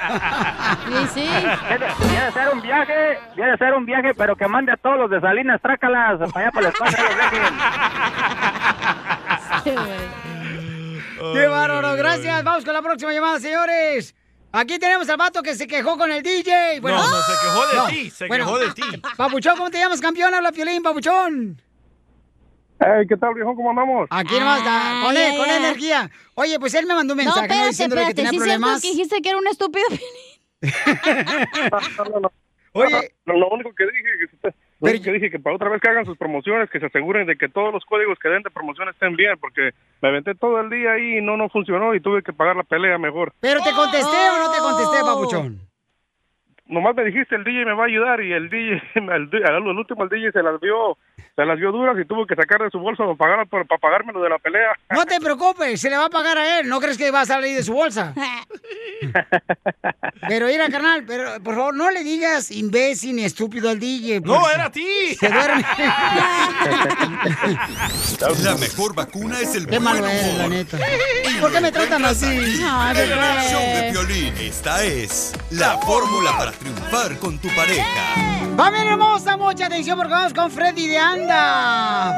Sí, 0.87 1.06
sí. 1.08 1.28
Ya 2.14 2.24
de, 2.26 2.32
ser 2.32 2.48
un 2.54 2.62
viaje, 2.62 3.18
ya 3.37 3.46
de 3.48 3.56
ser 3.58 3.74
un 3.74 3.85
viaje, 3.85 4.14
pero 4.16 4.35
que 4.37 4.46
mande 4.48 4.72
a 4.72 4.76
todos 4.76 4.96
los 4.98 5.11
de 5.11 5.20
Salinas, 5.20 5.61
trácalas 5.61 6.18
para 6.32 6.46
allá 6.46 6.50
para 6.52 6.66
el 6.68 6.72
espacio. 6.72 7.04
los 7.04 7.16
dejen. 7.16 7.54
¡Qué 11.35 11.46
bárbaro! 11.46 11.94
Gracias. 11.96 12.42
Vamos 12.44 12.64
con 12.64 12.74
la 12.74 12.82
próxima 12.82 13.12
llamada, 13.12 13.38
señores. 13.38 14.14
Aquí 14.52 14.78
tenemos 14.78 15.08
al 15.08 15.16
vato 15.16 15.42
que 15.42 15.54
se 15.54 15.66
quejó 15.66 15.96
con 15.96 16.11
el 16.12 16.22
DJ. 16.22 16.80
No, 16.80 16.88
no, 16.90 17.02
se 17.22 17.32
quejó 17.42 17.66
de 17.87 17.92
ti, 17.92 18.11
se 18.11 18.28
quejó 18.28 18.58
de 18.58 18.70
ti. 18.72 18.82
Papuchón, 19.16 19.56
¿cómo 19.56 19.70
te 19.70 19.78
llamas, 19.78 20.00
campeón? 20.00 20.35
Habla 20.35 20.52
Piolín, 20.52 20.82
Papuchón. 20.82 21.61
Hey, 22.80 23.06
¿qué 23.08 23.16
tal, 23.16 23.32
viejo? 23.35 23.54
¿Cómo 23.54 23.70
andamos? 23.70 24.08
Aquí 24.11 24.38
nomás, 24.38 24.64
da- 24.64 25.00
con, 25.04 25.16
él, 25.16 25.37
con 25.38 25.48
energía. 25.48 26.11
Oye, 26.35 26.58
pues 26.58 26.74
él 26.74 26.85
me 26.87 26.94
mandó 26.94 27.14
un 27.14 27.18
No, 27.18 27.24
mensaje, 27.24 27.46
¿no? 27.48 27.52
espérate, 27.54 27.68
Diciéndole 27.70 28.02
que 28.02 28.08
espérate. 28.11 28.28
tenía 28.28 28.30
¿Sí 28.30 28.37
es 28.37 28.42
cierto 28.42 28.61
problemas. 28.61 28.82
que 28.82 28.88
dijiste 28.88 29.22
que 29.22 29.28
era 29.28 29.38
un 29.38 29.46
estúpido 29.46 29.87
Oye, 32.74 33.14
lo, 33.26 33.38
lo 33.38 33.48
único 33.50 33.70
que 33.74 33.85
dije 33.85 34.02
que, 34.42 34.54
único 34.90 35.05
que 35.05 35.12
dije 35.12 35.31
que 35.31 35.38
para 35.38 35.57
otra 35.57 35.68
vez 35.68 35.81
que 35.81 35.88
hagan 35.88 36.05
sus 36.05 36.18
promociones, 36.18 36.71
que 36.71 36.81
se 36.81 36.87
aseguren 36.87 37.27
de 37.27 37.37
que 37.37 37.49
todos 37.49 37.73
los 37.73 37.85
códigos 37.85 38.18
que 38.18 38.29
den 38.29 38.42
de 38.42 38.51
promoción 38.51 38.88
estén 38.88 39.16
bien, 39.16 39.37
porque 39.40 39.71
me 40.01 40.09
aventé 40.09 40.35
todo 40.35 40.61
el 40.61 40.71
día 40.71 40.92
ahí 40.92 41.18
y 41.18 41.23
no 41.23 41.37
no 41.37 41.49
funcionó 41.49 41.95
y 41.95 42.01
tuve 42.01 42.23
que 42.23 42.33
pagar 42.33 42.57
la 42.57 42.64
pelea 42.64 42.99
mejor. 42.99 43.33
¿Pero 43.40 43.61
te 43.62 43.73
contesté 43.73 44.16
o 44.31 44.38
no 44.38 44.53
te 44.53 44.59
contesté, 44.59 44.97
Oh. 45.03 45.07
Papuchón? 45.07 45.71
Nomás 46.72 46.96
me 46.96 47.04
dijiste 47.04 47.37
el 47.37 47.44
DJ 47.44 47.66
me 47.66 47.74
va 47.74 47.82
a 47.82 47.87
ayudar 47.87 48.22
y 48.22 48.32
el 48.32 48.48
DJ, 48.48 48.82
el, 48.94 49.11
al 49.11 49.28
al 49.44 49.76
último 49.76 50.04
el 50.04 50.08
DJ 50.08 50.32
se 50.32 50.42
las 50.42 50.58
vio, 50.58 50.96
se 51.37 51.44
las 51.44 51.58
vio 51.58 51.70
duras 51.70 51.94
y 52.00 52.06
tuvo 52.06 52.26
que 52.26 52.35
sacar 52.35 52.62
de 52.62 52.70
su 52.70 52.78
bolsa 52.78 53.04
para 53.04 53.14
pagar 53.14 53.46
para, 53.46 53.64
para 53.64 53.78
pagarme 53.78 54.14
lo 54.14 54.22
de 54.22 54.30
la 54.30 54.38
pelea. 54.38 54.72
No 54.90 55.04
te 55.04 55.20
preocupes, 55.20 55.78
se 55.78 55.90
le 55.90 55.98
va 55.98 56.06
a 56.06 56.11
pagar 56.11 56.38
a 56.38 56.61
él. 56.61 56.68
¿No 56.68 56.80
crees 56.80 56.96
que 56.96 57.11
va 57.11 57.20
a 57.20 57.26
salir 57.26 57.54
de 57.54 57.62
su 57.62 57.74
bolsa? 57.74 58.14
Pero 60.28 60.46
mira, 60.46 60.68
carnal, 60.68 61.02
pero 61.04 61.42
por 61.42 61.56
favor, 61.56 61.74
no 61.74 61.90
le 61.90 62.04
digas 62.04 62.52
imbécil 62.52 63.16
ni 63.16 63.24
estúpido 63.24 63.68
al 63.68 63.80
DJ. 63.80 64.20
No, 64.20 64.48
era 64.48 64.66
a 64.66 64.70
ti. 64.70 64.87
Se 65.18 65.28
duerme. 65.28 65.62
La 68.42 68.56
mejor 68.56 68.94
vacuna 68.94 69.40
es 69.40 69.56
el 69.56 69.66
Qué 69.66 69.78
buen 69.78 69.82
malo 69.82 70.06
eres, 70.06 70.38
la 70.38 70.48
neta. 70.48 70.78
¿Por 71.40 71.52
qué 71.52 71.61
me 71.61 71.72
tratan 71.72 72.04
así? 72.04 72.62
Ay, 72.64 72.96
En 72.96 73.12
el 73.12 73.18
show 73.50 73.61
de 73.61 73.88
Piolín, 73.90 74.35
esta 74.38 74.85
es 74.85 75.32
la 75.50 75.76
fórmula 75.78 76.38
para 76.38 76.52
triunfar 76.62 77.18
con 77.18 77.38
tu 77.38 77.48
pareja. 77.48 77.85
Familia 78.57 78.92
hermosa, 78.92 79.37
mucha 79.37 79.66
atención 79.66 79.98
porque 79.98 80.12
vamos 80.12 80.33
con 80.33 80.51
Freddy 80.51 80.87
de 80.87 80.98
Anda. 80.98 82.14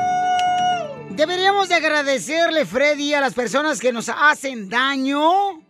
Deberíamos 1.10 1.68
de 1.68 1.76
agradecerle, 1.76 2.66
Freddy, 2.66 3.14
a 3.14 3.20
las 3.20 3.34
personas 3.34 3.80
que 3.80 3.92
nos 3.92 4.08
hacen 4.08 4.68
daño. 4.68 5.62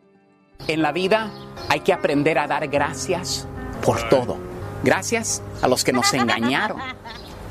En 0.66 0.82
la 0.82 0.92
vida 0.92 1.30
hay 1.68 1.80
que 1.80 1.92
aprender 1.92 2.38
a 2.38 2.46
dar 2.46 2.66
gracias 2.68 3.46
por 3.82 4.08
todo. 4.08 4.38
Gracias 4.82 5.42
a 5.62 5.68
los 5.68 5.84
que 5.84 5.92
nos 5.92 6.12
engañaron. 6.12 6.80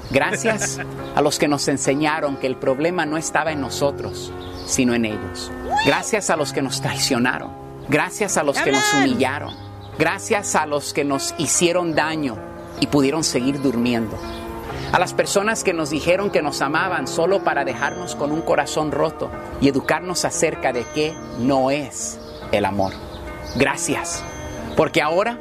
Gracias 0.09 0.79
a 1.15 1.21
los 1.21 1.39
que 1.39 1.47
nos 1.47 1.67
enseñaron 1.67 2.37
que 2.37 2.47
el 2.47 2.57
problema 2.57 3.05
no 3.05 3.17
estaba 3.17 3.51
en 3.51 3.61
nosotros, 3.61 4.31
sino 4.65 4.93
en 4.93 5.05
ellos. 5.05 5.51
Gracias 5.85 6.29
a 6.29 6.35
los 6.35 6.51
que 6.51 6.61
nos 6.61 6.81
traicionaron. 6.81 7.51
Gracias 7.87 8.37
a 8.37 8.43
los 8.43 8.59
que 8.59 8.71
nos 8.71 8.93
humillaron. 8.93 9.72
Gracias 9.97 10.55
a 10.55 10.65
los 10.65 10.93
que 10.93 11.03
nos 11.03 11.35
hicieron 11.37 11.93
daño 11.93 12.37
y 12.79 12.87
pudieron 12.87 13.23
seguir 13.23 13.61
durmiendo. 13.61 14.17
A 14.91 14.99
las 14.99 15.13
personas 15.13 15.63
que 15.63 15.73
nos 15.73 15.89
dijeron 15.89 16.29
que 16.29 16.41
nos 16.41 16.61
amaban 16.61 17.07
solo 17.07 17.43
para 17.43 17.65
dejarnos 17.65 18.15
con 18.15 18.31
un 18.31 18.41
corazón 18.41 18.91
roto 18.91 19.29
y 19.61 19.67
educarnos 19.67 20.25
acerca 20.25 20.73
de 20.73 20.85
qué 20.93 21.13
no 21.39 21.71
es 21.71 22.19
el 22.51 22.65
amor. 22.65 22.93
Gracias, 23.55 24.23
porque 24.75 25.01
ahora 25.01 25.39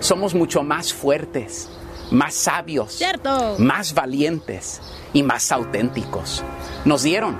somos 0.00 0.34
mucho 0.34 0.62
más 0.62 0.92
fuertes, 0.92 1.68
más 2.10 2.34
sabios, 2.34 3.00
más 3.58 3.94
valientes 3.94 4.80
y 5.12 5.22
más 5.22 5.52
auténticos. 5.52 6.42
Nos 6.84 7.02
dieron 7.04 7.36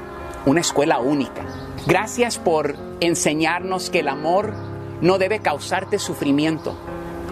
una 0.46 0.60
escuela 0.60 0.98
única. 0.98 1.44
Gracias 1.86 2.38
por 2.38 2.76
enseñarnos 3.00 3.90
que 3.90 4.00
el 4.00 4.08
amor 4.08 4.54
no 5.02 5.18
debe 5.18 5.40
causarte 5.40 5.98
sufrimiento. 5.98 6.74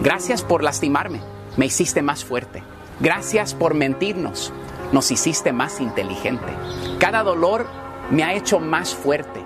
Gracias 0.01 0.43
por 0.43 0.61
lastimarme, 0.61 1.21
me 1.57 1.65
hiciste 1.65 2.03
más 2.03 2.23
fuerte. 2.23 2.61
Gracias 2.99 3.55
por 3.55 3.73
mentirnos, 3.73 4.53
nos 4.91 5.09
hiciste 5.09 5.53
más 5.53 5.79
inteligente. 5.79 6.53
Cada 6.99 7.23
dolor 7.23 7.65
me 8.11 8.23
ha 8.23 8.33
hecho 8.33 8.59
más 8.59 8.93
fuerte. 8.93 9.41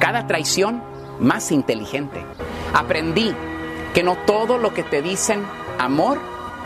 Cada 0.00 0.26
traición 0.26 0.82
más 1.20 1.52
inteligente. 1.52 2.24
Aprendí 2.72 3.34
que 3.94 4.02
no 4.02 4.16
todo 4.16 4.58
lo 4.58 4.72
que 4.72 4.82
te 4.82 5.02
dicen 5.02 5.44
amor 5.78 6.18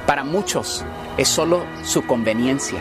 para 0.07 0.24
muchos 0.24 0.85
es 1.16 1.29
solo 1.29 1.64
su 1.83 2.07
conveniencia. 2.07 2.81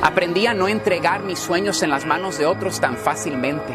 Aprendí 0.00 0.46
a 0.46 0.54
no 0.54 0.68
entregar 0.68 1.22
mis 1.22 1.38
sueños 1.38 1.82
en 1.82 1.90
las 1.90 2.06
manos 2.06 2.38
de 2.38 2.46
otros 2.46 2.80
tan 2.80 2.96
fácilmente. 2.96 3.74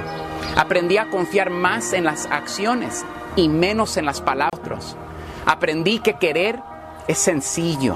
Aprendí 0.55 0.97
a 0.97 1.09
confiar 1.09 1.49
más 1.49 1.93
en 1.93 2.05
las 2.05 2.25
acciones 2.27 3.05
y 3.37 3.47
menos 3.47 3.95
en 3.95 4.05
las 4.05 4.19
palabras. 4.19 4.97
Aprendí 5.45 5.99
que 5.99 6.15
querer 6.15 6.59
es 7.07 7.19
sencillo. 7.19 7.95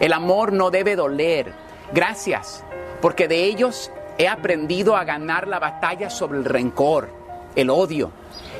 El 0.00 0.12
amor 0.12 0.52
no 0.52 0.72
debe 0.72 0.96
doler. 0.96 1.52
Gracias, 1.92 2.64
porque 3.00 3.28
de 3.28 3.44
ellos 3.44 3.92
he 4.18 4.26
aprendido 4.26 4.96
a 4.96 5.04
ganar 5.04 5.46
la 5.46 5.60
batalla 5.60 6.10
sobre 6.10 6.38
el 6.38 6.44
rencor, 6.44 7.10
el 7.54 7.70
odio 7.70 8.10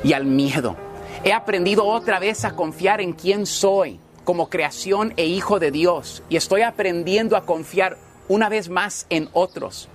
y 0.03 0.13
al 0.13 0.25
miedo. 0.25 0.77
He 1.23 1.33
aprendido 1.33 1.85
otra 1.85 2.19
vez 2.19 2.45
a 2.45 2.55
confiar 2.55 3.01
en 3.01 3.13
quién 3.13 3.45
soy 3.45 3.99
como 4.23 4.49
creación 4.49 5.13
e 5.17 5.25
hijo 5.25 5.59
de 5.59 5.71
Dios 5.71 6.23
y 6.29 6.37
estoy 6.37 6.61
aprendiendo 6.61 7.35
a 7.35 7.45
confiar 7.45 7.97
una 8.27 8.49
vez 8.49 8.69
más 8.69 9.07
en 9.09 9.29
otros. 9.33 9.89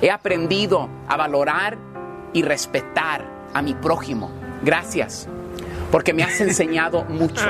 He 0.00 0.10
aprendido 0.10 0.88
a 1.08 1.16
valorar 1.16 1.78
y 2.32 2.42
respetar 2.42 3.24
a 3.54 3.62
mi 3.62 3.74
prójimo. 3.74 4.30
Gracias, 4.62 5.28
porque 5.90 6.12
me 6.12 6.22
has 6.22 6.40
enseñado 6.40 7.04
mucho. 7.04 7.44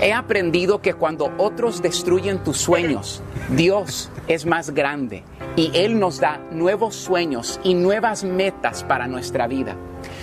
He 0.00 0.12
aprendido 0.12 0.80
que 0.80 0.94
cuando 0.94 1.32
otros 1.38 1.82
destruyen 1.82 2.42
tus 2.44 2.58
sueños, 2.58 3.22
Dios 3.50 4.10
es 4.28 4.46
más 4.46 4.70
grande 4.70 5.24
y 5.56 5.70
Él 5.74 5.98
nos 5.98 6.20
da 6.20 6.38
nuevos 6.52 6.94
sueños 6.94 7.58
y 7.64 7.74
nuevas 7.74 8.22
metas 8.22 8.84
para 8.84 9.08
nuestra 9.08 9.46
vida. 9.48 9.74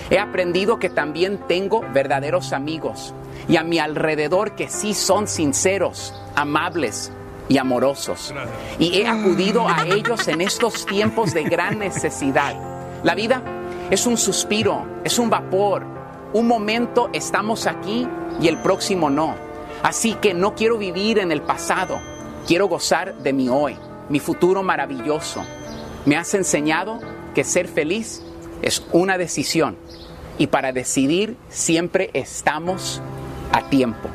He 0.10 0.20
aprendido 0.20 0.80
que 0.80 0.90
también 0.90 1.40
tengo 1.48 1.84
verdaderos 1.94 2.54
amigos 2.54 3.14
y 3.48 3.58
a 3.58 3.64
mi 3.64 3.80
alrededor 3.80 4.56
que 4.56 4.70
sí 4.70 4.94
son 4.94 5.28
sinceros, 5.28 6.14
amables 6.36 7.12
y 7.50 7.58
amorosos. 7.58 8.34
Y 8.80 9.02
he 9.02 9.08
acudido 9.08 9.68
a 9.68 9.86
ellos 9.86 10.28
en 10.28 10.42
estos 10.42 10.86
tiempos 10.86 11.34
de 11.34 11.44
gran 11.44 11.80
necesidad. 11.80 12.56
La 13.04 13.16
vida 13.16 13.42
es 13.90 14.08
un 14.08 14.18
suspiro, 14.18 14.86
es 15.04 15.20
un 15.20 15.30
vapor. 15.30 15.95
Un 16.36 16.48
momento 16.48 17.10
estamos 17.14 17.66
aquí 17.66 18.06
y 18.42 18.50
el 18.50 18.58
próximo 18.58 19.10
no. 19.10 19.38
Así 19.84 20.16
que 20.16 20.34
no 20.34 20.54
quiero 20.54 20.78
vivir 20.78 21.18
en 21.18 21.32
el 21.32 21.42
pasado, 21.42 22.02
quiero 22.46 22.68
gozar 22.68 23.16
de 23.20 23.32
mi 23.32 23.48
hoy, 23.48 23.78
mi 24.10 24.20
futuro 24.20 24.62
maravilloso. 24.62 25.46
Me 26.04 26.18
has 26.18 26.34
enseñado 26.34 27.00
que 27.34 27.46
ser 27.46 27.70
feliz 27.70 28.22
es 28.62 28.84
una 28.92 29.18
decisión 29.18 29.78
y 30.38 30.48
para 30.48 30.74
decidir 30.74 31.38
siempre 31.48 32.10
estamos 32.14 33.02
a 33.54 33.70
tiempo. 33.70 34.10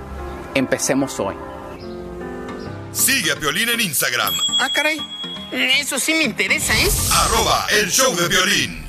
Empecemos 0.55 1.19
hoy. 1.21 1.35
Sigue 2.93 3.33
a 3.33 3.37
Piolín 3.37 3.71
en 3.71 3.81
Instagram, 3.81 4.35
Ah, 4.59 4.69
caray. 4.75 5.01
Eso 5.53 5.99
sí 5.99 6.13
me 6.13 6.25
interesa, 6.25 6.75
¿eh? 6.79 6.89
arroba 7.13 7.67
el 7.81 7.91
show 7.91 8.15
de 8.15 8.29
violín. 8.29 8.80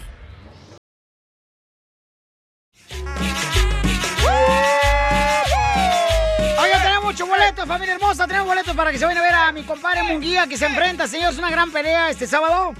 Boletos, 7.62 7.68
familia 7.68 7.96
hermosa. 7.96 8.28
Tenemos 8.28 8.48
boletos 8.48 8.76
para 8.76 8.92
que 8.92 8.98
se 8.98 9.06
vayan 9.06 9.20
a 9.20 9.26
ver 9.26 9.34
a 9.34 9.52
mi 9.52 9.64
compadre 9.64 10.04
Munguía 10.04 10.48
que 10.48 10.58
se 10.58 10.66
enfrenta, 10.66 11.08
señores. 11.08 11.38
Una 11.38 11.50
gran 11.50 11.72
pelea 11.72 12.10
este 12.10 12.28
sábado. 12.28 12.74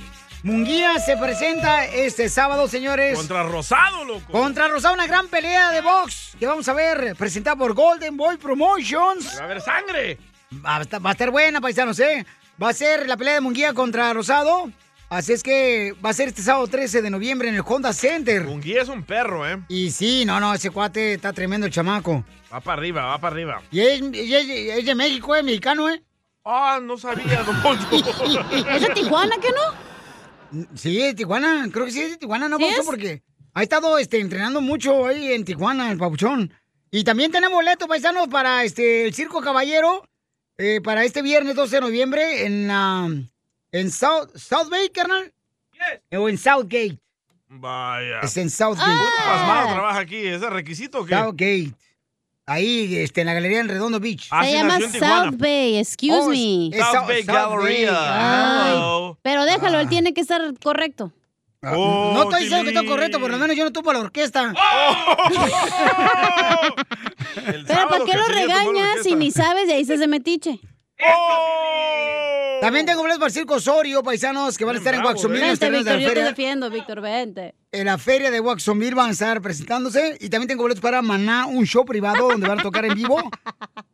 Munguía 0.44 0.98
se 1.00 1.18
presenta 1.18 1.86
este 1.86 2.28
sábado, 2.30 2.68
señores. 2.68 3.16
Contra 3.16 3.44
Rosado, 3.44 4.04
loco. 4.06 4.32
Contra 4.32 4.68
Rosado, 4.68 4.96
una 4.96 5.06
gran 5.06 5.28
pelea 5.28 5.72
de 5.72 5.82
box 5.82 6.36
que 6.40 6.48
vamos 6.48 6.68
a 6.68 6.74
ver, 6.74 7.16
presentada 7.16 7.56
por 7.56 7.74
Golden 7.74 8.18
Boy 8.18 8.38
Promotions. 8.38 9.38
Va 9.38 9.42
a 9.42 9.46
haber 9.46 9.62
sangre. 9.62 10.18
Va 10.66 10.78
a, 10.78 10.82
estar, 10.82 11.06
va 11.06 11.12
a 11.12 11.14
estar 11.14 11.30
buena, 11.30 11.62
paisanos, 11.62 12.00
¿eh? 12.00 12.26
Va 12.62 12.70
a 12.70 12.74
ser 12.74 13.08
la 13.08 13.18
pelea 13.18 13.36
de 13.36 13.42
Munguía 13.42 13.74
contra 13.74 14.12
Rosado. 14.14 14.72
Así 15.12 15.34
es 15.34 15.44
que 15.44 15.94
va 16.04 16.12
a 16.12 16.14
ser 16.14 16.30
este 16.30 16.42
sábado 16.42 16.68
13 16.68 17.02
de 17.02 17.10
noviembre 17.10 17.50
en 17.50 17.56
el 17.56 17.64
Honda 17.68 17.92
Center. 17.92 18.46
Munguía 18.46 18.82
es 18.82 18.88
un 18.88 19.04
perro, 19.04 19.46
¿eh? 19.46 19.60
Y 19.68 19.92
sí, 19.92 20.24
no, 20.24 20.40
no, 20.40 20.54
ese 20.54 20.70
cuate 20.70 21.16
está 21.16 21.34
tremendo 21.34 21.68
el 21.68 21.74
chamaco. 21.74 22.24
Va 22.52 22.62
para 22.62 22.80
arriba, 22.80 23.04
va 23.06 23.18
para 23.20 23.34
arriba. 23.36 23.62
Y 23.72 23.82
es, 23.82 24.02
y 24.02 24.34
es- 24.34 24.78
es 24.80 24.86
de 24.86 24.96
México, 24.96 25.36
¿eh? 25.36 25.44
Mexicano, 25.44 25.90
¿eh? 25.90 26.02
Ah, 26.46 26.80
no 26.82 26.98
sabía, 26.98 27.44
don 27.44 27.62
Poncho. 27.62 27.88
¿Es 28.74 28.82
de 28.88 28.90
Tijuana, 28.94 29.36
qué 29.42 29.50
no? 29.50 30.68
Sí, 30.78 30.96
de 30.98 31.14
Tijuana. 31.14 31.68
Creo 31.74 31.86
que 31.88 31.92
sí 31.92 32.02
es 32.04 32.12
de 32.12 32.18
Tijuana, 32.18 32.48
¿no, 32.48 32.58
¿Sí? 32.58 32.64
Porque 32.86 33.22
ha 33.54 33.64
estado 33.64 33.98
este, 33.98 34.22
entrenando 34.22 34.62
mucho 34.62 35.08
ahí 35.08 35.34
en 35.34 35.44
Tijuana, 35.44 35.92
el 35.92 35.98
Papuchón. 35.98 36.54
Y 36.90 37.04
también 37.04 37.34
tenemos 37.34 37.56
boletos, 37.56 37.86
paisanos, 37.90 38.30
para 38.30 38.64
este, 38.64 39.08
el 39.08 39.14
Circo 39.14 39.42
Caballero, 39.42 40.06
eh, 40.58 40.80
para 40.82 41.04
este 41.04 41.22
viernes 41.22 41.56
12 41.56 41.76
de 41.76 41.82
noviembre 41.82 42.46
en, 42.46 42.72
ah, 42.72 43.10
en 43.72 43.92
South, 43.92 44.30
South 44.36 44.70
Bay, 44.70 44.90
carnal. 44.90 45.32
O 46.12 46.30
en 46.30 46.38
Southgate. 46.38 47.00
Vaya. 47.48 48.20
Es 48.22 48.38
en 48.38 48.50
Southgate. 48.50 48.92
Puro 48.98 49.10
pasmado 49.26 49.74
trabaja 49.74 50.00
aquí. 50.00 50.18
¿Es 50.18 50.42
de 50.42 50.50
requisito 50.50 51.00
o 51.02 51.06
qué? 51.06 51.16
Southgate. 51.16 51.74
Ahí, 52.46 52.98
este, 52.98 53.22
en 53.22 53.28
la 53.28 53.34
galería 53.34 53.60
en 53.62 53.70
Redondo 53.70 54.00
Beach. 54.00 54.28
Ah, 54.32 54.44
Se 54.44 54.54
llama. 54.54 54.80
South 54.80 55.36
Bay, 55.38 55.78
excuse 55.78 56.14
Oh, 56.14 56.30
me. 56.30 56.68
es 56.68 56.86
South 56.88 57.08
Bay 57.08 57.24
Galleria. 57.24 58.74
Ay, 58.74 58.80
pero 59.22 59.46
déjalo, 59.46 59.80
él 59.80 59.88
tiene 59.90 60.14
que 60.14 60.22
estar 60.22 60.42
correcto. 60.62 61.12
Ah, 61.64 61.74
Oh, 61.76 62.14
no 62.16 62.24
estoy 62.24 62.44
diciendo 62.44 62.72
que 62.72 62.76
está 62.78 62.90
correcto, 62.90 63.20
por 63.20 63.30
lo 63.30 63.38
menos 63.38 63.56
yo 63.56 63.64
no 63.64 63.72
topo 63.72 63.94
la 63.94 64.00
orquesta. 64.00 64.54
El 67.46 67.66
Pero 67.66 67.88
¿para 67.88 68.04
qué 68.06 68.18
lo 68.18 68.26
regañas 68.28 69.04
si 69.04 69.16
ni 69.16 69.32
sabes 69.32 69.70
y 69.70 69.72
ahí 69.72 69.84
de 69.86 70.08
metiche? 70.08 70.60
También 72.62 72.86
tengo 72.86 73.02
boletos 73.02 73.20
para 73.20 73.28
el 73.28 73.34
Circo 73.34 73.56
Osorio, 73.56 74.04
paisanos, 74.04 74.58
que 74.58 74.66
van 74.66 74.76
a 74.76 74.80
estar 74.80 74.94
en 74.94 75.02
bravo, 75.02 75.16
Waxomil, 75.16 75.42
¿eh? 75.42 75.48
Vente, 75.48 75.70
Víctor, 75.70 75.94
la 75.96 76.00
yo 76.00 76.14
te 76.14 76.24
defiendo, 76.24 76.70
Víctor, 76.70 77.02
vente. 77.02 77.56
En 77.74 77.86
la 77.86 77.98
feria 77.98 78.32
de 78.32 78.42
Waxomil 78.42 78.96
van 78.96 79.08
a 79.08 79.12
estar 79.12 79.42
presentándose. 79.42 80.18
Y 80.20 80.28
también 80.28 80.50
tengo 80.50 80.64
boletos 80.64 80.82
para 80.82 81.02
Maná, 81.02 81.46
un 81.46 81.66
show 81.66 81.86
privado 81.86 82.28
donde 82.28 82.46
van 82.46 82.60
a 82.60 82.64
tocar 82.64 82.84
en 82.86 82.96
vivo. 82.96 83.18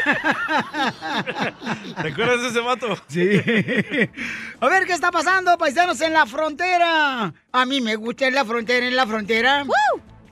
¿Te 2.01 2.07
acuerdas 2.09 2.41
de 2.41 2.47
ese 2.49 2.59
vato? 2.59 2.97
Sí. 3.07 3.21
A 4.59 4.67
ver 4.67 4.85
qué 4.85 4.91
está 4.93 5.11
pasando, 5.11 5.57
paisanos, 5.57 6.01
en 6.01 6.11
la 6.13 6.25
frontera. 6.25 7.33
A 7.53 7.65
mí 7.65 7.79
me 7.79 7.95
gusta 7.95 8.27
en 8.27 8.35
la 8.35 8.43
frontera, 8.43 8.85
en 8.85 8.95
la 8.97 9.07
frontera. 9.07 9.63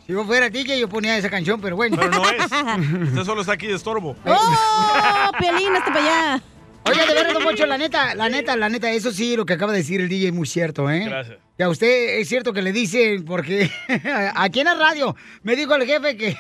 Si 0.06 0.12
yo 0.14 0.26
fuera 0.26 0.50
DJ, 0.50 0.78
yo 0.80 0.89
ponía 0.89 1.18
esa 1.18 1.30
canción, 1.30 1.62
pero 1.62 1.78
bueno. 1.78 1.95
Pero 1.97 2.10
no 2.12 2.30
es. 2.30 2.43
Usted 3.10 3.24
solo 3.24 3.39
está 3.41 3.54
aquí 3.54 3.68
de 3.68 3.76
estorbo. 3.76 4.16
¡Oh! 4.26 5.32
Piolín, 5.39 5.74
hasta 5.76 5.93
para 5.93 6.06
allá. 6.34 6.43
Oye, 6.90 7.06
de 7.06 7.14
verdad, 7.14 7.40
Poncho, 7.42 7.66
la 7.66 7.78
neta, 7.78 8.16
la 8.16 8.30
neta, 8.30 8.56
la 8.56 8.70
neta, 8.70 8.92
eso 8.92 9.12
sí, 9.12 9.36
lo 9.36 9.46
que 9.46 9.54
acaba 9.54 9.72
de 9.72 9.80
decir 9.80 10.02
el 10.02 10.10
DJ 10.10 10.28
es 10.28 10.34
muy 10.34 10.48
cierto, 10.48 10.90
¿eh? 10.90 11.06
Gracias. 11.06 11.38
Que 11.58 11.64
a 11.64 11.70
usted 11.70 12.20
es 12.20 12.30
cierto 12.30 12.54
que 12.54 12.62
le 12.62 12.72
dicen, 12.72 13.26
porque 13.26 13.70
aquí 14.36 14.60
en 14.60 14.66
la 14.66 14.76
radio 14.76 15.16
me 15.44 15.56
dijo 15.56 15.76
el 15.76 15.86
jefe 15.86 16.18
que, 16.18 16.38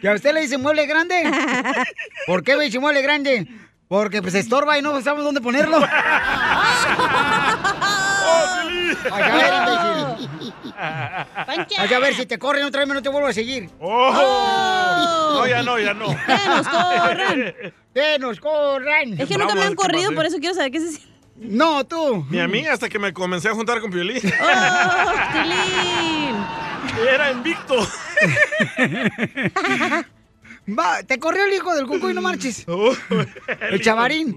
que 0.00 0.08
a 0.08 0.14
usted 0.14 0.34
le 0.34 0.40
dicen 0.40 0.60
mueble 0.60 0.86
grande. 0.86 1.30
¿Por 2.26 2.42
qué 2.42 2.56
me 2.56 2.64
dice 2.64 2.78
mueble 2.78 3.02
grande? 3.02 3.46
Porque 3.88 4.22
pues 4.22 4.34
estorba 4.34 4.78
y 4.78 4.82
no 4.82 5.00
sabemos 5.00 5.24
dónde 5.24 5.40
ponerlo. 5.40 5.78
Ay, 9.10 9.22
a 9.22 9.36
ver, 9.36 9.52
imbécil. 10.20 10.54
Ay, 11.78 11.94
a 11.94 11.98
ver, 11.98 12.14
si 12.14 12.26
te 12.26 12.38
corren 12.38 12.64
otra 12.64 12.80
vez, 12.84 12.88
no 12.88 13.02
te 13.02 13.08
vuelvo 13.08 13.28
a 13.28 13.32
seguir. 13.32 13.70
Oh. 13.80 15.32
No, 15.34 15.46
ya 15.46 15.62
no, 15.62 15.78
ya 15.78 15.94
no. 15.94 16.06
¡Que 16.08 16.48
nos 16.48 16.68
corran! 16.68 17.54
¡Que 17.94 18.18
nos 18.18 18.40
corran! 18.40 19.20
Es 19.20 19.28
que 19.28 19.38
nunca 19.38 19.54
me 19.54 19.64
han 19.64 19.74
corrido, 19.74 20.14
por 20.14 20.26
eso 20.26 20.38
quiero 20.38 20.54
saber 20.54 20.70
qué 20.70 20.80
se 20.80 20.90
siente. 20.92 21.12
No, 21.36 21.84
tú. 21.84 22.26
Ni 22.30 22.40
a 22.40 22.46
mí 22.46 22.66
hasta 22.66 22.88
que 22.88 22.98
me 22.98 23.12
comencé 23.12 23.48
a 23.48 23.54
juntar 23.54 23.80
con 23.80 23.90
Piolín. 23.90 24.20
¡Oh, 24.40 25.10
Tilín! 25.32 26.36
Era 27.08 27.30
invicto. 27.32 27.76
Va, 30.68 31.02
te 31.02 31.18
corrió 31.18 31.44
el 31.44 31.52
hijo 31.52 31.74
del 31.74 31.88
cucuy, 31.88 32.14
no 32.14 32.22
marches. 32.22 32.64
el 33.70 33.80
chavarín. 33.82 34.36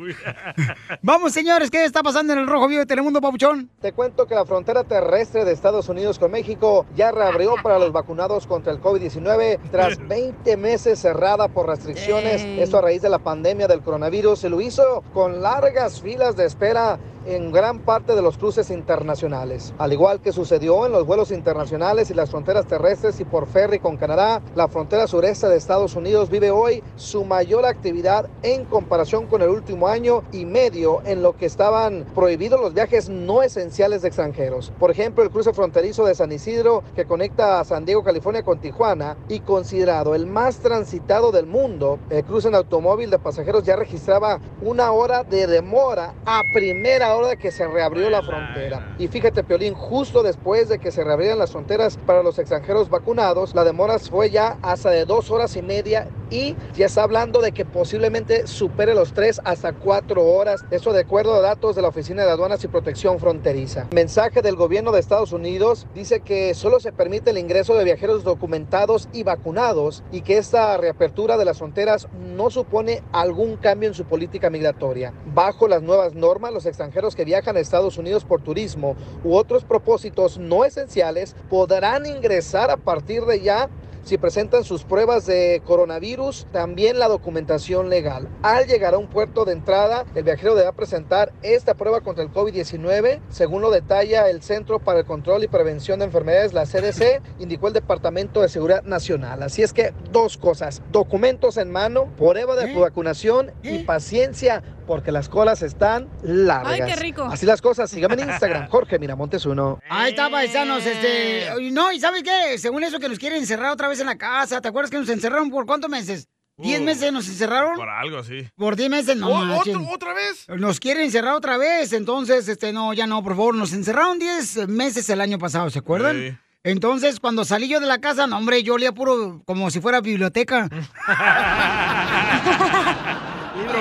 Vamos, 1.04 1.34
señores, 1.34 1.70
¿qué 1.70 1.86
está 1.86 2.02
pasando 2.02 2.34
en 2.34 2.40
el 2.40 2.48
Rojo 2.48 2.68
Vivo 2.68 2.80
de 2.80 2.88
Telemundo, 2.88 3.22
Papuchón? 3.22 3.70
Te 3.80 3.92
cuento 3.92 4.26
que 4.26 4.34
la 4.34 4.44
frontera 4.44 4.84
terrestre 4.84 5.46
de 5.46 5.52
Estados 5.52 5.88
Unidos 5.88 6.18
con 6.18 6.32
México 6.32 6.88
ya 6.96 7.12
reabrió 7.12 7.56
para 7.62 7.78
los 7.78 7.92
vacunados 7.92 8.48
contra 8.48 8.74
el 8.74 8.82
COVID-19 8.82 9.60
tras 9.72 10.00
20 10.08 10.58
meses 10.58 10.98
cerrada 10.98 11.48
por 11.48 11.68
restricciones. 11.68 12.44
Ey. 12.44 12.60
Esto 12.60 12.80
a 12.80 12.82
raíz 12.82 13.04
de 13.04 13.10
la 13.10 13.20
pandemia 13.20 13.68
del 13.68 13.82
coronavirus. 13.82 14.40
Se 14.40 14.50
lo 14.50 14.62
hizo 14.62 15.04
con 15.14 15.44
largas 15.44 16.02
filas 16.02 16.36
de 16.36 16.46
espera 16.46 16.98
en 17.26 17.52
gran 17.52 17.80
parte 17.80 18.16
de 18.16 18.22
los 18.22 18.38
cruces 18.38 18.70
internacionales. 18.70 19.74
Al 19.78 19.94
igual 19.94 20.22
que 20.22 20.32
sucedió 20.32 20.86
en 20.86 20.92
los 20.92 21.06
vuelos 21.06 21.32
internacionales 21.32 22.10
y 22.10 22.14
las 22.14 22.30
fronteras 22.30 22.68
terrestres 22.68 23.20
y 23.20 23.26
por 23.26 23.48
ferry 23.48 23.80
con 23.80 23.98
Canadá, 23.98 24.42
la 24.56 24.68
frontera 24.68 25.08
sureste 25.08 25.48
de 25.48 25.58
Estados 25.58 25.96
Unidos 25.96 26.30
vive 26.30 26.52
hoy 26.52 26.84
su 26.96 27.26
mayor 27.26 27.66
actividad 27.66 28.30
en 28.44 28.66
comparación 28.66 29.28
con 29.28 29.42
el 29.42 29.50
último 29.50 29.88
año 29.88 30.24
y 30.32 30.46
medio 30.46 31.02
en 31.06 31.22
lo 31.24 31.36
que 31.36 31.46
estaban 31.46 32.06
prohibidos 32.14 32.62
los 32.62 32.74
viajes 32.74 33.10
no 33.10 33.42
esenciales 33.42 34.02
de 34.02 34.10
extranjeros. 34.10 34.72
Por 34.80 34.92
ejemplo, 34.92 35.24
el 35.24 35.32
cruce 35.32 35.54
fronterizo 35.54 36.06
de 36.06 36.16
San 36.16 36.32
Isidro 36.32 36.84
que 36.96 37.06
conecta 37.06 37.60
a 37.60 37.66
San 37.66 37.86
Diego, 37.86 38.04
California 38.04 38.44
con 38.44 38.60
Tijuana 38.60 39.18
y 39.28 39.40
considerado 39.40 40.16
el 40.16 40.28
más 40.28 40.60
transitado 40.60 41.32
del 41.32 41.46
mundo, 41.46 42.00
el 42.10 42.24
cruce 42.24 42.48
en 42.48 42.56
automóvil 42.56 43.10
de 43.10 43.20
pasajeros 43.20 43.64
ya 43.64 43.76
registraba 43.76 44.40
una 44.62 44.92
hora 44.92 45.24
de 45.24 45.48
demora 45.48 46.14
a 46.26 46.42
primera 46.54 47.10
hora 47.10 47.15
de 47.24 47.38
que 47.38 47.52
se 47.52 47.68
reabrió 47.68 48.10
la 48.10 48.22
frontera. 48.22 48.96
Y 49.00 49.08
fíjate, 49.08 49.44
Piolín, 49.44 49.74
justo 49.74 50.24
después 50.24 50.70
de 50.70 50.80
que 50.80 50.92
se 50.92 51.04
reabrieran 51.04 51.40
las 51.40 51.52
fronteras 51.52 51.98
para 52.06 52.24
los 52.24 52.40
extranjeros 52.40 52.90
vacunados, 52.90 53.56
la 53.56 53.64
demora 53.64 54.00
fue 54.00 54.30
ya 54.30 54.58
hasta 54.62 54.90
de 54.90 55.06
dos 55.06 55.32
horas 55.32 55.56
y 55.56 55.62
media 55.62 56.08
y 56.30 56.56
ya 56.76 56.88
está 56.88 57.04
hablando 57.04 57.40
de 57.40 57.52
que 57.52 57.66
posiblemente 57.66 58.48
supere 58.48 58.96
los 58.96 59.14
tres 59.14 59.40
hasta 59.44 59.74
cuatro 59.74 60.24
horas. 60.26 60.66
Eso 60.72 60.92
de 60.92 61.02
acuerdo 61.02 61.36
a 61.36 61.42
datos 61.42 61.76
de 61.76 61.82
la 61.82 61.90
Oficina 61.90 62.26
de 62.26 62.32
Aduanas 62.32 62.64
y 62.64 62.68
Protección 62.68 63.20
Fronteriza. 63.20 63.88
Mensaje 63.92 64.42
del 64.42 64.56
gobierno 64.56 64.92
de 64.92 65.00
Estados 65.00 65.32
Unidos 65.32 65.88
dice 65.94 66.22
que 66.22 66.54
solo 66.54 66.80
se 66.80 66.92
permite 66.92 67.30
el 67.30 67.38
ingreso 67.38 67.76
de 67.76 67.84
viajeros 67.84 68.24
documentados 68.24 69.08
y 69.14 69.24
vacunados 69.24 70.04
y 70.12 70.22
que 70.22 70.38
esta 70.38 70.78
reapertura 70.78 71.38
de 71.38 71.46
las 71.46 71.60
fronteras 71.60 72.08
no 72.36 72.50
supone 72.50 73.04
algún 73.12 73.58
cambio 73.58 73.90
en 73.90 73.96
su 73.96 74.06
política 74.06 74.50
migratoria. 74.50 75.14
Bajo 75.34 75.68
las 75.68 75.82
nuevas 75.84 76.16
normas, 76.16 76.52
los 76.52 76.66
extranjeros 76.66 77.05
que 77.14 77.26
viajan 77.26 77.58
a 77.58 77.60
Estados 77.60 77.98
Unidos 77.98 78.24
por 78.24 78.42
turismo 78.42 78.96
u 79.24 79.36
otros 79.36 79.66
propósitos 79.66 80.38
no 80.38 80.64
esenciales 80.64 81.36
podrán 81.50 82.06
ingresar 82.06 82.72
a 82.72 82.78
partir 82.78 83.26
de 83.26 83.42
ya 83.42 83.70
si 84.06 84.20
presentan 84.20 84.64
sus 84.64 84.84
pruebas 84.84 85.26
de 85.26 85.64
coronavirus, 85.66 86.46
también 86.52 87.00
la 87.00 87.08
documentación 87.08 87.90
legal. 87.90 88.30
Al 88.44 88.68
llegar 88.68 88.94
a 88.94 89.00
un 89.00 89.08
puerto 89.08 89.46
de 89.46 89.54
entrada, 89.54 90.06
el 90.14 90.24
viajero 90.24 90.54
deberá 90.54 90.74
presentar 90.74 91.34
esta 91.42 91.74
prueba 91.74 92.02
contra 92.02 92.24
el 92.24 92.32
COVID-19, 92.32 93.20
según 93.30 93.64
lo 93.64 93.72
detalla 93.72 94.30
el 94.30 94.44
Centro 94.44 94.78
para 94.78 95.00
el 95.00 95.06
Control 95.06 95.44
y 95.44 95.48
Prevención 95.48 95.98
de 95.98 96.06
Enfermedades, 96.06 96.54
la 96.54 96.66
CDC, 96.66 97.20
indicó 97.40 97.68
el 97.68 97.74
Departamento 97.74 98.44
de 98.44 98.50
Seguridad 98.50 98.84
Nacional. 98.84 99.42
Así 99.42 99.64
es 99.64 99.74
que 99.74 99.92
dos 100.12 100.38
cosas, 100.38 100.84
documentos 100.92 101.58
en 101.58 101.72
mano, 101.72 102.06
prueba 102.16 102.56
de 102.56 102.76
vacunación 102.76 103.54
y 103.64 103.80
paciencia, 103.80 104.62
porque 104.86 105.12
las 105.12 105.30
colas 105.30 105.62
están 105.62 106.08
largas. 106.24 106.74
Ay, 106.74 106.82
qué 106.86 106.96
rico. 106.96 107.24
Así 107.26 107.46
las 107.46 107.62
cosas, 107.62 107.90
síganme 107.90 108.22
en 108.22 108.30
Instagram, 108.30 108.68
Jorge 108.70 109.00
Miramontes 109.00 109.46
uno. 109.46 109.80
Ahí 109.90 110.12
está, 110.12 110.30
paisanos, 110.30 110.86
este... 110.86 111.48
y 111.62 111.72
No, 111.72 111.92
¿y 111.92 112.00
sabes 112.00 112.24
qué? 112.24 112.58
Según 112.58 112.84
eso 112.84 113.00
que 113.00 113.10
nos 113.10 113.20
quieren 113.20 113.40
encerrar 113.40 113.72
otra 113.72 113.88
vez 113.88 114.00
en 114.00 114.08
la 114.08 114.18
casa, 114.18 114.62
¿te 114.62 114.68
acuerdas 114.68 114.92
que 114.92 114.98
nos 114.98 115.10
encerraron 115.10 115.50
por 115.50 115.66
cuántos 115.66 115.90
meses? 115.90 116.28
¿Diez 116.58 116.80
Uh. 116.80 116.84
meses 116.84 117.12
nos 117.12 117.28
encerraron? 117.28 117.76
Por 117.76 117.90
algo 117.90 118.20
así. 118.20 118.48
Por 118.56 118.78
10 118.78 118.90
meses, 118.90 119.18
no 119.18 119.28
¿O- 119.28 119.44
manchen. 119.44 119.76
otro- 119.76 119.90
otra 119.94 120.14
vez? 120.14 120.48
Nos 120.48 120.80
quieren 120.80 121.04
encerrar 121.04 121.34
otra 121.36 121.58
vez, 121.58 121.92
entonces, 121.92 122.48
este, 122.48 122.72
no, 122.72 122.94
ya 122.94 123.08
no, 123.08 123.22
por 123.24 123.34
favor. 123.36 123.56
Nos 123.56 123.74
encerraron 123.74 124.20
10 124.20 124.70
meses 124.70 125.10
el 125.10 125.20
año 125.20 125.38
pasado, 125.38 125.70
¿se 125.70 125.80
acuerdan? 125.80 126.16
Sí. 126.18 126.38
Entonces, 126.64 127.20
cuando 127.20 127.44
salí 127.46 127.68
yo 127.68 127.80
de 127.82 127.86
la 127.88 128.00
casa, 128.00 128.26
no, 128.26 128.38
hombre, 128.38 128.64
yo 128.64 128.76
olía 128.76 128.92
puro 128.94 129.42
como 129.46 129.70
si 129.70 129.82
fuera 129.82 130.00
biblioteca. 130.02 130.70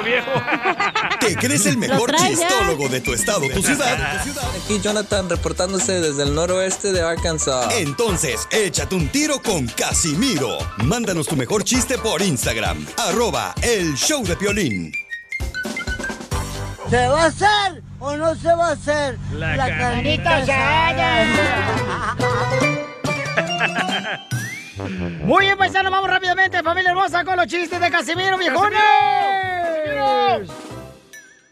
Viejo. 0.05 0.31
¿Te 1.21 1.37
crees 1.37 1.67
el 1.67 1.79
mejor 1.79 2.15
chistólogo 2.15 2.89
de 2.89 3.01
tu 3.01 3.13
estado, 3.13 3.49
tu 3.49 3.63
ciudad? 3.63 3.99
Aquí 4.65 4.81
Jonathan 4.81 5.29
reportándose 5.29 6.01
desde 6.01 6.25
el 6.25 6.35
noroeste 6.35 6.93
de 6.93 7.03
Arkansas. 7.03 7.75
Entonces, 7.77 8.47
échate 8.51 8.95
un 8.95 9.09
tiro 9.09 9.41
con 9.43 9.67
Casimiro. 9.67 10.59
Mándanos 10.85 11.27
tu 11.27 11.37
mejor 11.37 11.65
chiste 11.65 11.99
por 11.99 12.23
Instagram. 12.23 12.87
Arroba 12.97 13.55
el 13.63 13.95
show 13.95 14.25
de 14.25 14.37
Piolín. 14.37 14.93
¿Se 16.91 17.09
va 17.09 17.23
a 17.23 17.27
hacer 17.27 17.83
o 17.99 18.17
no 18.17 18.35
se 18.35 18.55
va 18.55 18.69
a 18.69 18.73
hacer? 18.73 19.19
La 19.33 19.79
carnita 19.79 20.45
Muy 25.25 25.45
bien, 25.45 25.57
paisano, 25.57 25.91
vamos 25.91 26.11
rápidamente, 26.11 26.63
familia 26.63 26.91
hermosa, 26.91 27.25
con 27.25 27.37
los 27.37 27.47
chistes 27.47 27.81
de 27.81 27.91
Casimiro, 27.91 28.37
viejones. 28.37 28.81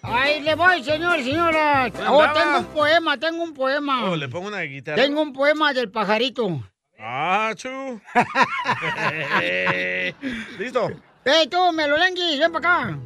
Ahí 0.05 0.41
le 0.43 0.55
voy, 0.55 0.83
señor 0.83 1.19
y 1.21 1.25
señora. 1.25 1.91
Oh, 2.09 2.25
tengo 2.33 2.59
un 2.59 2.65
poema, 2.67 3.17
tengo 3.19 3.43
un 3.43 3.55
poema. 3.55 4.11
Oh, 4.11 4.17
le 4.17 4.29
pongo 4.29 4.49
una 4.49 4.61
guitarra. 4.63 5.01
Tengo 5.01 5.23
un 5.23 5.33
poema 5.33 5.73
del 5.73 5.91
pajarito. 5.91 6.61
Ah, 6.99 7.53
chu. 7.57 8.01
Listo. 10.59 10.91
¡Ey, 11.25 11.47
tú, 11.49 11.73
Melolenguis, 11.73 12.39
ven 12.39 12.53
para 12.53 12.83
acá! 12.85 12.99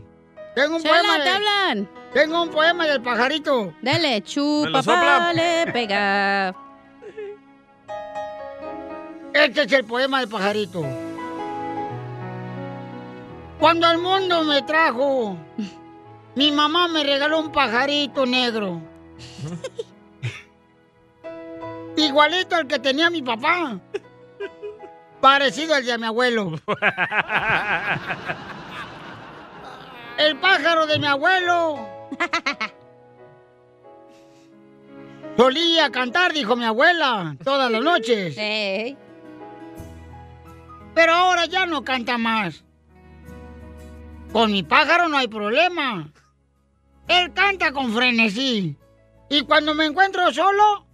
Tengo 0.54 0.76
un 0.76 0.82
Chela, 0.82 0.94
poema. 1.02 1.22
te 1.22 1.28
hablan. 1.30 1.88
Tengo 2.14 2.42
un 2.42 2.50
poema 2.50 2.86
del 2.86 3.02
pajarito. 3.02 3.74
Dale, 3.82 4.08
¿Me 4.08 4.22
chupa, 4.22 4.70
lo 4.70 4.82
sopla? 4.82 5.32
le 5.34 5.70
pega. 5.72 6.54
Este 9.34 9.62
es 9.62 9.72
el 9.72 9.84
poema 9.84 10.20
del 10.20 10.28
pajarito. 10.30 10.82
Cuando 13.58 13.90
el 13.90 13.98
mundo 13.98 14.44
me 14.44 14.62
trajo, 14.62 15.36
mi 16.34 16.52
mamá 16.52 16.86
me 16.88 17.02
regaló 17.02 17.40
un 17.40 17.50
pajarito 17.50 18.26
negro. 18.26 18.82
Igualito 21.96 22.56
al 22.56 22.66
que 22.66 22.78
tenía 22.78 23.08
mi 23.08 23.22
papá. 23.22 23.80
Parecido 25.22 25.74
al 25.74 25.86
de 25.86 25.96
mi 25.96 26.04
abuelo. 26.06 26.60
El 30.18 30.36
pájaro 30.38 30.86
de 30.86 30.98
mi 30.98 31.06
abuelo. 31.06 31.88
Solía 35.36 35.90
cantar, 35.90 36.32
dijo 36.32 36.56
mi 36.56 36.64
abuela, 36.64 37.36
todas 37.44 37.70
las 37.70 37.82
noches. 37.82 38.34
Pero 40.94 41.12
ahora 41.12 41.44
ya 41.46 41.66
no 41.66 41.84
canta 41.84 42.16
más. 42.16 42.64
Con 44.32 44.52
mi 44.52 44.62
pájaro 44.62 45.08
no 45.08 45.16
hay 45.16 45.26
problema. 45.28 46.12
Él 47.08 47.32
canta 47.32 47.72
con 47.72 47.94
frenesí. 47.94 48.76
Y 49.28 49.42
cuando 49.42 49.74
me 49.74 49.86
encuentro 49.86 50.32
solo... 50.32 50.86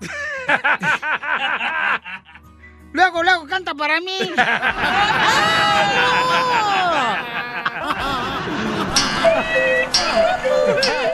luego, 2.92 3.22
luego 3.22 3.46
canta 3.46 3.72
para 3.74 4.00
mí. 4.00 4.18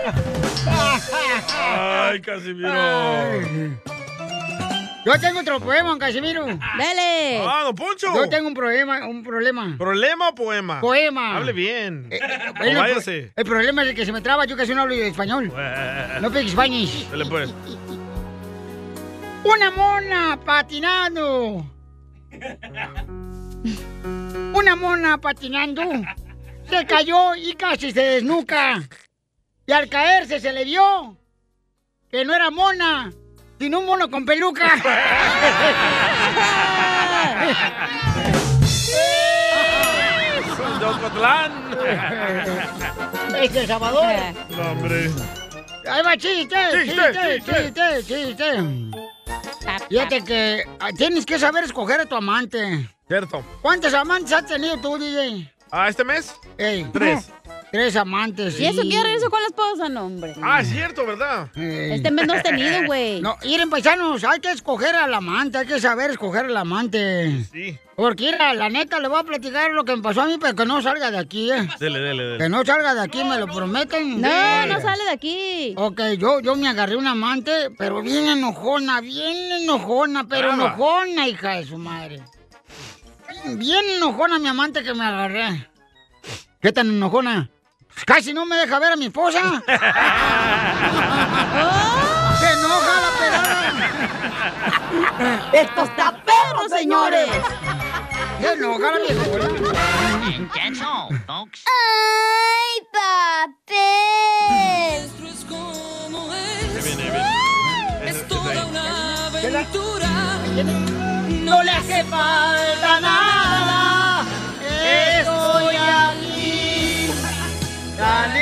Ay, 1.79 2.21
Casimiro. 2.21 2.71
Yo 5.05 5.18
tengo 5.18 5.40
otro 5.40 5.59
poema, 5.59 5.88
don 5.90 5.98
Casimiro. 5.98 6.46
Dale. 6.46 7.42
Ah, 7.44 7.62
don 7.64 7.74
Poncho. 7.74 8.14
Yo 8.14 8.28
tengo 8.28 8.46
un 8.46 8.55
problema, 8.55 9.07
un 9.07 9.22
problema. 9.22 9.74
¿Problema 9.76 10.28
o 10.28 10.34
poema? 10.34 10.80
Poema. 10.80 11.36
Hable 11.36 11.53
bien. 11.53 12.09
O 12.61 12.62
el, 12.62 12.76
váyase. 12.76 13.32
el 13.34 13.44
problema 13.44 13.82
es 13.82 13.88
el 13.88 13.94
que 13.96 14.07
se 14.07 14.12
me 14.12 14.20
traba, 14.20 14.44
yo 14.44 14.57
casi 14.57 14.74
no 14.74 14.82
hablo 14.82 14.94
español. 14.94 15.53
No 16.20 16.28
speak 16.28 16.48
Spanish. 16.48 17.09
Dale 17.11 17.26
pues. 17.26 17.53
Una 19.44 19.70
mona 19.72 20.38
patinando. 20.44 21.66
Una 24.55 24.76
mona 24.76 25.18
patinando. 25.18 25.82
Se 26.70 26.86
cayó 26.86 27.34
y 27.34 27.55
casi 27.55 27.90
se 27.90 28.00
desnuca. 28.03 28.80
Y 29.66 29.72
al 29.72 29.88
caerse 29.88 30.38
se 30.38 30.53
le 30.53 30.64
vio 30.64 31.16
que 32.11 32.24
no 32.24 32.34
era 32.34 32.50
mona, 32.50 33.11
sino 33.63 33.79
un 33.79 33.87
mono 33.87 34.11
con 34.11 34.25
peluca. 34.25 34.75
De 40.81 40.85
Ocotlán. 40.85 41.53
Es 43.41 43.53
de 43.53 43.67
Salvador. 43.69 44.13
No, 44.51 44.73
hombre. 44.73 45.11
Ahí 45.89 46.03
va 46.03 46.17
chiste, 46.17 46.57
Chiste, 46.73 46.97
chiste, 46.97 47.43
chiste. 47.45 48.03
chiste, 48.05 48.27
chiste. 48.27 48.65
Fíjate 49.89 50.25
que 50.25 50.65
ah, 50.81 50.91
tienes 50.97 51.25
que 51.25 51.39
saber 51.39 51.63
escoger 51.63 52.01
a 52.01 52.07
tu 52.07 52.17
amante. 52.17 52.91
Cierto. 53.07 53.45
¿Cuántos 53.61 53.95
amantes 53.95 54.33
has 54.33 54.47
tenido 54.47 54.77
tú, 54.79 54.99
DJ? 54.99 55.53
¿Ah, 55.71 55.89
este 55.89 56.03
mes? 56.03 56.35
Ey. 56.59 56.85
Tres. 56.93 57.31
Tres 57.73 57.97
amantes. 57.97 58.61
¿Y 58.61 58.66
eso 58.66 58.83
quiere 58.83 59.03
regreso 59.05 59.31
con 59.31 59.41
la 59.41 59.47
esposa? 59.49 59.89
No, 59.89 60.05
hombre. 60.05 60.35
Ah, 60.43 60.61
es 60.61 60.68
cierto, 60.68 61.07
¿verdad? 61.07 61.49
Ey. 61.57 61.93
Este 61.93 62.11
mes 62.11 62.27
no 62.27 62.35
has 62.35 62.43
tenido, 62.43 62.83
güey. 62.87 63.23
No, 63.23 63.37
miren, 63.43 63.70
paisanos, 63.70 64.23
hay 64.25 64.41
que 64.41 64.51
escoger 64.51 64.95
al 64.95 65.14
amante, 65.14 65.57
hay 65.57 65.66
que 65.66 65.81
saber 65.81 66.11
escoger 66.11 66.45
al 66.45 66.57
amante. 66.59 67.45
Sí. 67.51 67.79
Porque, 67.97 68.25
mira, 68.27 68.53
la 68.53 68.68
neta, 68.68 69.01
le 69.01 69.09
voy 69.09 69.20
a 69.20 69.25
platicar 69.25 69.70
lo 69.70 69.85
que 69.85 69.97
me 69.97 70.03
pasó 70.03 70.20
a 70.20 70.27
mí, 70.27 70.37
pero 70.39 70.55
que 70.55 70.66
no 70.66 70.83
salga 70.83 71.11
de 71.11 71.16
aquí, 71.18 71.51
¿eh? 71.51 71.66
Dele, 71.81 71.99
dele, 72.01 72.23
dele. 72.25 72.39
Que 72.39 72.49
no 72.51 72.62
salga 72.62 72.95
de 72.95 73.01
aquí, 73.01 73.25
me 73.25 73.39
lo 73.39 73.47
prometen. 73.47 74.20
No, 74.20 74.66
no 74.66 74.81
sale 74.83 75.05
de 75.05 75.11
aquí. 75.11 75.75
Ok, 75.79 76.01
yo, 76.18 76.41
yo 76.41 76.55
me 76.57 76.68
agarré 76.68 76.97
una 76.97 77.12
amante, 77.12 77.70
pero 77.79 78.03
bien 78.03 78.27
enojona, 78.29 79.01
bien 79.01 79.51
enojona, 79.62 80.25
pero 80.29 80.49
Brava. 80.49 80.64
enojona, 80.75 81.27
hija 81.27 81.53
de 81.57 81.64
su 81.64 81.79
madre. 81.79 82.23
Bien 83.57 83.85
enojona 83.97 84.39
mi 84.39 84.49
amante 84.49 84.83
que 84.83 84.93
me 84.93 85.05
agarré. 85.07 85.68
¿Qué 86.61 86.70
tan 86.70 86.89
enojona? 86.89 87.49
Casi 88.07 88.32
no 88.32 88.45
me 88.45 88.57
deja 88.57 88.78
ver 88.78 88.93
a 88.93 88.97
mi 88.97 89.07
esposa. 89.07 89.62
¡Se 92.43 92.53
enoja 92.53 93.01
la 93.01 93.11
pelada! 93.18 93.72
¡Esto 95.53 95.84
está 95.84 96.12
perro, 96.24 96.68
señores! 96.68 97.28
¡Se 98.40 98.53
enoja 98.53 98.90
la 98.90 98.99
viejona! 98.99 99.47
¡Ay, 101.66 102.86
papel! 102.93 105.11
Es 108.05 108.28
toda 108.28 108.66
una 108.66 109.26
aventura. 109.26 110.09
No 111.45 111.62
le 111.62 111.70
hace 111.70 112.05
falta 112.05 113.01
nada. 113.01 113.22
Tan 117.97 118.32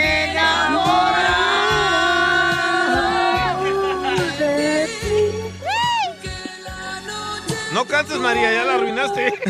No 7.72 7.86
cantes, 7.86 8.18
María, 8.18 8.52
ya 8.52 8.64
la 8.64 8.74
arruinaste. 8.74 9.32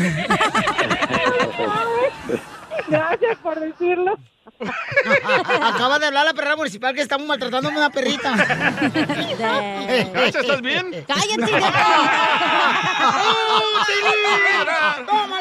Gracias 2.87 3.37
por 3.39 3.59
decirlo. 3.59 4.17
Acaba 5.61 5.99
de 5.99 6.07
hablar 6.07 6.25
la 6.25 6.33
perra 6.33 6.55
municipal 6.55 6.93
que 6.93 7.01
estamos 7.01 7.27
maltratando 7.27 7.69
a 7.69 7.71
una 7.71 7.89
perrita. 7.89 8.33
Cacha, 10.13 10.39
¿estás 10.41 10.61
bien? 10.61 10.91
¡Cállate, 11.07 11.51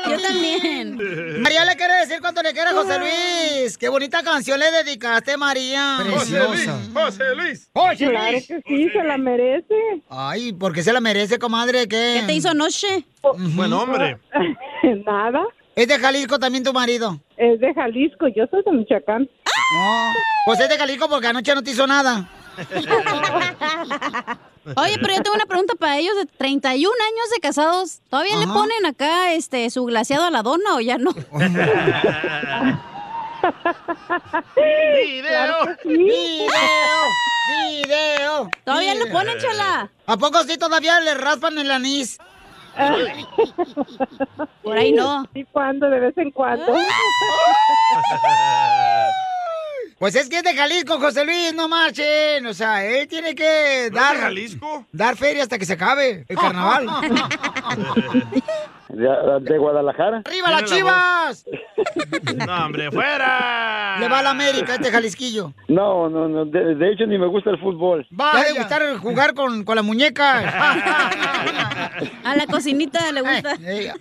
Yo 0.08 0.20
también. 0.20 0.98
María 1.42 1.64
le 1.64 1.76
quiere 1.76 1.94
decir 2.00 2.20
cuánto 2.20 2.42
le 2.42 2.52
quiere 2.52 2.70
a 2.70 2.72
José 2.72 2.98
Luis. 2.98 3.78
Qué 3.78 3.88
bonita 3.88 4.22
canción 4.22 4.58
le 4.58 4.70
dedicaste, 4.70 5.36
María. 5.36 5.98
José 6.10 6.38
Luis, 6.48 6.70
José 6.92 7.34
Luis. 7.34 7.68
Claro 7.72 8.38
que 8.46 8.62
sí, 8.66 8.88
se 8.90 9.02
la 9.04 9.18
merece. 9.18 9.74
Ay, 10.08 10.52
¿por 10.52 10.72
qué 10.72 10.82
se 10.82 10.92
la 10.92 11.00
merece, 11.00 11.38
comadre? 11.38 11.86
¿Qué? 11.86 12.18
¿Qué 12.20 12.26
te 12.26 12.34
hizo 12.34 12.54
noche? 12.54 13.04
Buen 13.22 13.72
hombre. 13.72 14.18
Nada. 15.06 15.44
¿Es 15.81 15.89
de 15.89 15.99
Jalisco 15.99 16.39
también 16.39 16.62
tu 16.62 16.74
marido? 16.74 17.18
Es 17.39 17.59
de 17.59 17.72
Jalisco, 17.72 18.28
yo 18.28 18.45
soy 18.51 18.62
de 18.66 18.72
Michoacán. 18.72 19.22
No. 19.22 20.12
Pues 20.45 20.61
es 20.61 20.68
de 20.68 20.76
Jalisco 20.76 21.09
porque 21.09 21.28
anoche 21.28 21.55
no 21.55 21.62
te 21.62 21.70
hizo 21.70 21.87
nada. 21.87 22.28
Oye, 24.76 24.99
pero 25.01 25.14
yo 25.14 25.22
tengo 25.22 25.37
una 25.37 25.47
pregunta 25.47 25.72
para 25.78 25.97
ellos 25.97 26.14
de 26.16 26.26
31 26.26 26.93
años 26.93 27.31
de 27.35 27.41
casados. 27.41 28.01
¿Todavía 28.11 28.37
le 28.37 28.47
ponen 28.47 28.85
acá 28.85 29.33
este 29.33 29.70
su 29.70 29.87
glaseado 29.87 30.26
a 30.26 30.31
la 30.31 30.43
dona 30.43 30.74
o 30.74 30.81
ya 30.81 30.99
no? 30.99 31.12
¡Video! 34.55 35.78
¡Video! 35.83 36.51
¡Video! 37.70 38.51
¿Todavía 38.64 38.95
le 38.97 39.07
ponen, 39.07 39.39
chala? 39.39 39.91
¿A 40.05 40.16
poco 40.18 40.43
sí 40.43 40.59
todavía 40.59 41.01
le 41.01 41.14
raspan 41.14 41.57
el 41.57 41.70
anís? 41.70 42.18
Por 44.62 44.76
ahí 44.76 44.92
no. 44.92 45.24
¿Y 45.34 45.44
cuándo? 45.44 45.90
De 45.90 46.00
vez 46.00 46.16
en 46.18 46.30
cuando. 46.30 46.72
Pues 50.01 50.14
es 50.14 50.30
que 50.30 50.38
es 50.38 50.42
de 50.42 50.55
Jalisco, 50.57 50.98
José 50.98 51.26
Luis, 51.26 51.53
no 51.55 51.68
marchen. 51.68 52.46
O 52.46 52.55
sea, 52.55 52.82
él 52.86 53.07
tiene 53.07 53.34
que 53.34 53.90
¿No 53.92 54.01
dar, 54.01 54.16
Jalisco? 54.16 54.86
dar 54.92 55.14
feria 55.14 55.42
hasta 55.42 55.59
que 55.59 55.66
se 55.66 55.74
acabe 55.74 56.24
el 56.26 56.36
carnaval. 56.38 56.86
De, 58.88 59.07
de 59.42 59.59
Guadalajara. 59.59 60.22
¡Arriba 60.24 60.51
las 60.51 60.62
la 60.62 60.66
chivas! 60.66 61.44
No, 62.46 62.66
hombre, 62.66 62.90
fuera. 62.90 63.98
Le 64.01 64.09
va 64.09 64.18
a 64.18 64.22
la 64.22 64.30
América 64.30 64.74
este 64.74 64.90
Jalisquillo. 64.90 65.53
No, 65.68 66.09
no, 66.09 66.26
no. 66.28 66.44
De, 66.44 66.74
de 66.74 66.92
hecho, 66.92 67.07
ni 67.07 67.16
me 67.16 67.28
gusta 67.28 67.51
el 67.51 67.61
fútbol. 67.61 68.05
Va 68.18 68.32
a 68.32 68.53
gustar 68.53 68.96
jugar 68.98 69.34
con, 69.34 69.64
con 69.64 69.76
la 69.76 69.82
muñeca. 69.82 70.40
A 72.24 72.34
la 72.34 72.46
cocinita 72.46 73.12
le 73.12 73.20
gusta. 73.20 73.55
Eh, 73.62 73.92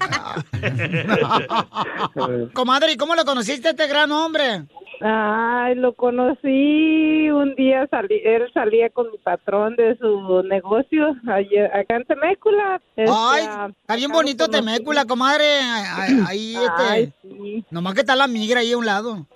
Comadre, 2.53 2.93
¿y 2.93 2.97
cómo 2.97 3.15
lo 3.15 3.25
conociste 3.25 3.67
a 3.67 3.71
este 3.71 3.87
gran 3.87 4.11
hombre? 4.11 4.63
Ay, 5.01 5.75
lo 5.75 5.93
conocí 5.93 7.29
un 7.29 7.55
día, 7.55 7.87
salí, 7.89 8.21
él 8.25 8.49
salía 8.53 8.89
con 8.89 9.09
mi 9.11 9.17
patrón 9.17 9.75
de 9.77 9.97
su 9.97 10.43
negocio 10.43 11.15
allá- 11.27 11.71
acá 11.73 11.95
en 11.95 12.05
Temécula. 12.05 12.81
Este, 12.97 13.11
Ay, 13.17 13.43
está 13.81 13.95
bien 13.95 14.11
bonito. 14.11 14.47
Temécula, 14.49 15.05
comadre. 15.05 15.45
Ahí, 15.97 16.23
ahí, 16.27 16.55
este. 16.55 16.83
Ay, 16.89 17.13
sí. 17.21 17.65
Nomás 17.71 17.93
que 17.93 18.01
está 18.01 18.15
la 18.15 18.27
migra 18.27 18.59
ahí 18.59 18.73
a 18.73 18.77
un 18.77 18.85
lado. 18.85 19.25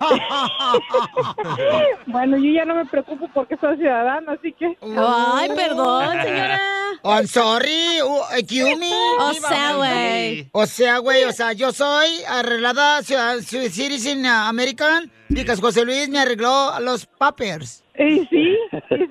Bueno, 2.06 2.36
yo 2.36 2.50
ya 2.52 2.64
no 2.64 2.74
me 2.74 2.84
preocupo 2.86 3.28
porque 3.34 3.56
soy 3.56 3.76
ciudadana, 3.76 4.32
así 4.32 4.52
que... 4.52 4.66
Ay, 4.96 5.48
perdón, 5.56 6.10
señora. 6.22 6.60
Oh, 7.02 7.10
I'm 7.12 7.26
sorry, 7.26 8.00
uh, 8.02 8.36
excuse 8.38 8.76
me. 8.76 8.90
O 9.18 9.32
sea, 9.34 9.74
güey. 9.76 10.48
O 10.52 10.66
sea, 10.66 10.98
güey, 10.98 11.24
o 11.24 11.32
sea, 11.32 11.52
yo 11.52 11.72
soy 11.72 12.08
arreglada 12.28 13.02
ciudad- 13.02 13.38
ci- 13.38 13.68
citizen 13.70 14.24
uh, 14.24 14.48
American 14.48 15.10
because 15.34 15.60
José 15.60 15.84
Luis 15.84 16.08
me 16.08 16.20
arregló 16.20 16.72
los 16.80 17.06
papers. 17.06 17.82
Y 17.98 18.20
sí, 18.26 18.28
y 18.30 18.56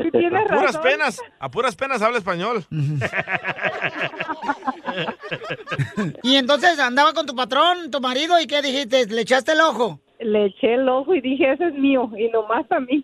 sí 0.03 0.09
tienes 0.11 0.41
A 0.41 0.45
puras 0.45 0.63
razón. 0.75 0.81
penas, 0.81 1.21
a 1.39 1.51
puras 1.51 1.75
penas 1.75 2.01
habla 2.01 2.17
español. 2.17 2.65
Y 6.23 6.35
entonces 6.35 6.79
andaba 6.79 7.13
con 7.13 7.25
tu 7.25 7.35
patrón, 7.35 7.91
tu 7.91 7.99
marido, 8.01 8.39
¿y 8.39 8.47
qué 8.47 8.61
dijiste? 8.61 9.05
¿Le 9.07 9.21
echaste 9.21 9.53
el 9.53 9.61
ojo? 9.61 9.99
Le 10.19 10.45
eché 10.45 10.75
el 10.75 10.87
ojo 10.87 11.13
y 11.15 11.21
dije, 11.21 11.51
ese 11.51 11.67
es 11.67 11.73
mío, 11.73 12.09
y 12.17 12.29
nomás 12.29 12.65
a 12.71 12.79
mí. 12.79 13.03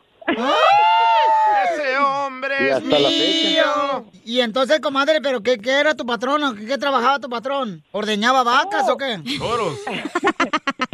Ese 1.73 1.97
hombre 1.97 2.55
Y 2.61 2.67
es 2.67 2.83
la 2.85 2.99
mío. 3.09 4.05
Y 4.25 4.39
entonces, 4.41 4.79
comadre, 4.79 5.19
¿pero 5.21 5.41
qué, 5.41 5.57
qué 5.57 5.71
era 5.79 5.93
tu 5.95 6.05
patrón? 6.05 6.43
o 6.43 6.53
¿Qué, 6.55 6.65
qué 6.65 6.77
trabajaba 6.77 7.19
tu 7.19 7.29
patrón? 7.29 7.83
¿Ordeñaba 7.91 8.43
vacas 8.43 8.87
o 8.89 8.97
qué? 8.97 9.17
Toros. 9.37 9.79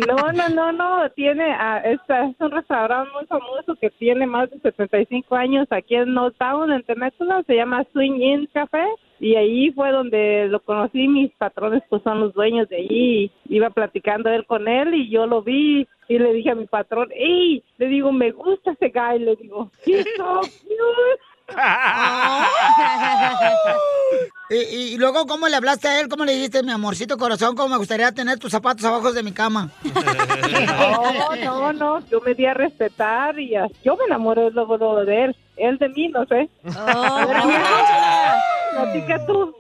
No, 0.06 0.18
no, 0.34 0.50
no, 0.50 0.72
no, 0.74 1.10
tiene, 1.16 1.54
ah, 1.54 1.80
esta- 1.86 2.26
es 2.26 2.36
un 2.40 2.52
restaurante 2.52 3.10
muy 3.14 3.26
famoso 3.28 3.76
que 3.80 3.90
tiene 3.92 4.28
más 4.28 4.50
de 4.52 4.60
75 4.60 5.34
años 5.36 5.68
aquí 5.72 5.96
en 5.96 6.14
North 6.14 6.36
Town, 6.38 6.70
en 6.74 6.84
Temétula, 6.84 7.42
se 7.48 7.56
llama 7.56 7.86
Swing 7.94 8.20
In 8.22 8.46
Café, 8.54 8.84
y 9.22 9.36
ahí 9.36 9.72
fue 9.72 9.92
donde 9.92 10.48
lo 10.50 10.60
conocí, 10.60 11.08
mis 11.08 11.32
patrones 11.38 11.82
pues 11.90 12.04
son 12.04 12.20
los 12.20 12.34
dueños 12.34 12.68
de 12.68 12.76
allí, 12.76 13.32
iba 13.48 13.70
platicando 13.70 14.30
él 14.30 14.46
con 14.46 14.68
él 14.68 14.94
y 14.94 15.10
yo 15.10 15.26
lo 15.28 15.42
vi 15.42 15.88
y 16.08 16.20
le 16.20 16.34
dije 16.34 16.52
a 16.52 16.56
mi 16.56 16.68
patrón, 16.68 17.10
¡Ey! 17.14 17.64
Le 17.78 17.88
digo, 17.88 18.12
me 18.12 18.32
gusta 18.32 18.72
ese 18.72 18.90
guy, 18.90 19.20
le 19.20 19.36
digo, 19.36 19.72
"He's 19.86 20.06
so 20.18 20.42
cute". 20.42 21.22
Y, 24.48 24.96
luego, 24.98 25.26
¿cómo 25.26 25.48
le 25.48 25.56
hablaste 25.56 25.88
a 25.88 26.00
él? 26.00 26.08
¿Cómo 26.08 26.24
le 26.24 26.34
dijiste, 26.34 26.62
mi 26.62 26.72
amorcito 26.72 27.18
corazón, 27.18 27.56
cómo 27.56 27.70
me 27.70 27.78
gustaría 27.78 28.12
tener 28.12 28.38
tus 28.38 28.52
zapatos 28.52 28.86
abajo 28.86 29.12
de 29.12 29.24
mi 29.24 29.32
cama? 29.32 29.72
No, 29.84 31.36
no, 31.44 31.74
no, 31.74 32.08
yo 32.08 32.22
me 32.22 32.36
di 32.36 32.46
a 32.46 32.54
respetar 32.54 33.40
y 33.40 33.56
ah, 33.56 33.68
yo 33.84 33.96
me 33.96 34.06
enamoré 34.06 34.52
luego, 34.52 34.78
luego 34.78 35.04
de 35.04 35.26
él, 35.26 35.36
él 35.58 35.80
de 35.80 35.90
mí, 35.90 36.10
no 36.10 36.26
sé. 36.28 36.48
Oh, 36.68 36.72
chala. 36.72 38.44
Platica 38.72 39.26
tú. 39.26 39.56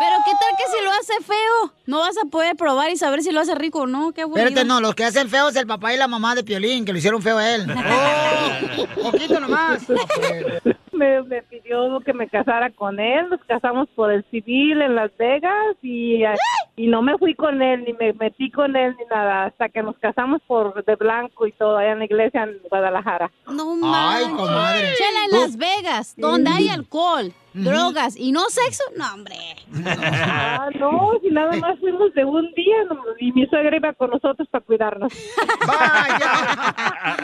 Pero 0.00 0.16
¿qué 0.24 0.32
tal 0.32 0.56
que 0.56 0.64
si 0.78 0.82
lo 0.84 0.90
hace 0.92 1.22
feo? 1.24 1.74
No 1.84 1.98
vas 2.00 2.16
a 2.16 2.24
poder 2.30 2.56
probar 2.56 2.90
y 2.90 2.96
saber 2.96 3.22
si 3.22 3.32
lo 3.32 3.40
hace 3.40 3.54
rico 3.54 3.80
o 3.82 3.86
no. 3.86 4.12
Qué 4.12 4.22
aburrido. 4.22 4.46
Espérate, 4.48 4.66
no, 4.66 4.80
los 4.80 4.94
que 4.94 5.04
hacen 5.04 5.28
feo 5.28 5.50
es 5.50 5.56
el 5.56 5.66
papá 5.66 5.92
y 5.92 5.98
la 5.98 6.08
mamá 6.08 6.34
de 6.34 6.42
Piolín, 6.42 6.86
que 6.86 6.92
lo 6.92 6.98
hicieron 6.98 7.20
feo 7.22 7.36
a 7.38 7.54
él. 7.54 7.66
Oh, 9.02 9.10
poquito 9.12 9.40
nomás. 9.40 9.86
me, 10.92 11.22
me 11.22 11.42
pidió 11.42 12.00
que 12.04 12.12
me 12.12 12.28
casara 12.28 12.70
con 12.70 13.00
él. 13.00 13.28
Nos 13.30 13.40
casamos 13.44 13.88
por 13.94 14.12
el 14.12 14.24
civil 14.30 14.80
en 14.82 14.94
Las 14.94 15.10
Vegas 15.16 15.76
y, 15.82 16.22
y 16.76 16.86
no 16.86 17.02
me 17.02 17.16
fui 17.18 17.34
con 17.34 17.60
él, 17.62 17.84
ni 17.84 17.92
me 17.94 18.12
metí 18.14 18.50
con 18.50 18.76
él, 18.76 18.94
ni 18.98 19.04
nada, 19.06 19.46
hasta 19.46 19.68
que 19.68 19.82
nos 19.82 19.96
casamos 19.98 20.40
por 20.46 20.84
de 20.84 20.96
blanco 20.96 21.46
y 21.46 21.52
todo, 21.52 21.78
allá 21.78 21.92
en 21.92 21.98
la 22.00 22.04
iglesia 22.04 22.42
en 22.44 22.58
Guadalajara. 22.68 23.30
No 23.50 23.72
Ay, 23.72 23.80
manches. 24.26 24.28
comadre. 24.36 24.94
Chela, 24.96 25.24
en 25.30 25.40
Las 25.40 25.56
Vegas, 25.56 26.14
donde 26.16 26.50
hay 26.50 26.68
alcohol, 26.68 27.32
drogas 27.52 28.16
y 28.16 28.32
no 28.32 28.48
sexo, 28.48 28.82
no, 28.96 29.14
hombre. 29.14 29.36
Ah, 29.84 30.68
no, 30.78 31.12
si 31.22 31.30
nada 31.30 31.56
más 31.56 31.78
fuimos 31.78 32.12
de 32.14 32.24
un 32.24 32.50
día 32.52 32.84
no, 32.88 32.96
y 33.18 33.32
mi 33.32 33.46
suegra 33.46 33.76
iba 33.76 33.92
con 33.92 34.10
nosotros 34.10 34.48
para 34.50 34.64
cuidarnos. 34.64 35.12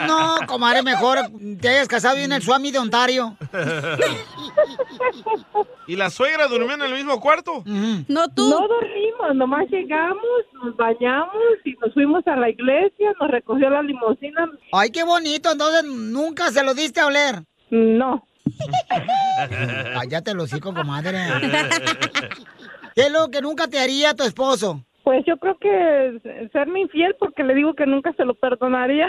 No, 0.07 0.37
comadre, 0.47 0.83
mejor 0.83 1.17
te 1.61 1.69
hayas 1.69 1.87
casado 1.87 2.17
en 2.17 2.31
el 2.31 2.41
Swami 2.41 2.71
de 2.71 2.79
Ontario. 2.79 3.37
¿Y 5.87 5.95
la 5.95 6.09
suegra 6.09 6.47
durmió 6.47 6.73
en 6.75 6.81
el 6.81 6.93
mismo 6.93 7.19
cuarto? 7.19 7.63
No 7.65 8.27
tú. 8.29 8.49
No 8.49 8.67
dormimos, 8.67 9.35
nomás 9.35 9.67
llegamos, 9.69 10.21
nos 10.63 10.75
bañamos 10.75 11.35
y 11.63 11.73
nos 11.73 11.93
fuimos 11.93 12.25
a 12.27 12.35
la 12.35 12.49
iglesia, 12.49 13.13
nos 13.19 13.29
recogió 13.31 13.69
la 13.69 13.81
limusina. 13.81 14.49
Ay, 14.71 14.89
qué 14.91 15.03
bonito. 15.03 15.51
Entonces, 15.51 15.83
¿nunca 15.85 16.51
se 16.51 16.63
lo 16.63 16.73
diste 16.73 16.99
a 16.99 17.07
oler? 17.07 17.43
No. 17.69 18.25
Cállate 19.93 20.33
los 20.33 20.51
hijos, 20.53 20.73
comadre. 20.73 21.19
¿Qué 22.95 23.01
es 23.01 23.11
lo 23.11 23.29
que 23.29 23.41
nunca 23.41 23.67
te 23.67 23.79
haría 23.79 24.15
tu 24.15 24.23
esposo? 24.23 24.83
Pues 25.03 25.23
yo 25.25 25.37
creo 25.37 25.57
que 25.57 26.49
serme 26.51 26.81
infiel 26.81 27.15
porque 27.19 27.43
le 27.43 27.53
digo 27.53 27.73
que 27.75 27.85
nunca 27.85 28.11
se 28.13 28.25
lo 28.25 28.33
perdonaría. 28.33 29.07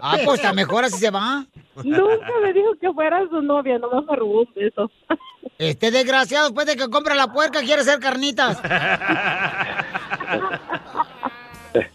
Ah, 0.00 0.16
pues 0.24 0.40
está 0.40 0.52
mejor 0.52 0.84
así 0.84 0.98
se 0.98 1.10
va. 1.10 1.44
Nunca 1.82 2.32
me 2.42 2.52
dijo 2.52 2.74
que 2.80 2.92
fuera 2.92 3.20
su 3.28 3.42
novia, 3.42 3.78
nomás 3.78 4.04
me 4.08 4.16
robó 4.16 4.42
un 4.42 4.48
beso. 4.54 4.90
Este 5.58 5.90
desgraciado, 5.90 6.46
después 6.46 6.66
de 6.66 6.76
que 6.76 6.88
compra 6.88 7.14
la 7.14 7.32
puerca, 7.32 7.60
quiere 7.60 7.82
hacer 7.82 8.00
carnitas. 8.00 8.60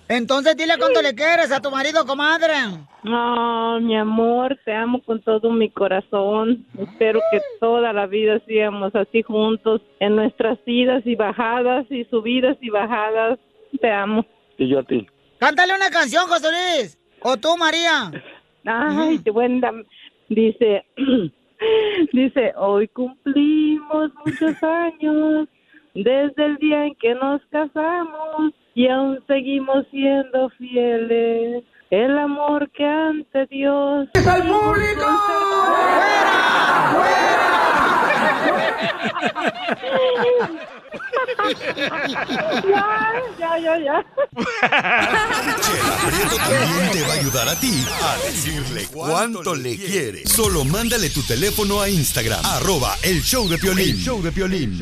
Entonces 0.08 0.56
dile 0.58 0.78
cuánto 0.78 1.02
le 1.02 1.14
quieres 1.14 1.52
a 1.52 1.62
tu 1.62 1.70
marido, 1.70 2.06
comadre. 2.06 2.54
No, 3.04 3.80
mi 3.80 3.96
amor, 3.98 4.58
te 4.66 4.74
amo 4.74 5.02
con 5.04 5.22
todo 5.22 5.52
mi 5.52 5.70
corazón. 5.70 6.66
Espero 6.78 7.20
que 7.32 7.42
toda 7.60 7.94
la 7.94 8.06
vida 8.08 8.40
sigamos 8.48 8.96
así 8.96 9.22
juntos, 9.22 9.82
en 10.00 10.16
nuestras 10.16 10.58
idas 10.66 11.06
y 11.06 11.16
bajadas 11.16 11.86
y 11.90 12.06
subidas 12.06 12.58
y 12.62 12.70
bajadas. 12.70 13.40
Te 13.80 13.92
amo. 13.92 14.26
Y 14.58 14.70
yo 14.70 14.80
a 14.80 14.84
ti. 14.84 15.08
Cántale 15.40 15.76
una 15.76 15.90
canción, 15.90 16.26
José 16.28 16.48
Luis. 16.52 16.98
O 17.22 17.38
tú, 17.38 17.56
María. 17.58 18.12
Ay, 18.66 19.20
qué 19.24 19.32
buena. 19.32 19.72
Dice, 20.30 20.86
dice, 22.14 22.54
hoy 22.58 22.88
cumplimos 22.90 24.12
muchos 24.26 24.62
años 24.64 25.48
desde 25.94 26.46
el 26.46 26.58
día 26.58 26.86
en 26.86 26.96
que 26.96 27.16
nos 27.16 27.42
casamos 27.48 28.54
y 28.78 28.88
aún 28.90 29.20
seguimos 29.26 29.88
siendo 29.90 30.50
fieles. 30.50 31.64
El 31.90 32.16
amor 32.16 32.70
que 32.70 32.86
ante 32.86 33.48
Dios. 33.48 34.08
¡Al 34.14 34.44
público! 34.44 35.04
ya, 42.68 42.86
ya, 43.40 43.58
ya, 43.58 43.78
ya. 43.78 44.06
Prieto 46.08 46.38
también 46.38 46.92
te 46.92 47.02
va 47.02 47.14
a 47.14 47.20
ayudar 47.20 47.50
a 47.50 47.56
ti 47.60 47.86
a 48.04 48.18
decirle 48.26 48.88
cuánto 48.92 49.56
le 49.56 49.76
quiere. 49.78 50.26
Solo 50.26 50.64
mándale 50.66 51.10
tu 51.10 51.22
teléfono 51.24 51.82
a 51.82 51.90
Instagram, 51.90 52.40
arroba 52.46 52.96
el 53.04 53.22
show 53.22 53.48
de 53.48 53.58
Piolín. 53.58 53.90
El 53.90 53.98
show 53.98 54.22
de 54.22 54.32
Piolín. 54.32 54.80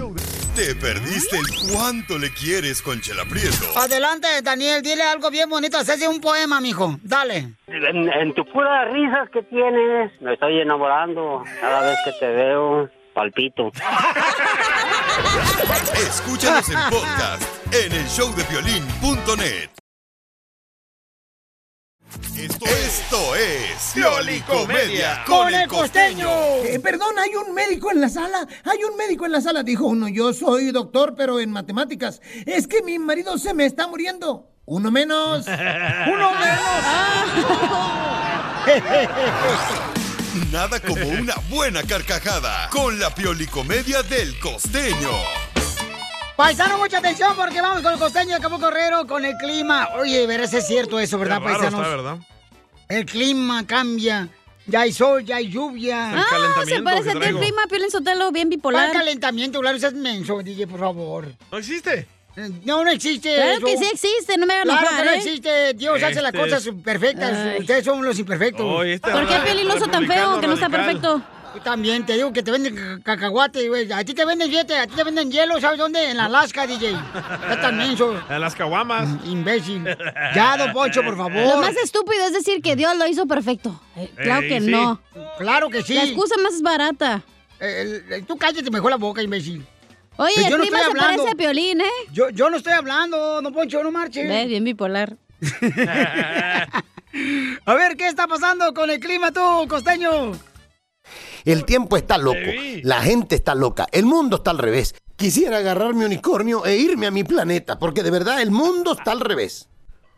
Te 0.56 0.74
perdiste 0.76 1.38
el 1.38 1.46
cuánto 1.72 2.18
le 2.18 2.32
quieres 2.34 2.82
con 2.82 3.02
Chela 3.02 3.26
Prieto. 3.26 3.78
Adelante, 3.78 4.28
Daniel, 4.42 4.82
dile 4.82 5.04
algo 5.04 5.30
bien 5.30 5.50
bonito. 5.50 5.78
Hacese 5.78 6.08
un 6.08 6.22
poema, 6.22 6.62
mijo. 6.62 6.98
Dale. 7.04 7.56
En, 7.68 8.10
en 8.10 8.34
tu 8.34 8.46
puras 8.46 8.90
risas 8.92 9.30
que 9.32 9.44
tienes, 9.44 10.12
me 10.22 10.34
estoy 10.34 10.62
enamorando. 10.62 11.44
Cada 11.60 11.82
vez 11.82 11.98
que 12.06 12.12
te 12.14 12.28
veo, 12.28 12.90
palpito. 13.14 13.72
Escúchanos 15.98 16.70
en 16.70 16.80
podcast 16.90 17.44
en 17.74 17.92
el 17.94 18.06
showdepiolín.net. 18.06 19.70
Esto, 22.38 22.66
esto 22.66 23.36
es 23.36 23.92
Piolicomedia 23.94 25.24
con 25.26 25.54
el 25.54 25.68
costeño. 25.68 26.30
Eh, 26.64 26.80
perdón, 26.82 27.18
hay 27.18 27.36
un 27.36 27.54
médico 27.54 27.92
en 27.92 28.02
la 28.02 28.10
sala. 28.10 28.46
Hay 28.64 28.84
un 28.84 28.98
médico 28.98 29.26
en 29.26 29.32
la 29.32 29.42
sala. 29.42 29.64
Dijo 29.64 29.86
uno, 29.86 30.08
yo 30.10 30.34
soy 30.34 30.72
doctor, 30.72 31.16
pero 31.16 31.40
en 31.40 31.52
matemáticas. 31.52 32.22
Es 32.46 32.68
que 32.68 32.82
mi 32.82 33.00
marido 33.00 33.38
se 33.38 33.54
me 33.54 33.66
está 33.66 33.88
muriendo. 33.88 34.50
Uno 34.66 34.92
menos. 34.92 35.46
Uno 36.08 36.32
Nada 40.52 40.82
como 40.82 41.08
una 41.20 41.36
buena 41.50 41.84
carcajada 41.84 42.70
con 42.70 43.00
la 43.00 43.14
Piolicomedia 43.14 44.04
del 44.04 44.38
costeño. 44.40 45.10
Paisano, 46.36 46.78
mucha 46.78 46.98
atención 46.98 47.34
porque 47.38 47.62
vamos 47.62 47.82
con 47.82 47.94
el 47.94 48.00
costeño 48.00 48.36
de 48.36 48.42
Cabo 48.42 48.60
Correro 48.60 49.08
con 49.08 49.24
el 49.24 49.36
clima. 49.38 49.88
Oye, 49.98 50.28
verás, 50.28 50.54
es 50.54 50.68
cierto 50.68 51.00
eso, 51.00 51.18
¿verdad, 51.18 51.38
Qué 51.38 51.46
raro 51.46 51.60
paisanos? 51.60 51.86
está, 51.86 51.96
¿verdad? 51.96 52.18
El 52.90 53.06
clima 53.06 53.66
cambia. 53.66 54.28
Ya 54.68 54.82
hay 54.82 54.92
sol, 54.92 55.24
ya 55.24 55.38
hay 55.38 55.48
lluvia. 55.50 56.12
Ah, 56.14 56.26
se 56.66 56.82
parece 56.82 57.12
a 57.12 57.14
ti 57.14 57.20
el 57.28 57.38
clima, 57.38 57.62
Piolín 57.70 57.92
Sotelo, 57.92 58.32
bien 58.32 58.50
bipolar. 58.50 58.90
¿Cuál 58.90 59.04
calentamiento, 59.04 59.62
claro? 59.62 59.78
Seas 59.80 59.94
menso, 59.94 60.42
DJ, 60.42 60.68
por 60.68 60.80
favor. 60.80 61.32
¿No 61.52 61.58
existe? 61.58 62.08
No, 62.66 62.84
no 62.84 62.90
existe 62.92 63.34
Claro 63.34 63.52
eso. 63.58 63.66
que 63.66 63.78
sí 63.78 63.86
existe, 63.94 64.38
no 64.38 64.46
me 64.46 64.54
hagan 64.56 64.66
Claro 64.68 64.82
enojar, 64.82 65.00
que 65.00 65.06
no 65.06 65.12
¿eh? 65.12 65.18
existe. 65.18 65.74
Dios 65.76 66.04
hace 66.04 66.22
las 66.22 66.34
Este 66.34 66.38
cosas 66.50 66.70
perfectas. 66.84 67.32
Ay. 67.34 67.60
Ustedes 67.62 67.86
son 67.86 68.04
los 68.04 68.20
imperfectos. 68.20 68.66
Oh, 68.66 68.84
este 68.84 69.10
¿Por 69.10 69.26
qué 69.28 69.36
hizo 69.64 69.88
tan 69.88 70.06
feo 70.06 70.40
que 70.42 70.48
no 70.48 70.54
está 70.54 70.70
perfecto? 70.70 71.22
Tú 71.54 71.62
también 71.62 72.06
te 72.06 72.16
digo 72.16 72.34
que 72.34 72.44
te 72.44 72.52
venden 72.52 72.76
ca- 72.76 73.00
cacahuate, 73.16 73.70
güey. 73.70 73.90
A 73.90 74.04
ti 74.04 74.14
te 74.14 74.26
venden, 74.26 74.54
a 74.54 74.88
ti 74.88 74.94
te 74.94 75.04
venden 75.06 75.32
hielo, 75.32 75.62
¿sabes 75.62 75.80
dónde? 75.80 76.12
En 76.12 76.20
Alaska, 76.20 76.68
DJ. 76.68 76.92
Ya 76.92 77.62
tan 77.62 77.78
menso. 77.78 78.22
En 78.30 78.42
las 78.42 78.54
caguamas. 78.56 79.08
Imbécil. 79.26 79.86
Ya, 80.36 80.58
don 80.58 80.74
Poncho, 80.74 81.02
por 81.02 81.16
favor. 81.16 81.32
Lo 81.56 81.56
más 81.62 81.78
estúpido 81.78 82.26
es 82.26 82.34
decir 82.34 82.62
que 82.62 82.76
Dios 82.76 82.98
lo 82.98 83.08
hizo 83.08 83.26
perfecto. 83.26 83.82
Eh, 83.96 84.12
claro 84.18 84.42
Ey, 84.42 84.50
que 84.50 84.60
sí. 84.60 84.70
no. 84.70 85.00
Claro 85.38 85.70
que 85.70 85.82
sí. 85.82 85.94
La 85.94 86.04
excusa 86.04 86.36
más 86.44 86.62
barata. 86.62 87.22
Eh, 87.62 88.02
el- 88.12 88.26
tú 88.26 88.36
cállate 88.36 88.70
mejor 88.70 88.92
la 88.92 88.98
boca, 88.98 89.22
imbécil. 89.22 89.66
Oye, 90.18 90.34
Pues 90.36 90.46
el 90.46 90.52
yo 90.52 90.58
no 90.58 90.64
clima 90.64 90.78
estoy 90.80 90.94
se 90.94 91.00
hablando. 91.00 91.24
parece 91.24 91.30
a 91.34 91.36
Piolín, 91.38 91.82
¿eh? 91.82 91.86
Yo, 92.14 92.30
yo 92.30 92.50
no 92.50 92.58
estoy 92.58 92.74
hablando, 92.74 93.42
don 93.42 93.54
Poncho, 93.54 93.84
no 93.84 93.92
marche. 93.92 94.26
Ve, 94.26 94.46
bien 94.46 94.64
bipolar. 94.64 95.18
A 97.66 97.74
ver, 97.76 97.96
¿qué 97.98 98.08
está 98.08 98.28
pasando 98.28 98.74
con 98.74 98.90
el 98.90 99.00
clima 99.00 99.32
tú, 99.32 99.42
costeño? 99.70 100.34
El 101.46 101.64
tiempo 101.66 101.96
está 101.98 102.18
loco, 102.18 102.40
la 102.84 103.02
gente 103.02 103.36
está 103.36 103.56
loca, 103.56 103.88
el 103.92 104.06
mundo 104.06 104.38
está 104.38 104.52
al 104.52 104.58
revés. 104.58 104.96
Quisiera 105.16 105.58
agarrar 105.58 105.94
mi 105.94 106.04
unicornio 106.04 106.66
e 106.66 106.76
irme 106.78 107.08
a 107.08 107.12
mi 107.12 107.24
planeta, 107.24 107.78
porque 107.80 108.04
de 108.04 108.12
verdad 108.12 108.42
el 108.42 108.52
mundo 108.52 108.94
está 108.94 109.12
al 109.12 109.22
revés. 109.22 109.70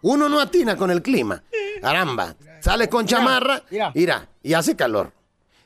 Uno 0.01 0.29
no 0.29 0.39
atina 0.39 0.75
con 0.77 0.89
el 0.89 1.01
clima. 1.03 1.43
Caramba, 1.81 2.35
sales 2.61 2.87
con 2.87 3.05
chamarra, 3.05 3.61
mira, 3.93 4.29
y 4.41 4.53
hace 4.53 4.75
calor. 4.75 5.11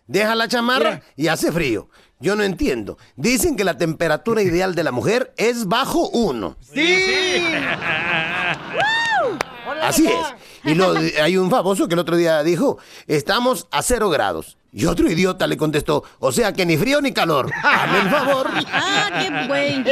Deja 0.08 0.36
la 0.36 0.48
chamarra 0.50 1.02
y 1.16 1.28
hace 1.28 1.52
frío. 1.52 1.88
Yo 2.22 2.36
no 2.36 2.44
entiendo. 2.44 2.98
Dicen 3.16 3.56
que 3.56 3.64
la 3.64 3.78
temperatura 3.78 4.42
ideal 4.42 4.76
de 4.76 4.84
la 4.84 4.92
mujer 4.92 5.34
es 5.38 5.68
bajo 5.68 6.10
uno. 6.10 6.58
¡Sí! 6.62 6.82
Así 9.82 10.06
es. 10.08 10.16
Y 10.64 10.76
lo- 10.76 10.94
hay 11.22 11.38
un 11.38 11.50
famoso 11.50 11.88
que 11.88 11.94
el 11.96 12.00
otro 12.00 12.16
día 12.18 12.44
dijo, 12.44 12.78
estamos 13.08 13.68
a 13.72 13.82
cero 13.82 14.10
grados. 14.10 14.58
Y 14.74 14.86
otro 14.86 15.10
idiota 15.12 15.48
le 15.48 15.58
contestó, 15.58 16.04
o 16.20 16.32
sea 16.32 16.54
que 16.54 16.66
ni 16.66 16.78
frío 16.78 17.02
ni 17.02 17.12
calor. 17.12 17.52
Hazme 17.62 18.00
el 18.00 18.10
favor. 18.10 18.48
Ah, 18.74 19.10
qué 19.22 19.48
güey. 19.48 19.84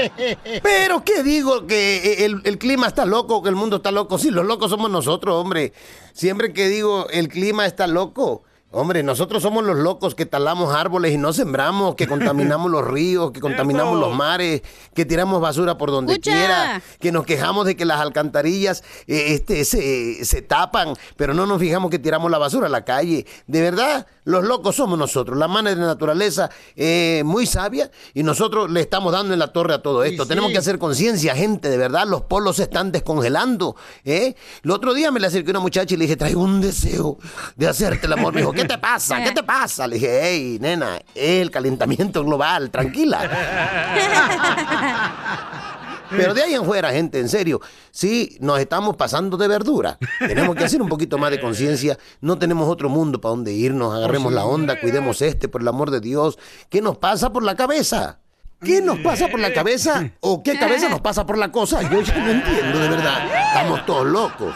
Pero 0.63 1.03
¿qué 1.03 1.21
digo? 1.23 1.67
Que 1.67 2.23
el, 2.25 2.41
el 2.45 2.57
clima 2.57 2.87
está 2.87 3.05
loco, 3.05 3.43
que 3.43 3.49
el 3.49 3.55
mundo 3.55 3.77
está 3.77 3.91
loco. 3.91 4.17
Sí, 4.17 4.29
los 4.31 4.45
locos 4.45 4.69
somos 4.69 4.89
nosotros, 4.89 5.35
hombre. 5.35 5.73
Siempre 6.13 6.53
que 6.53 6.67
digo 6.69 7.07
el 7.09 7.27
clima 7.27 7.65
está 7.65 7.87
loco, 7.87 8.43
hombre, 8.71 9.01
nosotros 9.03 9.41
somos 9.41 9.63
los 9.63 9.77
locos 9.77 10.13
que 10.15 10.25
talamos 10.25 10.73
árboles 10.73 11.13
y 11.13 11.17
no 11.17 11.33
sembramos, 11.33 11.95
que 11.95 12.07
contaminamos 12.07 12.69
los 12.69 12.85
ríos, 12.85 13.31
que 13.31 13.39
contaminamos 13.39 13.99
los 13.99 14.15
mares, 14.15 14.61
que 14.93 15.05
tiramos 15.05 15.41
basura 15.41 15.77
por 15.77 15.91
donde 15.91 16.13
Escucha. 16.13 16.31
quiera, 16.31 16.81
que 16.99 17.11
nos 17.11 17.25
quejamos 17.25 17.65
de 17.65 17.75
que 17.75 17.85
las 17.85 17.99
alcantarillas 17.99 18.83
eh, 19.07 19.33
este, 19.33 19.65
se, 19.65 20.23
se 20.23 20.41
tapan, 20.41 20.93
pero 21.17 21.33
no 21.33 21.45
nos 21.45 21.59
fijamos 21.59 21.89
que 21.89 21.99
tiramos 21.99 22.29
la 22.29 22.37
basura 22.37 22.67
a 22.67 22.69
la 22.69 22.85
calle. 22.85 23.25
De 23.47 23.61
verdad, 23.61 24.05
los 24.23 24.43
locos 24.43 24.75
somos 24.75 24.99
nosotros. 24.99 25.37
La 25.37 25.47
madre 25.47 25.75
de 25.75 25.81
la 25.81 25.87
naturaleza 25.87 26.49
es 26.75 27.25
muy 27.25 27.47
sabia 27.47 27.89
y 28.13 28.21
nosotros 28.21 28.69
le 28.69 28.81
estamos 28.81 29.11
dando 29.11 29.33
en 29.33 29.39
la 29.39 29.47
torre 29.47 29.73
a 29.73 29.81
todo 29.81 30.03
esto. 30.03 30.23
sí. 30.23 30.29
Tenemos 30.29 30.51
que 30.51 30.59
hacer 30.59 30.77
conciencia, 30.77 31.35
gente, 31.35 31.69
de 31.69 31.77
verdad. 31.77 32.05
Los 32.05 32.21
polos 32.21 32.57
se 32.57 32.63
están 32.63 32.91
descongelando. 32.91 33.75
¿eh? 34.05 34.35
El 34.63 34.71
otro 34.71 34.93
día 34.93 35.11
me 35.11 35.19
le 35.19 35.25
acerqué 35.27 35.49
a 35.49 35.53
una 35.53 35.59
muchacha 35.59 35.95
y 35.95 35.97
le 35.97 36.03
dije, 36.05 36.15
traigo 36.15 36.43
un 36.43 36.61
deseo 36.61 37.17
de 37.55 37.67
hacerte 37.67 38.05
el 38.05 38.13
amor. 38.13 38.33
Me 38.33 38.41
dijo, 38.41 38.53
¿qué 38.61 38.67
te 38.67 38.77
pasa? 38.77 39.23
¿Qué 39.23 39.31
te 39.31 39.43
pasa? 39.43 39.87
Le 39.87 39.95
dije, 39.95 40.19
hey, 40.21 40.57
nena, 40.59 40.99
el 41.15 41.51
calentamiento 41.51 42.23
global, 42.23 42.69
tranquila. 42.69 43.19
Pero 46.09 46.33
de 46.33 46.41
ahí 46.41 46.55
en 46.55 46.65
fuera, 46.65 46.91
gente, 46.91 47.19
en 47.19 47.29
serio, 47.29 47.61
sí, 47.91 48.37
nos 48.41 48.59
estamos 48.59 48.95
pasando 48.95 49.37
de 49.37 49.47
verdura. 49.47 49.97
Tenemos 50.19 50.55
que 50.55 50.63
hacer 50.63 50.81
un 50.81 50.89
poquito 50.89 51.17
más 51.17 51.31
de 51.31 51.39
conciencia. 51.39 51.97
No 52.21 52.39
tenemos 52.39 52.67
otro 52.67 52.89
mundo 52.89 53.21
para 53.21 53.31
donde 53.31 53.53
irnos. 53.53 53.93
Agarremos 53.93 54.33
la 54.33 54.45
onda, 54.45 54.79
cuidemos 54.79 55.21
este, 55.21 55.47
por 55.47 55.61
el 55.61 55.67
amor 55.67 55.91
de 55.91 55.99
Dios. 55.99 56.39
¿Qué 56.69 56.81
nos 56.81 56.97
pasa 56.97 57.31
por 57.31 57.43
la 57.43 57.55
cabeza? 57.55 58.19
¿Qué 58.61 58.81
nos 58.81 58.99
pasa 58.99 59.29
por 59.29 59.39
la 59.39 59.53
cabeza? 59.53 60.11
¿O 60.19 60.43
qué 60.43 60.57
cabeza 60.57 60.89
nos 60.89 61.01
pasa 61.01 61.25
por 61.25 61.37
la 61.37 61.51
cosa? 61.51 61.81
Yo 61.89 62.01
ya 62.01 62.17
no 62.17 62.31
entiendo, 62.31 62.79
de 62.79 62.89
verdad. 62.89 63.53
Estamos 63.53 63.85
todos 63.85 64.07
locos. 64.07 64.53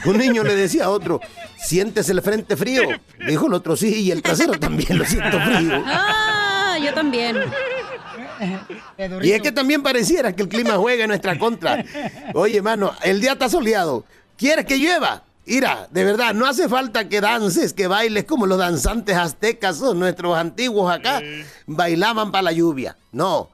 Un 0.04 0.18
niño 0.18 0.42
le 0.42 0.54
decía 0.54 0.86
a 0.86 0.90
otro, 0.90 1.20
¿sientes 1.56 2.08
el 2.08 2.22
frente 2.22 2.56
frío? 2.56 2.82
Dijo 3.26 3.46
el 3.46 3.54
otro, 3.54 3.76
sí, 3.76 4.02
y 4.02 4.10
el 4.10 4.22
trasero 4.22 4.52
también 4.58 4.98
lo 4.98 5.04
siento 5.04 5.40
frío. 5.40 5.82
Ah, 5.86 6.76
yo 6.82 6.92
también. 6.94 7.36
Y 9.22 9.30
es 9.32 9.42
que 9.42 9.52
también 9.52 9.82
pareciera 9.82 10.34
que 10.34 10.42
el 10.42 10.48
clima 10.48 10.74
juega 10.76 11.04
en 11.04 11.08
nuestra 11.08 11.38
contra. 11.38 11.84
Oye, 12.34 12.60
mano, 12.62 12.92
el 13.02 13.20
día 13.20 13.32
está 13.32 13.48
soleado. 13.48 14.04
¿Quieres 14.36 14.64
que 14.64 14.78
llueva? 14.78 15.22
Mira, 15.46 15.88
de 15.90 16.04
verdad, 16.04 16.34
no 16.34 16.46
hace 16.46 16.68
falta 16.68 17.08
que 17.08 17.20
dances, 17.20 17.74
que 17.74 17.86
bailes 17.86 18.24
como 18.24 18.46
los 18.46 18.58
danzantes 18.58 19.16
aztecas 19.16 19.80
o 19.82 19.94
nuestros 19.94 20.36
antiguos 20.36 20.92
acá 20.92 21.20
bailaban 21.66 22.32
para 22.32 22.42
la 22.42 22.52
lluvia. 22.52 22.96
No, 23.12 23.50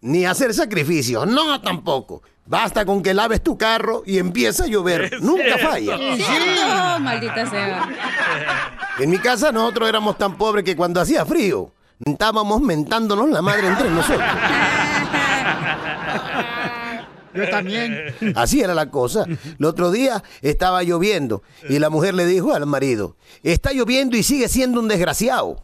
ni 0.00 0.24
hacer 0.24 0.54
sacrificios, 0.54 1.26
no 1.26 1.60
tampoco. 1.60 2.22
Basta 2.44 2.84
con 2.84 3.02
que 3.02 3.14
laves 3.14 3.42
tu 3.42 3.56
carro 3.56 4.02
y 4.04 4.18
empieza 4.18 4.64
a 4.64 4.66
llover. 4.66 5.22
Nunca 5.22 5.58
falla. 5.58 5.96
Oh, 5.96 7.00
maldita 7.00 7.48
sea. 7.48 7.88
En 8.98 9.10
mi 9.10 9.18
casa 9.18 9.52
nosotros 9.52 9.88
éramos 9.88 10.18
tan 10.18 10.36
pobres 10.36 10.64
que 10.64 10.76
cuando 10.76 11.00
hacía 11.00 11.24
frío, 11.24 11.72
estábamos 12.04 12.60
mentándonos 12.60 13.30
la 13.30 13.42
madre 13.42 13.68
entre 13.68 13.90
nosotros. 13.90 14.28
Yo 17.34 17.48
también. 17.48 18.14
Así 18.34 18.60
era 18.60 18.74
la 18.74 18.90
cosa. 18.90 19.24
El 19.58 19.64
otro 19.64 19.90
día 19.90 20.22
estaba 20.42 20.82
lloviendo 20.82 21.42
y 21.68 21.78
la 21.78 21.88
mujer 21.90 22.14
le 22.14 22.26
dijo 22.26 22.52
al 22.52 22.66
marido, 22.66 23.16
está 23.42 23.72
lloviendo 23.72 24.16
y 24.16 24.22
sigue 24.22 24.48
siendo 24.48 24.80
un 24.80 24.88
desgraciado. 24.88 25.62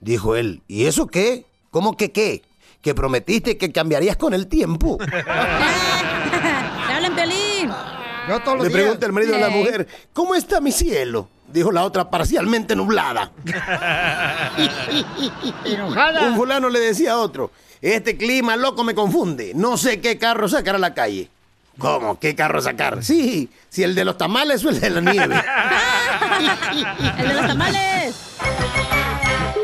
Dijo 0.00 0.36
él, 0.36 0.62
¿y 0.66 0.86
eso 0.86 1.06
qué? 1.06 1.44
¿Cómo 1.70 1.96
que 1.96 2.10
qué? 2.10 2.42
Que 2.80 2.94
prometiste 2.94 3.58
que 3.58 3.70
cambiarías 3.70 4.16
con 4.16 4.32
el 4.32 4.46
tiempo. 4.46 4.96
Le 8.38 8.68
días. 8.68 8.72
pregunta 8.72 9.06
el 9.06 9.12
marido 9.12 9.34
a 9.34 9.38
la 9.38 9.50
mujer, 9.50 9.86
¿cómo 10.12 10.34
está 10.34 10.60
mi 10.60 10.72
cielo? 10.72 11.28
Dijo 11.48 11.72
la 11.72 11.84
otra 11.84 12.08
parcialmente 12.08 12.76
nublada. 12.76 13.32
Enojada. 15.64 16.28
Un 16.28 16.36
fulano 16.36 16.68
le 16.68 16.78
decía 16.78 17.12
a 17.12 17.18
otro, 17.18 17.50
este 17.82 18.16
clima 18.16 18.56
loco 18.56 18.84
me 18.84 18.94
confunde, 18.94 19.52
no 19.54 19.76
sé 19.76 20.00
qué 20.00 20.18
carro 20.18 20.48
sacar 20.48 20.76
a 20.76 20.78
la 20.78 20.94
calle. 20.94 21.28
¿Cómo? 21.78 22.18
¿Qué 22.20 22.34
carro 22.34 22.60
sacar? 22.60 23.02
Sí, 23.02 23.48
si 23.68 23.82
el 23.82 23.94
de 23.94 24.04
los 24.04 24.18
tamales 24.18 24.64
o 24.64 24.68
el 24.68 24.80
de 24.80 24.90
la 24.90 25.00
nieve. 25.00 25.34
¡El 27.18 27.28
de 27.28 27.34
los 27.34 27.46
tamales! 27.46 28.14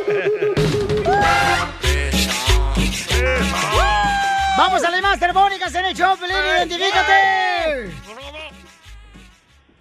Vamos 4.56 4.82
a 4.82 4.90
las 4.90 5.02
más 5.02 5.20
telefónicas 5.20 5.74
en 5.74 5.84
el 5.84 5.94
show, 5.94 6.16
Pelín, 6.16 6.36
identifícate. 6.56 7.90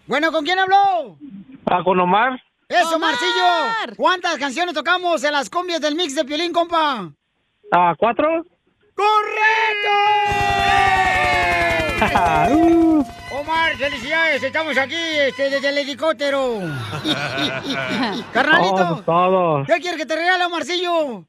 Bueno, 0.08 0.32
¿con 0.32 0.46
quién 0.46 0.60
habló? 0.60 1.18
Ah, 1.66 1.82
con 1.84 2.00
Omar. 2.00 2.40
Eso, 2.70 3.00
Marcillo. 3.00 3.96
¿Cuántas 3.98 4.38
canciones 4.38 4.74
tocamos 4.74 5.24
en 5.24 5.32
las 5.32 5.50
cumbias 5.50 5.82
del 5.82 5.96
mix 5.96 6.16
de 6.16 6.26
Piolín, 6.26 6.52
compa? 6.54 7.12
Ah, 7.72 7.94
¿cuatro? 7.98 8.46
¡Correcto! 8.96 9.90
Uh. 12.52 13.04
Omar, 13.32 13.76
felicidades, 13.78 14.44
estamos 14.44 14.78
aquí 14.78 14.96
este, 14.96 15.50
desde 15.50 15.70
el 15.70 15.78
helicóptero. 15.78 16.60
Carnalito, 18.34 19.02
Todo. 19.06 19.64
¿qué 19.66 19.80
quieres 19.80 19.98
que 19.98 20.06
te 20.06 20.16
regale, 20.16 20.48
Marcillo? 20.50 21.26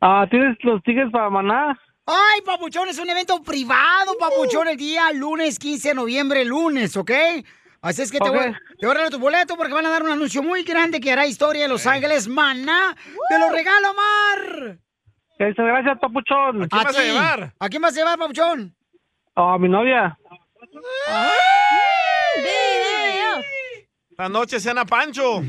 Ah, 0.00 0.26
¿tienes 0.30 0.56
los 0.62 0.82
tickets 0.84 1.10
para 1.10 1.28
Maná? 1.28 1.78
Ay, 2.06 2.40
Papuchón, 2.44 2.88
es 2.88 2.98
un 2.98 3.10
evento 3.10 3.42
privado, 3.42 4.16
Papuchón, 4.18 4.68
el 4.68 4.76
día 4.76 5.12
lunes 5.12 5.58
15 5.58 5.88
de 5.88 5.94
noviembre, 5.94 6.44
lunes, 6.44 6.96
¿ok? 6.96 7.10
Así 7.80 8.02
es 8.02 8.10
que 8.10 8.18
te, 8.18 8.28
voy, 8.28 8.38
te 8.78 8.86
voy 8.86 8.90
a 8.90 8.94
regalar 8.94 9.10
tu 9.10 9.18
boleto 9.18 9.56
porque 9.56 9.72
van 9.72 9.86
a 9.86 9.90
dar 9.90 10.02
un 10.02 10.10
anuncio 10.10 10.42
muy 10.42 10.64
grande 10.64 11.00
que 11.00 11.12
hará 11.12 11.26
historia 11.26 11.64
en 11.64 11.70
Los 11.70 11.86
Ángeles. 11.86 12.26
Maná, 12.26 12.96
te 13.28 13.38
lo 13.38 13.50
regalo, 13.50 13.94
Mar. 13.94 14.78
Muchas 15.38 15.66
gracias, 15.66 15.98
papuchón. 16.00 16.62
¿A 16.62 16.68
quién 16.68 16.82
vas 16.84 16.96
a 16.96 17.02
llevar? 17.02 17.52
¿A 17.58 17.68
quién 17.68 17.82
vas 17.82 17.94
a 17.94 17.96
llevar, 17.98 18.18
Papuchón? 18.18 18.74
A 19.34 19.58
mi 19.58 19.68
novia. 19.68 20.18
¡Video! 22.36 23.44
La 24.16 24.28
noche 24.30 24.58
cena 24.58 24.84
Pancho. 24.86 25.42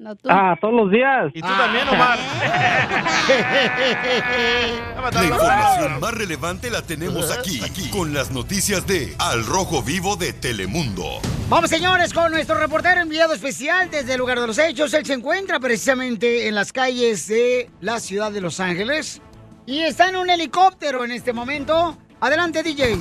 No, 0.00 0.16
tú. 0.16 0.30
Ah, 0.30 0.56
todos 0.58 0.72
los 0.72 0.90
días. 0.90 1.30
Y 1.34 1.42
tú 1.42 1.46
también, 1.46 1.86
Omar. 1.86 2.18
La 5.12 5.24
información 5.24 6.00
más 6.00 6.14
relevante 6.14 6.70
la 6.70 6.80
tenemos 6.80 7.30
aquí, 7.30 7.60
aquí, 7.62 7.90
con 7.90 8.14
las 8.14 8.30
noticias 8.30 8.86
de 8.86 9.14
Al 9.18 9.44
Rojo 9.44 9.82
Vivo 9.82 10.16
de 10.16 10.32
Telemundo. 10.32 11.20
Vamos, 11.50 11.68
señores, 11.68 12.14
con 12.14 12.32
nuestro 12.32 12.56
reportero 12.56 13.02
enviado 13.02 13.34
especial 13.34 13.90
desde 13.90 14.14
el 14.14 14.20
lugar 14.20 14.40
de 14.40 14.46
los 14.46 14.56
hechos. 14.56 14.94
Él 14.94 15.04
se 15.04 15.12
encuentra 15.12 15.60
precisamente 15.60 16.48
en 16.48 16.54
las 16.54 16.72
calles 16.72 17.26
de 17.26 17.68
la 17.82 18.00
ciudad 18.00 18.32
de 18.32 18.40
Los 18.40 18.58
Ángeles 18.58 19.20
y 19.66 19.80
está 19.80 20.08
en 20.08 20.16
un 20.16 20.30
helicóptero 20.30 21.04
en 21.04 21.12
este 21.12 21.34
momento. 21.34 21.98
Adelante, 22.20 22.62
DJ. 22.62 22.96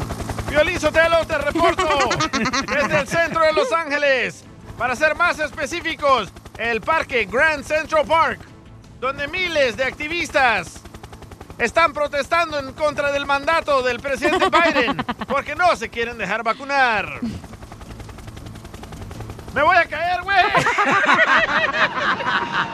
Violín 0.49 0.77
Sotelo, 0.77 1.25
te 1.25 1.37
reporto 1.37 1.87
desde 2.67 2.99
el 2.99 3.07
centro 3.07 3.41
de 3.43 3.53
Los 3.53 3.71
Ángeles. 3.71 4.48
Para 4.79 4.95
ser 4.95 5.13
más 5.13 5.37
específicos, 5.39 6.29
el 6.57 6.79
parque 6.79 7.25
Grand 7.25 7.65
Central 7.65 8.05
Park, 8.05 8.39
donde 9.01 9.27
miles 9.27 9.75
de 9.75 9.83
activistas 9.83 10.79
están 11.57 11.91
protestando 11.91 12.57
en 12.57 12.71
contra 12.71 13.11
del 13.11 13.25
mandato 13.25 13.81
del 13.81 13.99
presidente 13.99 14.49
Biden 14.73 14.95
porque 15.27 15.53
no 15.53 15.75
se 15.75 15.89
quieren 15.89 16.17
dejar 16.17 16.43
vacunar. 16.43 17.19
¡Me 19.53 19.63
voy 19.63 19.75
a 19.75 19.85
caer, 19.85 20.21
güey! 20.21 20.37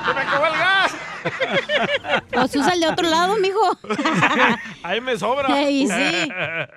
¡Se 0.05 0.13
me 0.13 0.21
acabó 0.21 0.45
el 0.45 0.57
gas! 0.59 0.94
Pues 2.31 2.55
usa 2.55 2.73
el 2.73 2.81
de 2.81 2.87
otro 2.87 3.09
lado, 3.09 3.37
mijo. 3.37 3.77
Ahí 4.83 5.01
me 5.01 5.17
sobra. 5.17 5.47
Ey, 5.61 5.87
sí. 5.87 6.29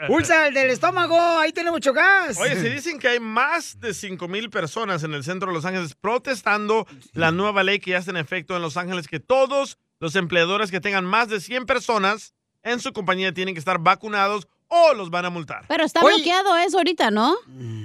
Pulsa 0.07 0.49
el 0.49 0.55
del 0.55 0.71
estómago, 0.71 1.19
ahí 1.39 1.53
tiene 1.53 1.71
mucho 1.71 1.93
gas. 1.93 2.39
Oye, 2.39 2.55
se 2.57 2.71
dicen 2.71 2.99
que 2.99 3.09
hay 3.09 3.21
más 3.21 3.81
de 3.81 3.93
5 3.93 4.29
mil 4.29 4.51
personas 4.51 5.03
en 5.03 5.15
el 5.15 5.25
centro 5.25 5.49
de 5.49 5.55
Los 5.55 5.65
Ángeles 5.65 5.95
protestando 5.95 6.87
la 7.13 7.33
nueva 7.33 7.63
ley 7.65 7.79
que 7.81 7.93
ya 7.93 7.99
está 7.99 8.11
en 8.11 8.17
efecto 8.17 8.57
en 8.57 8.63
Los 8.63 8.77
Ángeles, 8.77 9.09
que 9.09 9.21
todos 9.21 9.79
los 10.01 10.15
empleadores 10.17 10.71
que 10.71 10.81
tengan 10.81 11.05
más 11.05 11.29
de 11.29 11.41
100 11.41 11.67
personas 11.67 12.35
en 12.63 12.81
su 12.81 12.93
compañía 12.93 13.33
tienen 13.33 13.55
que 13.55 13.59
estar 13.59 13.79
vacunados 13.79 14.49
o 14.69 14.95
los 14.95 15.11
van 15.11 15.25
a 15.25 15.31
multar. 15.31 15.65
Pero 15.69 15.85
está 15.85 16.01
bloqueado 16.05 16.57
eso 16.57 16.79
ahorita, 16.79 17.11
¿no? 17.11 17.37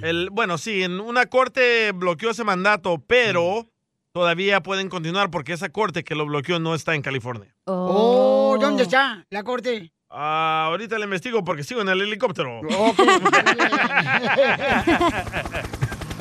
El, 0.02 0.28
bueno, 0.30 0.58
sí, 0.58 0.82
en 0.82 1.00
una 1.00 1.26
corte 1.26 1.92
bloqueó 1.92 2.30
ese 2.30 2.44
mandato, 2.44 3.02
pero 3.06 3.66
todavía 4.14 4.62
pueden 4.62 4.88
continuar 4.88 5.30
porque 5.30 5.52
esa 5.52 5.68
corte 5.70 6.04
que 6.04 6.14
lo 6.14 6.24
bloqueó 6.24 6.60
no 6.60 6.74
está 6.76 6.94
en 6.94 7.02
California. 7.02 7.52
Oh, 7.64 8.56
¿dónde 8.60 8.84
está 8.84 9.26
la 9.28 9.42
corte? 9.42 9.92
Ah, 10.08 10.66
ahorita 10.68 10.96
le 10.98 11.04
investigo 11.04 11.42
porque 11.42 11.64
sigo 11.64 11.80
en 11.80 11.88
el 11.88 12.00
helicóptero. 12.00 12.60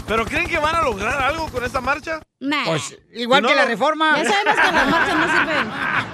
¿Pero 0.07 0.25
creen 0.25 0.47
que 0.47 0.57
van 0.57 0.75
a 0.75 0.81
lograr 0.81 1.21
algo 1.21 1.47
con 1.49 1.63
esta 1.63 1.79
marcha? 1.81 2.19
Nah. 2.39 2.65
Pues, 2.65 2.97
igual 3.13 3.39
Si 3.39 3.43
no 3.43 3.49
que 3.49 3.55
la 3.55 3.65
reforma. 3.65 4.17
Ya 4.17 4.25
sabemos 4.29 4.55
que 4.55 4.71
las 4.71 4.89
marchas 4.89 5.15
no 5.15 5.25
sirven. 5.31 5.67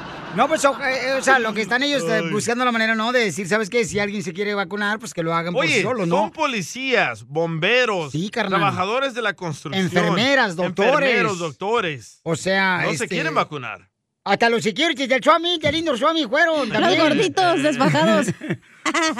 No, 0.35 0.47
pues, 0.47 0.63
o, 0.63 0.77
eh, 0.83 1.13
o 1.13 1.21
sea, 1.21 1.39
lo 1.39 1.53
que 1.53 1.61
están 1.61 1.81
ellos 1.83 2.03
eh, 2.03 2.21
buscando 2.31 2.63
la 2.63 2.71
manera, 2.71 2.95
¿no? 2.95 3.11
De 3.11 3.19
decir, 3.19 3.47
¿sabes 3.47 3.69
qué? 3.69 3.83
Si 3.83 3.99
alguien 3.99 4.23
se 4.23 4.31
quiere 4.33 4.53
vacunar, 4.53 4.99
pues 4.99 5.13
que 5.13 5.23
lo 5.23 5.33
hagan 5.33 5.53
por 5.53 5.65
sí 5.65 5.73
Oye, 5.73 5.81
solos, 5.81 6.07
son 6.07 6.09
¿no? 6.09 6.31
policías, 6.31 7.25
bomberos, 7.25 8.13
trabajadores 8.31 9.13
de 9.13 9.21
la 9.21 9.33
construcción, 9.33 9.83
Enfermeras, 9.83 10.55
doctores. 10.55 11.09
enfermeros, 11.09 11.39
doctores. 11.39 12.19
O 12.23 12.35
sea, 12.35 12.81
no 12.83 12.91
este, 12.91 13.05
se 13.05 13.07
quieren 13.07 13.33
vacunar. 13.33 13.89
Hasta 14.23 14.49
los 14.49 14.61
securities 14.61 15.09
del 15.09 15.23
Suami, 15.23 15.57
del 15.57 15.75
Indoor 15.75 15.97
Suami 15.97 16.25
fueron. 16.27 16.69
Los 16.69 16.79
también. 16.79 17.01
gorditos 17.01 17.63
desfajados. 17.63 18.27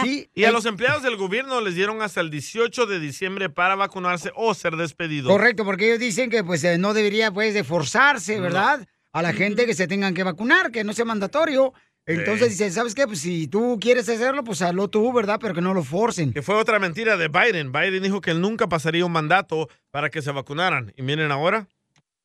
Sí, 0.02 0.28
Y 0.34 0.46
a 0.46 0.50
eh, 0.50 0.52
los 0.52 0.66
empleados 0.66 1.04
del 1.04 1.16
gobierno 1.16 1.62
les 1.62 1.76
dieron 1.76 2.02
hasta 2.02 2.22
el 2.22 2.32
18 2.32 2.88
de 2.88 3.00
diciembre 3.00 3.50
para 3.52 3.76
vacunarse 3.76 4.32
o 4.36 4.56
ser 4.56 4.76
despedidos. 4.76 5.32
Correcto, 5.32 5.64
porque 5.64 5.86
ellos 5.90 6.00
dicen 6.00 6.32
que 6.32 6.44
pues 6.44 6.64
eh, 6.64 6.80
no 6.80 6.96
debería 6.96 7.32
pues 7.32 7.54
de 7.54 7.64
forzarse, 7.64 8.40
¿verdad? 8.40 8.88
A 9.12 9.22
la 9.22 9.34
gente 9.34 9.66
que 9.66 9.74
se 9.74 9.88
tengan 9.88 10.14
que 10.14 10.24
vacunar, 10.24 10.72
que 10.72 10.84
no 10.84 10.94
sea 10.94 11.06
mandatorio. 11.06 11.74
Entonces 12.06 12.48
Sí. 12.48 12.64
dice, 12.64 12.72
¿sabes 12.72 12.96
qué? 12.96 13.06
Pues 13.06 13.20
si 13.20 13.48
tú 13.48 13.78
quieres 13.80 14.08
hacerlo, 14.10 14.44
pues 14.44 14.62
hazlo 14.62 14.88
tú, 14.88 15.12
¿verdad? 15.14 15.38
Pero 15.42 15.54
que 15.54 15.62
no 15.62 15.74
lo 15.74 15.84
forcen. 15.84 16.34
Que 16.34 16.42
fue 16.42 16.56
otra 16.56 16.80
mentira 16.80 17.18
de 17.18 17.28
Biden. 17.28 17.72
Biden 17.72 18.02
dijo 18.02 18.20
que 18.22 18.32
él 18.32 18.42
nunca 18.42 18.68
pasaría 18.68 19.06
un 19.06 19.12
mandato 19.12 19.68
para 19.92 20.10
que 20.10 20.22
se 20.22 20.32
vacunaran. 20.32 20.92
Y 20.98 21.02
miren 21.04 21.32
ahora. 21.32 21.68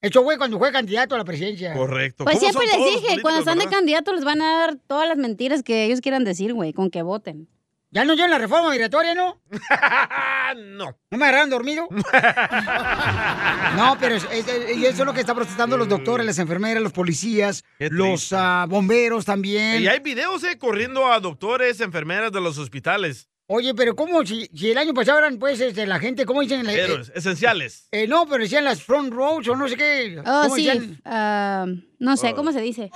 Hecho, 0.00 0.22
güey, 0.22 0.36
cuando 0.36 0.58
fue 0.58 0.70
candidato 0.72 1.14
a 1.14 1.18
la 1.18 1.24
presidencia. 1.24 1.72
Correcto. 1.74 2.24
Pues 2.24 2.38
¿Cómo 2.38 2.50
siempre 2.52 2.66
les 2.78 3.02
dije, 3.02 3.22
cuando 3.22 3.40
están 3.40 3.58
de 3.58 3.66
candidato 3.66 4.12
les 4.14 4.24
van 4.24 4.42
a 4.42 4.58
dar 4.58 4.76
todas 4.86 5.08
las 5.08 5.16
mentiras 5.16 5.62
que 5.62 5.84
ellos 5.84 6.00
quieran 6.02 6.24
decir, 6.24 6.52
güey, 6.52 6.72
con 6.74 6.90
que 6.90 7.02
voten. 7.02 7.48
¿Ya 7.94 8.04
no 8.04 8.14
llevan 8.14 8.32
la 8.32 8.38
reforma 8.38 8.70
migratoria, 8.70 9.14
no? 9.14 9.40
no. 10.56 10.98
¿No 11.10 11.18
me 11.18 11.24
agarraron 11.26 11.48
dormido? 11.50 11.86
no, 13.76 13.96
pero 14.00 14.16
es- 14.16 14.26
es- 14.32 14.76
y 14.76 14.84
eso 14.86 15.02
es 15.02 15.06
lo 15.06 15.12
que 15.14 15.20
están 15.20 15.36
protestando 15.36 15.76
los 15.76 15.88
doctores, 15.88 16.26
las 16.26 16.38
enfermeras, 16.40 16.82
los 16.82 16.92
policías, 16.92 17.64
los 17.78 18.32
ah, 18.32 18.66
bomberos 18.68 19.24
también. 19.24 19.82
Y 19.82 19.86
hay 19.88 20.00
videos, 20.00 20.42
eh, 20.44 20.58
corriendo 20.58 21.10
a 21.12 21.20
doctores, 21.20 21.80
enfermeras 21.80 22.32
de 22.32 22.40
los 22.40 22.58
hospitales. 22.58 23.28
Oye, 23.46 23.74
pero 23.74 23.94
¿cómo? 23.94 24.24
Si, 24.24 24.46
si 24.54 24.70
el 24.70 24.78
año 24.78 24.94
pasado 24.94 25.18
eran, 25.18 25.38
pues, 25.38 25.60
este, 25.60 25.86
la 25.86 25.98
gente, 26.00 26.24
¿cómo 26.24 26.40
dicen? 26.40 26.66
Eh, 26.68 26.74
Héroes, 26.80 27.12
esenciales. 27.14 27.88
eh, 27.92 28.06
no, 28.08 28.26
pero 28.26 28.42
decían 28.42 28.64
las 28.64 28.82
front 28.82 29.12
rows 29.12 29.46
o 29.48 29.54
no 29.54 29.68
sé 29.68 29.76
qué. 29.76 30.18
Oh, 30.20 30.42
¿Cómo 30.44 30.56
sí. 30.56 30.64
decían? 30.66 31.00
ah, 31.04 31.66
no 31.98 32.16
sé, 32.16 32.30
Oh. 32.32 32.36
¿cómo 32.36 32.52
se 32.52 32.60
dice? 32.62 32.90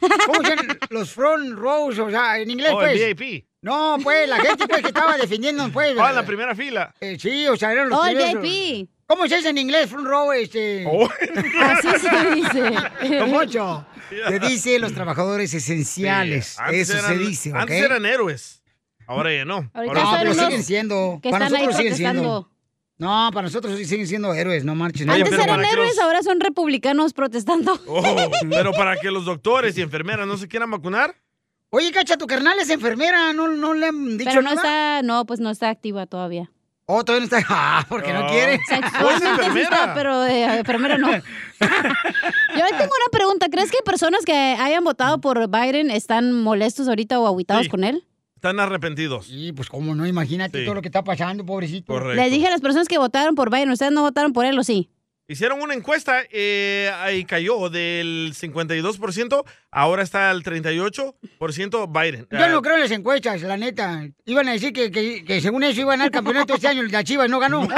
¿Cómo 0.00 0.38
decían 0.40 0.78
los 0.90 1.10
front 1.10 1.52
rows? 1.58 1.98
O 1.98 2.08
sea, 2.10 2.38
en 2.38 2.50
inglés, 2.50 2.70
Oh, 2.72 2.80
el 2.82 2.96
pues. 2.96 3.16
VIP. 3.18 3.46
No, 3.62 3.96
pues, 4.02 4.28
la 4.28 4.38
gente, 4.40 4.66
pues, 4.66 4.80
que 4.82 4.88
estaba 4.88 5.16
defendiendo, 5.16 5.68
pues. 5.70 5.94
Ah, 5.98 6.10
en 6.10 6.16
la 6.16 6.26
primera 6.26 6.54
fila. 6.54 6.92
Eh, 7.00 7.16
sí, 7.18 7.46
o 7.46 7.56
sea, 7.56 7.72
eran 7.72 7.88
los 7.88 7.98
Oh, 7.98 8.04
el 8.06 8.16
primeros. 8.16 8.42
VIP. 8.42 8.88
¿Cómo 9.06 9.26
se 9.28 9.36
dice 9.36 9.50
en 9.50 9.58
inglés, 9.58 9.88
front 9.88 10.06
row, 10.06 10.32
este? 10.32 10.84
Oh. 10.86 11.08
Así 11.60 11.88
se 12.00 12.34
dice. 12.34 13.20
Poncho, 13.30 13.86
Se 14.28 14.38
dice 14.40 14.78
los 14.78 14.92
trabajadores 14.92 15.52
esenciales. 15.54 16.56
Sí, 16.70 16.76
Eso 16.76 16.94
eran- 16.98 17.06
se 17.06 17.18
dice, 17.18 17.50
¿ok? 17.52 17.56
Antes 17.58 17.82
eran 17.82 18.04
héroes. 18.06 18.62
Ahora 19.06 19.34
ya 19.34 19.44
no. 19.44 19.70
Ahorita 19.74 20.00
Ahora 20.00 20.02
No, 20.02 20.18
pero 20.18 20.32
unos 20.32 20.44
siguen 20.46 20.64
siendo. 20.64 21.20
que 21.22 21.30
Para 21.30 21.46
están 21.46 21.60
ahí 21.60 21.66
nosotros 21.66 21.76
siguen 21.76 21.96
siendo. 21.96 22.22
protestando. 22.22 22.52
No, 22.98 23.30
para 23.32 23.42
nosotros 23.48 23.76
sí 23.78 23.84
siguen 23.84 24.06
siendo 24.06 24.32
héroes, 24.32 24.64
no 24.64 24.74
marchen. 24.74 25.10
Antes 25.10 25.28
pero 25.28 25.42
eran 25.42 25.64
héroes, 25.64 25.90
los- 25.96 25.98
ahora 26.04 26.22
son 26.22 26.40
republicanos 26.40 27.12
protestando. 27.12 27.78
Oh, 27.86 28.30
pero 28.48 28.72
para 28.72 28.96
que 28.96 29.10
los 29.12 29.24
doctores 29.24 29.76
y 29.76 29.82
enfermeras 29.82 30.26
no 30.26 30.36
se 30.36 30.48
quieran 30.48 30.70
vacunar. 30.70 31.14
Oye, 31.74 31.90
Cacha, 31.90 32.18
tu 32.18 32.26
carnal 32.26 32.58
es 32.58 32.68
enfermera, 32.68 33.32
¿no, 33.32 33.48
no 33.48 33.72
le 33.72 33.86
han 33.86 34.18
dicho 34.18 34.28
Pero 34.30 34.42
no 34.42 34.54
nada? 34.54 34.98
está, 34.98 35.02
no, 35.06 35.24
pues 35.24 35.40
no 35.40 35.48
está 35.50 35.70
activa 35.70 36.04
todavía. 36.04 36.50
Oh, 36.84 37.02
todavía 37.02 37.26
no 37.30 37.36
está. 37.38 37.46
Ah, 37.54 37.86
porque 37.88 38.12
no 38.12 38.26
Oh. 38.26 38.28
quiere. 38.30 38.60
Sexualmente 38.68 39.52
sí 39.54 39.60
está, 39.60 39.94
pero 39.94 40.20
de 40.20 40.42
enfermera 40.58 40.98
no. 40.98 41.10
Yo 41.60 42.66
tengo 42.68 42.84
una 42.84 43.08
pregunta. 43.10 43.48
¿Crees 43.50 43.70
que 43.70 43.78
personas 43.84 44.24
que 44.26 44.34
hayan 44.34 44.84
votado 44.84 45.20
por 45.22 45.48
Biden 45.48 45.90
están 45.90 46.32
molestos 46.42 46.88
ahorita 46.88 47.18
o 47.18 47.26
aguitados 47.26 47.64
Sí. 47.64 47.70
con 47.70 47.84
él? 47.84 48.04
Están 48.34 48.60
arrepentidos. 48.60 49.26
Sí, 49.28 49.52
pues 49.52 49.68
cómo 49.70 49.94
no, 49.94 50.06
imagínate 50.06 50.58
Sí. 50.58 50.64
todo 50.66 50.74
lo 50.74 50.82
que 50.82 50.88
está 50.88 51.02
pasando, 51.04 51.46
pobrecito. 51.46 51.90
Correcto. 51.90 52.20
Les 52.20 52.30
dije 52.30 52.48
a 52.48 52.50
las 52.50 52.60
personas 52.60 52.86
que 52.88 52.98
votaron 52.98 53.34
por 53.34 53.50
Biden, 53.50 53.70
¿ustedes 53.70 53.92
no 53.92 54.02
votaron 54.02 54.32
por 54.34 54.44
él 54.44 54.58
o 54.58 54.64
sí? 54.64 54.90
Hicieron 55.32 55.62
una 55.62 55.72
encuesta 55.74 56.22
eh, 56.30 56.92
ahí 57.00 57.24
cayó 57.24 57.70
del 57.70 58.34
52%, 58.38 59.44
ahora 59.70 60.02
está 60.02 60.28
al 60.30 60.42
38% 60.42 61.14
Biden. 61.90 62.26
Yo 62.30 62.38
Ah, 62.38 62.48
no 62.48 62.60
creo 62.60 62.74
en 62.74 62.82
las 62.82 62.90
encuestas, 62.90 63.40
la 63.40 63.56
neta. 63.56 64.06
Iban 64.26 64.48
a 64.48 64.52
decir 64.52 64.72
que, 64.74 64.90
que- 64.90 65.24
que 65.24 65.40
según 65.40 65.62
eso 65.64 65.80
iban 65.80 66.02
al 66.02 66.10
campeonato 66.12 66.54
este 66.54 66.68
año, 66.68 66.82
la 66.82 67.02
Chivas 67.02 67.30
no 67.30 67.38
ganó. 67.38 67.62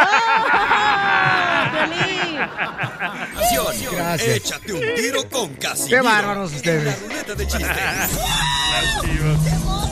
Acción. 3.36 3.66
Gracias. 3.94 4.36
Échate 4.36 4.72
un 4.72 4.80
tiro 4.96 5.28
con 5.30 5.54
Casimiro. 5.54 6.02
Qué 6.02 6.08
bárbaros 6.08 6.50
En 6.50 6.56
ustedes. 6.56 6.84
la 6.84 6.96
ruleta 7.08 7.34
de 7.36 7.46
chistes. 7.46 7.70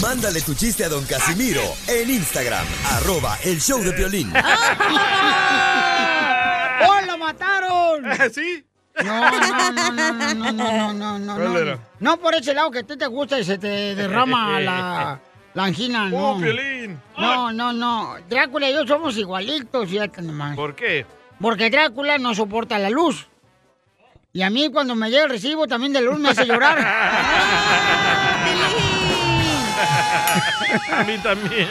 Mándale 0.00 0.40
tu 0.42 0.54
chiste 0.54 0.84
a 0.84 0.88
don 0.88 1.04
Casimiro 1.04 1.60
en 1.86 2.10
Instagram, 2.10 2.64
arroba 2.92 3.36
el 3.44 3.60
show 3.60 3.80
de 3.82 3.92
violín. 3.92 4.32
¡Oh, 6.86 7.00
lo 7.06 7.18
mataron! 7.18 8.04
¿Sí? 8.32 8.64
No, 9.04 9.30
no, 9.30 9.40
no, 9.40 9.70
no, 9.70 10.12
no, 10.12 10.52
no, 10.52 10.92
no, 10.92 11.18
no, 11.18 11.38
no. 11.38 11.78
No 12.00 12.16
por 12.16 12.34
ese 12.34 12.54
lado 12.54 12.70
que 12.70 12.80
a 12.80 12.82
ti 12.82 12.96
te 12.96 13.06
gusta 13.06 13.38
y 13.38 13.44
se 13.44 13.58
te 13.58 13.94
derrama 13.94 14.60
la, 14.60 15.20
la 15.54 15.64
angina, 15.64 16.08
no. 16.08 16.32
¡Oh, 16.32 16.40
Piolín! 16.40 17.00
No, 17.16 17.52
no, 17.52 17.72
no. 17.72 18.16
Drácula 18.28 18.70
y 18.70 18.74
yo 18.74 18.86
somos 18.86 19.16
igualitos, 19.16 19.88
fíjate 19.88 20.22
nomás. 20.22 20.56
¿Por 20.56 20.74
qué? 20.74 21.06
Porque 21.40 21.70
Drácula 21.70 22.18
no 22.18 22.34
soporta 22.34 22.78
la 22.78 22.90
luz. 22.90 23.28
Y 24.32 24.42
a 24.42 24.50
mí 24.50 24.70
cuando 24.70 24.94
me 24.94 25.10
llega 25.10 25.24
el 25.24 25.30
recibo 25.30 25.66
también 25.66 25.92
de 25.92 26.00
luz 26.00 26.18
me 26.18 26.30
hace 26.30 26.44
llorar. 26.44 26.78
A 30.92 31.04
mí 31.04 31.18
también. 31.18 31.68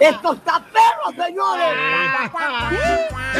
¡Esto 0.00 0.32
está 0.32 0.64
perro, 0.72 1.24
señores! 1.24 1.68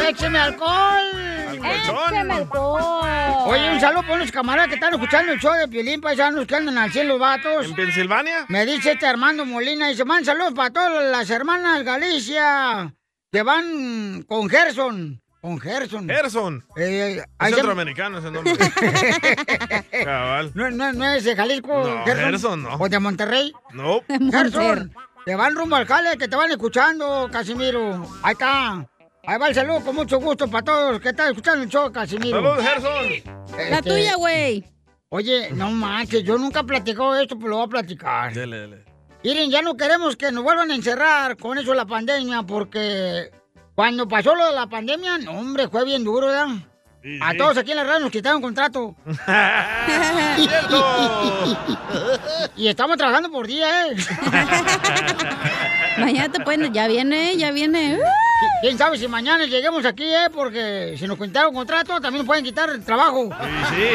¡Écheme 0.07 0.39
alcohol! 0.39 1.05
¡Écheme 1.51 2.33
alcohol! 2.33 3.43
Oye, 3.45 3.71
un 3.71 3.79
saludo 3.79 4.01
para 4.03 4.13
unos 4.15 4.31
camaradas 4.31 4.69
que 4.69 4.75
están 4.75 4.93
escuchando 4.93 5.33
el 5.33 5.39
show 5.39 5.53
de 5.53 5.67
Piolín, 5.67 6.01
paisanos 6.01 6.45
que 6.45 6.55
andan 6.55 6.77
al 6.77 6.91
cielo, 6.91 7.17
vatos. 7.17 7.65
¿En 7.65 7.75
Pensilvania? 7.75 8.45
Me 8.47 8.65
dice 8.65 8.93
este 8.93 9.05
Armando 9.05 9.45
Molina, 9.45 9.87
dice, 9.87 10.05
man, 10.05 10.23
saludos 10.23 10.53
para 10.53 10.71
todas 10.71 11.11
las 11.11 11.29
hermanas 11.29 11.83
Galicia 11.83 12.93
que 13.31 13.41
van 13.41 14.23
con 14.27 14.47
Gerson. 14.47 15.22
Con 15.43 15.59
Gerson. 15.59 16.07
Gerson. 16.07 16.63
Eh, 16.77 17.17
Es 17.17 17.25
ahí 17.37 17.49
se- 17.51 17.55
centroamericano 17.57 18.19
ese 18.19 18.31
nombre. 18.31 18.53
Cabal. 20.05 20.51
no, 20.55 20.71
no, 20.71 20.93
no 20.93 21.05
es 21.09 21.25
de 21.25 21.35
Jalisco, 21.35 21.83
No, 21.85 22.05
Gerson 22.05 22.63
no. 22.63 22.75
¿O 22.75 22.87
de 22.87 22.97
Monterrey? 22.99 23.51
No. 23.73 24.01
Gerson. 24.31 24.93
Te 25.25 25.35
van 25.35 25.53
rumbo 25.55 25.75
al 25.75 25.85
jale, 25.85 26.17
que 26.17 26.29
te 26.29 26.35
van 26.37 26.49
escuchando, 26.51 27.27
Casimiro. 27.29 28.07
Ahí 28.23 28.31
está. 28.31 28.87
Ahí 29.25 29.37
va 29.37 29.49
el 29.49 29.55
saludo 29.55 29.81
con 29.81 29.95
mucho 29.95 30.17
gusto 30.21 30.49
para 30.49 30.63
todos 30.63 30.91
los 30.93 31.01
que 31.01 31.09
están 31.09 31.27
escuchando 31.31 31.63
el 31.63 31.69
show, 31.69 31.91
Casimiro. 31.91 32.37
Saludos, 32.41 32.63
Gerson. 32.65 33.57
La 33.69 33.77
Este, 33.79 33.89
tuya, 33.89 34.15
güey. 34.15 34.65
Oye, 35.09 35.49
no 35.51 35.71
manches, 35.71 36.23
yo 36.23 36.37
nunca 36.37 36.61
he 36.61 36.63
platicado 36.63 37.17
esto, 37.19 37.35
pero 37.37 37.49
lo 37.49 37.57
voy 37.57 37.65
a 37.65 37.69
platicar. 37.69 38.33
Dele, 38.33 38.57
dele. 38.59 38.85
Miren, 39.25 39.51
ya 39.51 39.61
no 39.61 39.75
queremos 39.75 40.15
que 40.15 40.31
nos 40.31 40.41
vuelvan 40.43 40.71
a 40.71 40.75
encerrar 40.75 41.35
con 41.35 41.57
eso 41.57 41.71
de 41.71 41.77
la 41.77 41.85
pandemia, 41.85 42.43
porque 42.43 43.29
cuando 43.75 44.07
pasó 44.07 44.35
lo 44.35 44.45
de 44.47 44.53
la 44.53 44.67
pandemia, 44.67 45.17
no, 45.17 45.31
hombre, 45.31 45.67
fue 45.67 45.83
bien 45.85 46.03
duro, 46.03 46.31
¿ya? 46.31 46.47
Sí, 47.01 47.19
A 47.21 47.31
sí. 47.31 47.37
todos 47.37 47.57
aquí 47.57 47.71
en 47.71 47.77
la 47.77 47.83
radio 47.83 47.99
nos 47.99 48.11
quitaron 48.11 48.41
contrato. 48.41 48.95
Y 52.55 52.67
estamos 52.67 52.97
trabajando 52.97 53.31
por 53.31 53.47
día, 53.47 53.87
¿eh? 53.87 53.95
Mañana 55.97 56.31
te 56.31 56.43
pueden, 56.43 56.73
ya 56.73 56.87
viene, 56.87 57.35
ya 57.37 57.51
viene. 57.51 57.99
¿Quién 58.61 58.77
sabe 58.77 58.97
si 58.97 59.07
mañana 59.07 59.45
lleguemos 59.45 59.85
aquí, 59.85 60.05
eh? 60.05 60.29
Porque 60.33 60.95
si 60.97 61.07
nos 61.07 61.17
quitaron 61.17 61.53
contrato, 61.53 61.93
también 61.99 62.19
nos 62.19 62.25
pueden 62.27 62.43
quitar 62.43 62.69
el 62.69 62.83
trabajo. 62.83 63.29
Sí, 63.69 63.75
sí. 63.75 63.89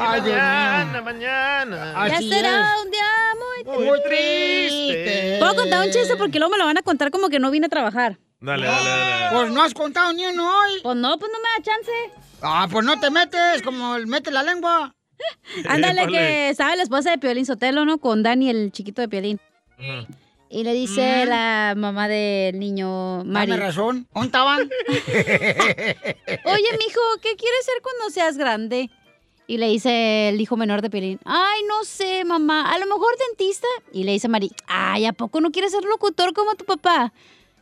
Ay, 0.00 0.20
mañana, 0.20 1.02
mañana. 1.02 2.08
Ya 2.08 2.18
será 2.18 2.74
es. 2.74 2.84
un 2.84 2.90
día 2.90 3.34
muy 3.34 3.84
Muy 3.84 4.02
triste. 4.02 5.36
¿Puedo 5.40 5.56
contar 5.56 5.86
un 5.86 5.92
chiste? 5.92 6.16
Porque 6.16 6.38
luego 6.38 6.52
me 6.52 6.58
lo 6.58 6.66
van 6.66 6.78
a 6.78 6.82
contar 6.82 7.10
como 7.10 7.28
que 7.28 7.40
no 7.40 7.50
vine 7.50 7.66
a 7.66 7.68
trabajar. 7.68 8.18
Dale, 8.40 8.66
dale, 8.66 8.88
dale. 8.88 9.36
Pues 9.36 9.50
no 9.50 9.62
has 9.62 9.74
contado 9.74 10.12
ni 10.12 10.24
uno 10.24 10.48
hoy. 10.48 10.80
Pues 10.82 10.96
no, 10.96 11.18
pues 11.18 11.32
no 11.32 11.38
me 11.38 11.48
da 11.56 11.64
chance. 11.64 11.90
Ah, 12.40 12.68
pues 12.70 12.84
no 12.84 13.00
te 13.00 13.10
metes, 13.10 13.62
como 13.62 13.96
el 13.96 14.06
mete 14.06 14.30
la 14.30 14.44
lengua. 14.44 14.94
Ándale, 15.68 16.06
que 16.06 16.50
estaba 16.50 16.76
la 16.76 16.84
esposa 16.84 17.10
de 17.10 17.18
Piolín 17.18 17.44
Sotelo, 17.44 17.84
¿no? 17.84 17.98
Con 17.98 18.22
Dani, 18.22 18.50
el 18.50 18.70
chiquito 18.70 19.02
de 19.02 19.08
Piolín. 19.08 19.40
Y 20.48 20.62
le 20.64 20.72
dice 20.72 21.26
la 21.26 21.74
mamá 21.76 22.06
del 22.06 22.58
niño 22.58 23.24
Mari. 23.24 23.50
Dame 23.50 23.62
razón. 23.64 24.06
¿Dónde 24.14 24.26
estaban? 24.26 24.60
Oye, 24.88 26.68
mijo, 26.78 27.00
¿qué 27.20 27.34
quieres 27.36 27.64
ser 27.64 27.82
cuando 27.82 28.10
seas 28.10 28.38
grande? 28.38 28.90
Y 29.50 29.56
le 29.56 29.66
dice 29.68 30.28
el 30.28 30.38
hijo 30.42 30.58
menor 30.58 30.82
de 30.82 30.90
Piolín, 30.90 31.18
ay, 31.24 31.62
no 31.66 31.82
sé, 31.82 32.22
mamá, 32.26 32.70
a 32.70 32.78
lo 32.78 32.84
mejor 32.84 33.16
dentista. 33.28 33.66
Y 33.94 34.04
le 34.04 34.12
dice 34.12 34.28
Mari, 34.28 34.52
ay, 34.66 35.06
¿a 35.06 35.14
poco 35.14 35.40
no 35.40 35.50
quieres 35.50 35.72
ser 35.72 35.84
locutor 35.84 36.34
como 36.34 36.54
tu 36.54 36.66
papá? 36.66 37.14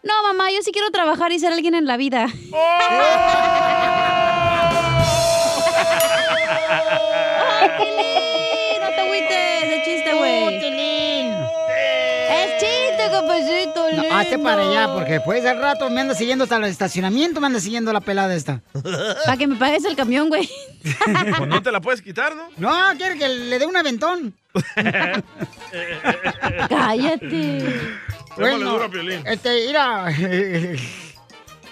No, 0.03 0.12
mamá, 0.24 0.51
yo 0.51 0.62
sí 0.62 0.72
quiero 0.72 0.91
trabajar 0.91 1.30
y 1.30 1.39
ser 1.39 1.53
alguien 1.53 1.74
en 1.74 1.87
la 1.87 1.97
vida. 1.97 2.26
¡Ay, 2.53 4.36
No, 13.97 14.16
hazte 14.16 14.38
para 14.38 14.62
allá, 14.68 14.92
porque 14.94 15.12
después 15.14 15.44
al 15.44 15.59
rato 15.61 15.88
me 15.90 16.01
anda 16.01 16.14
siguiendo 16.14 16.44
hasta 16.44 16.57
el 16.57 16.64
estacionamiento, 16.64 17.40
me 17.40 17.47
anda 17.47 17.61
siguiendo 17.61 17.92
la 17.92 18.01
pelada 18.01 18.34
esta. 18.34 18.62
Para 19.24 19.36
que 19.36 19.47
me 19.47 19.57
pagues 19.57 19.84
el 19.84 19.97
camión, 19.97 20.28
güey. 20.28 20.49
Pues 21.36 21.49
no 21.49 21.62
te 21.62 21.72
la 21.72 21.80
puedes 21.80 22.01
quitar, 22.03 22.34
¿no? 22.36 22.49
No, 22.59 22.97
quiere 22.97 23.18
que 23.18 23.28
le 23.28 23.59
dé 23.59 23.66
un 23.66 23.76
aventón. 23.76 24.34
Cállate. 26.68 27.64
Démosle 28.36 28.64
duro 28.64 28.84
a 28.84 28.88
Piolín. 28.90 29.22
este, 29.26 29.66
mira. 29.66 30.07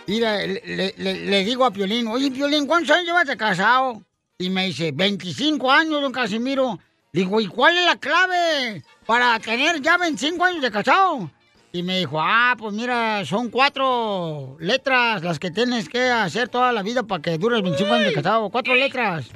Mira, 0.07 0.37
le, 0.39 0.63
le- 0.65 0.95
le- 0.97 1.25
le 1.27 1.45
digo 1.45 1.65
a 1.65 1.71
Piolín, 1.71 2.07
oye, 2.09 2.31
Piolín, 2.31 2.67
¿cuántos 2.67 2.91
años 2.95 3.07
llevas 3.07 3.27
de 3.27 3.37
casado? 3.37 4.03
Y 4.39 4.51
me 4.51 4.67
dice, 4.67 4.91
25 4.93 5.71
años, 5.71 6.03
don 6.03 6.13
Casimiro. 6.13 6.79
Digo, 7.13 7.41
¿y 7.41 7.47
cuál 7.47 7.79
es 7.79 7.85
la 7.85 7.97
clave 7.97 8.83
para 9.07 9.39
tener 9.39 9.81
ya 9.81 9.97
25 9.97 10.45
años 10.45 10.63
de 10.63 10.71
casado? 10.71 11.31
Y 11.75 11.83
me 11.83 11.99
dijo, 11.99 12.21
ah, 12.21 12.55
pues 12.57 12.73
mira, 12.73 13.25
son 13.25 13.51
cuatro 13.51 14.57
letras 14.61 15.25
las 15.25 15.41
que 15.41 15.51
tienes 15.51 15.89
que 15.89 16.09
hacer 16.09 16.49
toda 16.49 16.71
la 16.71 16.85
vida 16.85 17.03
para 17.03 17.21
que 17.21 17.37
dures 17.37 17.63
25 17.63 17.93
años 17.93 18.07
de 18.07 18.13
casado. 18.13 18.49
Cuatro 18.49 18.77
letras. 18.77 19.27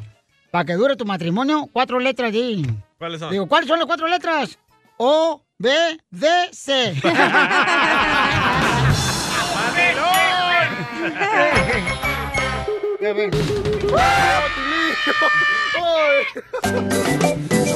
Para 0.52 0.64
que 0.64 0.74
dure 0.74 0.94
tu 0.94 1.04
matrimonio, 1.04 1.68
cuatro 1.72 1.98
letras, 1.98 2.30
di. 2.30 2.64
¿Cuáles 2.96 3.18
son? 3.18 3.32
Digo, 3.32 3.48
¿cuáles 3.48 3.66
son 3.66 3.80
las 3.80 3.86
cuatro 3.86 4.06
letras? 4.06 4.56
O, 4.98 5.42
B, 5.58 5.68
D, 6.12 6.28
C. 6.52 6.94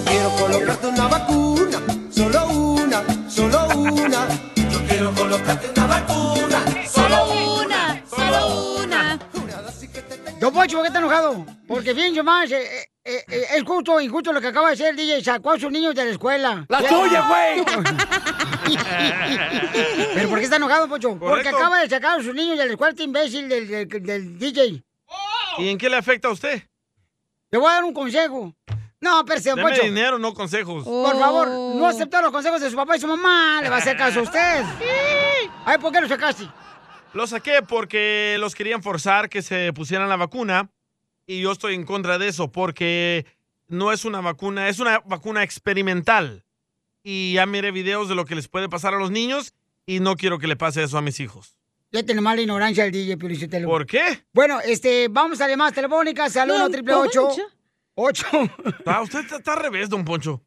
Quiero 0.07 0.31
colocarte 0.39 0.87
una 0.87 1.09
vacuna, 1.09 1.79
solo 2.13 2.47
una, 2.47 3.03
solo 3.29 3.67
una. 3.75 4.52
Yo 4.73 4.79
quiero 4.89 5.13
colocarte 5.15 5.71
una 5.71 5.87
vacuna, 5.87 6.65
solo 6.89 7.33
una, 7.65 8.03
solo 8.09 8.83
una. 8.85 9.19
Don 10.41 10.53
Poncho, 10.53 10.77
¿por 10.77 10.83
qué 10.83 10.89
está 10.89 10.99
enojado? 10.99 11.47
Porque 11.69 11.95
fíjense 11.95 12.23
más, 12.23 12.51
eh, 12.51 12.61
eh, 12.65 12.89
eh, 13.05 13.25
eh, 13.29 13.45
es 13.57 13.63
justo 13.63 13.93
o 13.95 14.01
injusto 14.01 14.33
lo 14.33 14.41
que 14.41 14.49
acaba 14.49 14.69
de 14.69 14.75
hacer 14.75 14.89
el 14.89 14.97
DJ. 14.97 15.23
Sacó 15.23 15.53
a 15.53 15.59
sus 15.59 15.71
niños 15.71 15.95
de 15.95 16.05
la 16.05 16.11
escuela. 16.11 16.67
¡La 16.69 16.79
tuya, 16.83 17.29
güey! 17.29 17.65
¿Pero 20.15 20.29
por 20.29 20.39
qué 20.39 20.45
está 20.45 20.57
enojado, 20.57 20.89
Poncho? 20.89 21.17
Porque 21.19 21.49
acaba 21.49 21.81
de 21.81 21.89
sacar 21.89 22.19
a 22.19 22.23
sus 22.23 22.35
niños 22.35 22.59
de 22.59 22.67
la 22.67 22.73
escuela, 22.73 22.91
este 22.91 23.05
imbécil 23.05 23.49
del, 23.49 23.69
del- 23.69 23.89
del 24.03 24.39
DJ. 24.39 24.83
¿Y 25.59 25.69
en 25.69 25.79
qué 25.79 25.89
le 25.89 25.97
afecta 25.97 26.29
a 26.29 26.33
usted? 26.33 26.63
Te 27.51 27.59
voy 27.59 27.71
a 27.71 27.75
dar 27.75 27.85
un 27.85 27.93
consejo. 27.93 28.55
No, 29.03 29.25
pero 29.25 29.41
Deme 29.41 29.63
Poncho. 29.63 29.83
dinero, 29.83 30.17
no 30.17 30.33
consejos. 30.33 30.85
Por 30.85 31.19
favor, 31.19 31.49
no 31.49 31.85
oh. 31.85 31.87
aceptar 31.89 32.23
los 32.23 32.31
consejos 32.31 32.61
de 32.61 32.71
su 32.71 32.77
papá 32.77 32.97
y 32.97 33.01
su 33.01 33.09
mamá. 33.09 33.61
Le 33.61 33.69
va 33.69 33.77
a 33.77 33.79
hacer 33.81 33.97
caso 33.97 34.21
a 34.21 34.23
usted. 34.23 34.63
Sí. 34.79 35.51
Ay, 35.67 35.79
¿por 35.79 35.93
qué 35.93 36.01
lo 36.01 36.07
sacaste? 36.07 36.49
Lo 37.13 37.27
saqué 37.27 37.63
porque 37.67 38.37
los 38.39 38.55
querían 38.55 38.81
forzar 38.81 39.29
que 39.29 39.43
se 39.43 39.73
pusieran 39.73 40.09
la 40.09 40.17
vacuna. 40.17 40.71
Y 41.27 41.41
yo 41.43 41.51
estoy 41.51 41.75
en 41.75 41.85
contra 41.85 42.17
de 42.17 42.29
eso 42.29 42.53
porque 42.53 43.27
no 43.67 43.91
es 43.93 44.05
una 44.05 44.21
vacuna, 44.21 44.69
es 44.69 44.79
una 44.79 45.01
vacuna 45.01 45.43
experimental. 45.43 46.45
Y 47.03 47.33
ya 47.35 47.45
miré 47.45 47.73
videos 47.73 48.09
de 48.09 48.15
lo 48.15 48.25
que 48.25 48.37
les 48.37 48.47
puede 48.47 48.69
pasar 48.69 48.95
a 48.95 48.99
los 48.99 49.11
niños 49.11 49.53
y 49.85 49.99
no 49.99 50.15
quiero 50.15 50.39
que 50.39 50.47
le 50.47 50.55
pase 50.55 50.81
eso 50.81 50.97
a 50.97 51.03
mis 51.03 51.19
hijos. 51.19 51.57
Ya 51.91 52.05
tenemos 52.05 52.37
la 52.37 52.41
ignorancia 52.41 52.85
al 52.85 52.93
DJ, 52.93 53.17
Piolichotelo. 53.17 53.69
¿Por 53.69 53.85
qué? 53.85 54.25
Bueno, 54.33 54.61
este, 54.61 55.09
vamos 55.09 55.41
a 55.41 55.45
las 55.45 55.51
llamadas 55.51 55.75
telefónicas 55.75 56.37
al 56.37 56.53
1 56.53 56.65
888 56.67 57.62
Ocho. 57.95 58.27
Ah, 58.87 59.03
usted 59.03 59.21
está, 59.21 59.37
está, 59.37 59.53
al 59.53 59.61
revés, 59.61 59.89
don 59.89 60.05
Poncho. 60.05 60.43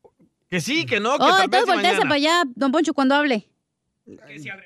Que 0.50 0.62
sí, 0.62 0.86
que 0.86 1.00
no, 1.00 1.18
que 1.18 1.24
oh, 1.24 1.42
entonces 1.44 1.68
voltease 1.68 2.02
para 2.02 2.16
allá, 2.16 2.44
don 2.56 2.72
Poncho, 2.72 2.94
cuando 2.94 3.16
hable. 3.16 3.50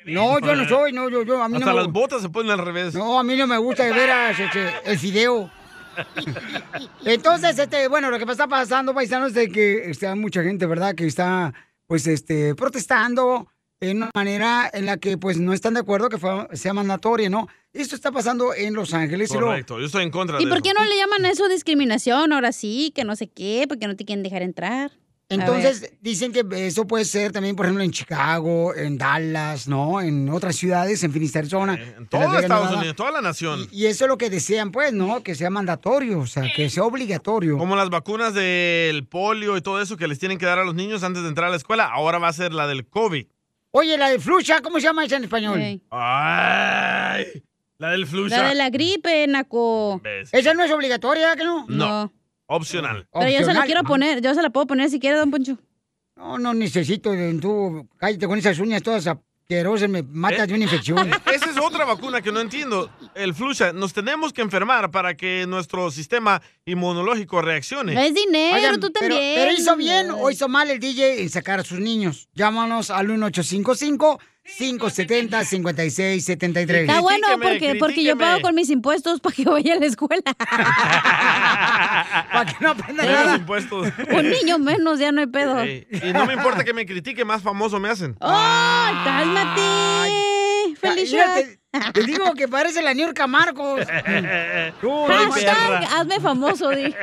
No, 0.06 0.40
yo 0.40 0.56
no 0.56 0.68
soy, 0.68 0.92
no, 0.92 1.10
yo, 1.10 1.24
yo, 1.24 1.42
a 1.42 1.48
mí 1.48 1.56
Hasta 1.56 1.68
no 1.68 1.76
me... 1.76 1.82
las 1.84 1.92
botas 1.92 2.22
se 2.22 2.30
ponen 2.30 2.52
al 2.52 2.60
revés. 2.60 2.94
No, 2.94 3.18
a 3.18 3.24
mí 3.24 3.38
no 3.38 3.48
me 3.48 3.58
gusta 3.58 3.86
de 3.86 3.94
veras 3.94 4.38
este, 4.38 4.74
el 4.84 5.00
fideo. 5.00 5.50
Entonces, 7.06 7.58
este, 7.58 7.88
bueno, 7.88 8.10
lo 8.10 8.18
que 8.18 8.30
está 8.30 8.48
pasando, 8.48 8.94
paisanos, 8.94 9.30
es 9.30 9.34
de 9.36 9.50
que 9.50 9.90
está 9.90 10.14
mucha 10.16 10.44
gente, 10.44 10.66
¿verdad? 10.66 10.94
Que 10.94 11.06
está, 11.06 11.54
pues, 11.88 12.06
este, 12.08 12.54
protestando, 12.56 13.48
en 13.82 13.98
una 13.98 14.10
manera 14.14 14.70
en 14.74 14.86
la 14.86 14.98
que, 14.98 15.18
pues, 15.18 15.38
no 15.40 15.54
están 15.54 15.74
de 15.74 15.80
acuerdo 15.80 16.10
que 16.10 16.18
fue- 16.18 16.48
sea 16.54 16.74
mandatoria, 16.74 17.30
¿no? 17.30 17.48
Esto 17.72 17.96
está 17.96 18.12
pasando 18.12 18.54
en 18.54 18.74
Los 18.74 18.94
Ángeles. 18.94 19.32
y 19.32 19.36
lo- 19.36 19.42
Correcto, 19.48 19.80
yo 19.80 19.86
estoy 19.86 20.04
en 20.04 20.12
contra 20.12 20.42
¿Y 20.42 20.46
de 20.46 20.50
por 20.50 20.58
eso. 20.58 20.64
qué 20.64 20.74
no 20.74 20.84
le 20.86 20.98
llaman 20.98 21.26
a 21.26 21.30
eso 21.32 21.48
discriminación? 21.48 22.34
Ahora 22.34 22.52
sí, 22.52 22.92
que 22.94 23.04
no 23.06 23.16
sé 23.16 23.28
qué, 23.28 23.66
porque 23.70 23.88
no 23.88 23.96
te 23.96 24.04
quieren 24.06 24.24
dejar 24.24 24.42
entrar. 24.42 24.92
Entonces, 25.32 25.94
dicen 26.02 26.32
que 26.34 26.44
eso 26.66 26.88
puede 26.88 27.06
ser 27.06 27.32
también, 27.32 27.56
por 27.56 27.68
ejemplo, 27.68 27.84
en 27.84 27.92
Chicago, 27.92 28.74
en 28.74 28.98
Dallas, 28.98 29.68
¿no? 29.68 30.02
En 30.02 30.28
otras 30.30 30.56
ciudades, 30.56 31.04
en 31.04 31.12
Phoenix, 31.12 31.36
Arizona. 31.36 31.76
en 31.76 32.08
Todo 32.08 32.22
Estados 32.24 32.42
Nevada. 32.42 32.78
Unidos, 32.80 32.96
toda 32.96 33.12
la 33.12 33.22
nación. 33.22 33.68
Y 33.72 33.86
eso 33.86 34.06
es 34.06 34.10
lo 34.10 34.18
que 34.18 34.32
desean, 34.32 34.72
pues, 34.72 34.92
¿no? 34.92 35.22
Que 35.22 35.36
sea 35.36 35.52
mandatorio, 35.52 36.18
o 36.20 36.26
sea, 36.26 36.52
que 36.56 36.68
sea 36.72 36.84
obligatorio. 36.84 37.60
Como 37.60 37.76
las 37.76 37.92
vacunas 37.92 38.34
del 38.34 39.06
polio 39.06 39.56
y 39.56 39.62
todo 39.62 39.80
eso 39.80 39.98
que 39.98 40.08
les 40.08 40.18
tienen 40.18 40.40
que 40.40 40.48
dar 40.48 40.58
a 40.58 40.64
los 40.66 40.74
niños 40.74 41.04
antes 41.04 41.22
de 41.22 41.30
entrar 41.30 41.50
a 41.50 41.52
la 41.52 41.58
escuela, 41.58 41.86
ahora 41.86 42.18
va 42.18 42.30
a 42.30 42.34
ser 42.34 42.52
la 42.52 42.66
del 42.66 42.88
COVID. 42.88 43.28
Oye, 43.72 43.98
la 43.98 44.10
de 44.10 44.20
flucha, 44.20 44.62
¿cómo 44.62 44.78
se 44.80 44.84
llama 44.84 45.06
esa 45.06 45.18
en 45.18 45.26
español? 45.26 45.62
¡Ay! 45.92 47.44
La 47.78 47.92
del 47.92 48.08
flucha. 48.08 48.42
La 48.42 48.50
de 48.50 48.56
la 48.56 48.70
gripe, 48.70 49.28
Naco. 49.28 50.02
¿Esa 50.32 50.54
no 50.54 50.64
es 50.64 50.72
obligatoria, 50.72 51.36
que 51.36 51.44
no? 51.44 51.66
No. 51.70 52.12
Opcional. 52.48 53.08
Pero 53.14 53.30
yo 53.30 53.46
se 53.46 53.54
la 53.54 53.64
quiero 53.66 53.84
poner, 53.84 54.22
yo 54.22 54.34
se 54.34 54.42
la 54.42 54.50
puedo 54.50 54.66
poner 54.66 54.90
si 54.90 55.00
quiere, 55.00 55.18
don 55.18 55.30
Poncho. 55.30 55.58
No, 56.16 56.38
no 56.38 56.54
necesito, 56.54 57.12
tú 57.40 57.88
cállate 57.98 58.28
con 58.28 58.40
esas 58.40 58.60
uñas 58.60 58.82
todas 58.82 59.08
asquerosas, 59.52 59.90
me 59.90 60.04
matas 60.04 60.48
de 60.48 60.54
una 60.54 60.66
infección. 60.66 61.10
Esa 61.34 61.50
es 61.50 61.58
otra 61.58 61.84
vacuna 61.84 62.22
que 62.22 62.32
no 62.32 62.40
entiendo. 62.40 62.92
El 63.16 63.34
flucha. 63.34 63.74
Nos 63.74 63.94
tenemos 63.94 64.32
que 64.32 64.44
enfermar 64.44 64.92
para 64.92 65.18
que 65.18 65.46
nuestro 65.48 65.90
sistema 65.90 66.40
inmunológico 66.66 67.42
reaccione. 67.42 67.96
dinero, 68.14 68.58
Oigan, 68.58 68.80
tú 68.80 68.92
también. 68.92 69.20
Pero, 69.36 69.52
hizo 69.52 69.76
bien 69.76 70.12
o 70.12 70.30
hizo 70.30 70.48
mal 70.48 70.70
el 70.70 70.80
DJ 70.80 71.24
en 71.24 71.30
sacar 71.32 71.62
a 71.62 71.64
sus 71.64 71.80
niños. 71.80 72.30
Llámanos 72.36 72.92
al 72.92 73.10
1855-570-5673. 74.46 76.70
Está 76.82 77.02
bueno 77.02 77.28
porque, 77.42 77.76
porque 77.76 78.04
yo 78.04 78.18
pago 78.18 78.42
con 78.42 78.56
mis 78.56 78.70
impuestos 78.70 79.20
para 79.20 79.36
que 79.36 79.44
vaya 79.46 79.76
a 79.76 79.80
la 79.80 79.86
escuela. 79.86 80.22
para 82.32 82.46
que 82.46 82.56
no 82.64 82.70
aprenda 82.72 83.06
nada. 83.06 83.36
impuestos. 83.38 83.88
Un 84.12 84.30
niño 84.30 84.58
menos, 84.60 85.00
ya 85.00 85.12
no 85.12 85.22
hay 85.22 85.28
pedo. 85.28 85.60
Ey, 85.60 85.88
Y 85.92 86.14
no 86.14 86.26
me 86.26 86.34
importa 86.34 86.64
que 86.64 86.74
me 86.74 86.86
critique, 86.86 87.24
más 87.26 87.42
famoso 87.44 87.80
me 87.80 87.90
hacen. 87.90 88.16
¡Ay, 88.20 88.96
cálmate! 89.04 90.76
¡Felicia! 90.80 91.26
Mira, 91.36 91.48
te, 91.94 92.02
te 92.02 92.06
digo 92.06 92.34
que 92.34 92.48
parece 92.48 92.82
la 92.82 92.94
Niurka 92.94 93.28
Marcos. 93.28 93.82
Tú, 94.82 95.06
Hashtag, 95.06 95.84
hazme 95.94 96.20
famoso, 96.20 96.70
di. 96.70 96.86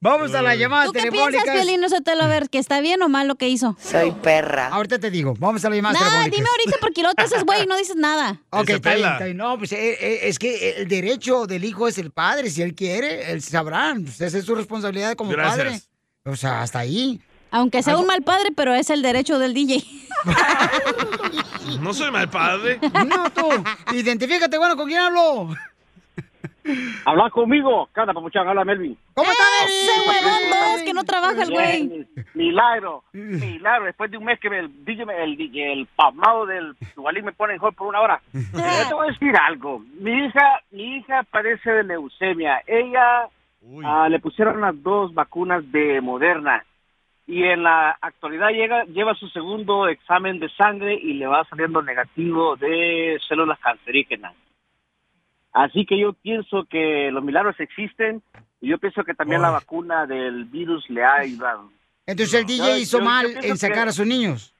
Vamos 0.00 0.34
a 0.34 0.42
las 0.42 0.58
llamadas 0.58 0.86
¿Tú 0.86 0.92
qué 0.94 1.10
piensas, 1.10 1.44
Piolín? 1.44 1.88
Sotelo, 1.88 2.24
a 2.24 2.26
ver, 2.26 2.48
que 2.48 2.58
está 2.58 2.80
bien 2.80 3.02
o 3.02 3.08
mal 3.08 3.28
lo 3.28 3.36
que 3.36 3.48
hizo. 3.48 3.76
Soy 3.80 4.12
perra. 4.12 4.68
Ahorita 4.68 4.98
te 4.98 5.10
digo. 5.10 5.34
Vamos 5.38 5.64
a 5.64 5.68
las 5.68 5.76
llamadas 5.76 6.00
Nada, 6.00 6.24
dime 6.24 6.48
ahorita 6.48 6.78
porque 6.80 7.02
luego 7.02 7.14
te 7.14 7.22
haces 7.22 7.44
güey 7.44 7.64
y 7.64 7.66
no 7.66 7.76
dices 7.76 7.96
nada. 7.96 8.40
Ok, 8.50 8.70
está 8.70 8.94
bien, 8.94 9.08
está 9.12 9.24
bien. 9.24 9.36
No, 9.36 9.58
pues 9.58 9.72
eh, 9.72 9.96
eh, 10.00 10.20
es 10.22 10.38
que 10.38 10.76
el 10.78 10.88
derecho 10.88 11.46
del 11.46 11.64
hijo 11.64 11.88
es 11.88 11.98
el 11.98 12.10
padre. 12.12 12.50
Si 12.50 12.62
él 12.62 12.74
quiere, 12.74 13.32
él 13.32 13.42
sabrá. 13.42 13.94
Pues 14.00 14.20
esa 14.20 14.38
es 14.38 14.44
su 14.44 14.54
responsabilidad 14.54 15.14
como 15.16 15.30
Gracias. 15.32 15.56
padre. 15.58 15.80
O 16.24 16.36
sea, 16.36 16.62
hasta 16.62 16.78
ahí. 16.78 17.20
Aunque 17.54 17.84
sea 17.84 17.96
un 17.96 18.06
mal 18.08 18.20
padre, 18.22 18.50
pero 18.56 18.74
es 18.74 18.90
el 18.90 19.00
derecho 19.00 19.38
del 19.38 19.54
DJ. 19.54 19.80
No 21.80 21.94
soy 21.94 22.10
mal 22.10 22.28
padre. 22.28 22.80
No, 23.06 23.30
tú. 23.30 23.48
Identifícate, 23.94 24.58
bueno, 24.58 24.76
¿con 24.76 24.88
quién 24.88 24.98
hablo? 24.98 25.50
Habla 27.04 27.30
conmigo. 27.30 27.88
Cada 27.92 28.12
papuchón, 28.12 28.48
habla 28.48 28.64
Melvin. 28.64 28.98
¿Cómo 29.14 29.30
está, 29.30 29.44
Ese 29.66 29.92
huevón 30.08 30.40
dos, 30.50 30.82
que 30.82 30.94
no 30.94 31.04
trabaja 31.04 31.44
el 31.44 31.50
güey. 31.52 32.08
Milagro, 32.34 33.04
milagro. 33.12 33.84
Después 33.84 34.10
de 34.10 34.16
un 34.16 34.24
mes 34.24 34.40
que 34.40 34.50
me- 34.50 34.58
el 34.58 34.84
DJ, 34.84 35.04
el, 35.22 35.36
DJ, 35.36 35.72
el 35.74 35.86
pasmado 35.94 36.46
del 36.46 36.74
Duvalín 36.96 37.24
me 37.24 37.32
pone 37.32 37.54
en 37.54 37.60
hold 37.62 37.76
por 37.76 37.86
una 37.86 38.00
hora. 38.00 38.20
Yo 38.32 38.88
te 38.88 38.94
voy 38.94 39.06
a 39.08 39.12
decir 39.12 39.32
algo. 39.36 39.78
Mi 40.00 40.10
hija, 40.26 40.60
mi 40.72 40.96
hija 40.96 41.22
padece 41.30 41.70
de 41.70 41.84
leucemia. 41.84 42.62
Ella 42.66 43.28
ah, 43.84 44.08
le 44.08 44.18
pusieron 44.18 44.60
las 44.60 44.74
dos 44.82 45.14
vacunas 45.14 45.62
de 45.70 46.00
Moderna 46.00 46.64
y 47.26 47.42
en 47.44 47.62
la 47.62 47.96
actualidad 48.02 48.50
llega, 48.50 48.84
lleva 48.84 49.14
su 49.14 49.28
segundo 49.28 49.88
examen 49.88 50.38
de 50.38 50.48
sangre 50.50 50.94
y 50.94 51.14
le 51.14 51.26
va 51.26 51.44
saliendo 51.48 51.80
negativo 51.82 52.56
de 52.56 53.18
células 53.28 53.58
cancerígenas. 53.60 54.34
Así 55.52 55.86
que 55.86 55.98
yo 55.98 56.12
pienso 56.14 56.64
que 56.68 57.10
los 57.12 57.22
milagros 57.24 57.58
existen 57.60 58.22
y 58.60 58.68
yo 58.68 58.78
pienso 58.78 59.04
que 59.04 59.14
también 59.14 59.40
la 59.40 59.50
vacuna 59.50 60.04
del 60.06 60.44
virus 60.46 60.88
le 60.90 61.04
ha 61.04 61.14
ayudado. 61.16 61.70
Entonces 62.06 62.34
el 62.40 62.46
DJ 62.46 62.66
Yo- 62.66 62.76
hizo 62.76 62.98
yo- 62.98 63.04
mal 63.04 63.26
en 63.42 63.56
sacar 63.56 63.84
que- 63.84 63.90
a 63.90 63.92
sus 63.92 64.06
niños. 64.06 64.50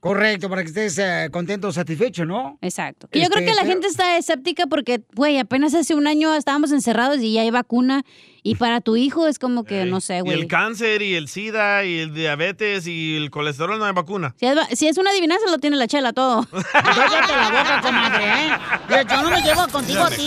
Correcto, 0.00 0.48
para 0.48 0.62
que 0.62 0.68
estés 0.68 0.96
eh, 0.98 1.28
contento, 1.30 1.70
satisfecho, 1.72 2.24
¿no? 2.24 2.58
Exacto. 2.62 3.06
Y 3.12 3.20
yo 3.20 3.28
creo 3.28 3.40
Este, 3.40 3.50
que 3.50 3.54
la 3.56 3.62
pero- 3.62 3.72
gente 3.72 3.86
está 3.86 4.16
escéptica 4.16 4.66
porque, 4.66 5.02
güey, 5.14 5.38
apenas 5.38 5.74
hace 5.74 5.94
un 5.94 6.06
año 6.06 6.34
estábamos 6.34 6.72
encerrados 6.72 7.18
y 7.20 7.34
ya 7.34 7.42
hay 7.42 7.50
vacuna. 7.50 8.02
Y 8.42 8.54
para 8.54 8.80
tu 8.80 8.96
hijo 8.96 9.28
es 9.28 9.38
como 9.38 9.64
que, 9.64 9.84
no 9.84 10.00
sé, 10.00 10.16
Y 10.16 10.20
güey. 10.22 10.40
el 10.40 10.46
cáncer, 10.46 11.02
y 11.02 11.14
el 11.14 11.28
SIDA, 11.28 11.84
y 11.84 11.98
el 11.98 12.14
diabetes, 12.14 12.86
y 12.86 13.14
el 13.18 13.30
colesterol 13.30 13.78
no 13.78 13.84
hay 13.84 13.92
vacuna. 13.92 14.34
Si 14.40 14.46
es, 14.46 14.56
si 14.78 14.88
es 14.88 14.96
una 14.96 15.10
adivinanza, 15.10 15.44
lo 15.50 15.58
tiene 15.58 15.76
la 15.76 15.86
chela 15.86 16.14
todo. 16.14 16.46
Cállate 16.72 17.36
la 17.36 17.48
boca, 17.50 17.80
comadre, 17.82 18.24
¿eh? 18.24 19.04
Yo 19.10 19.22
no 19.22 19.28
me 19.28 19.42
llevo 19.42 19.68
contigo 19.68 20.00
a 20.04 20.08
ti. 20.10 20.26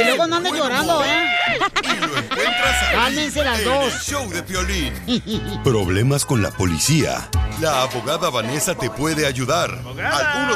Y 0.00 0.04
luego 0.04 0.28
no 0.28 0.36
andes 0.36 0.52
llorando. 0.52 1.02
¿eh? 1.04 1.24
Cálmense 2.92 3.44
las 3.44 3.58
en 3.58 3.64
dos. 3.64 3.94
el 3.94 4.00
show 4.00 4.30
de 4.30 4.42
Piolín. 4.42 4.92
Problemas 5.64 6.24
con 6.24 6.42
la 6.42 6.50
policía. 6.50 7.28
La 7.60 7.82
abogada 7.82 8.30
Vanessa 8.30 8.74
te 8.74 8.88
puede 8.88 9.26
ayudar. 9.26 9.70
Al 9.70 10.44
1 10.44 10.54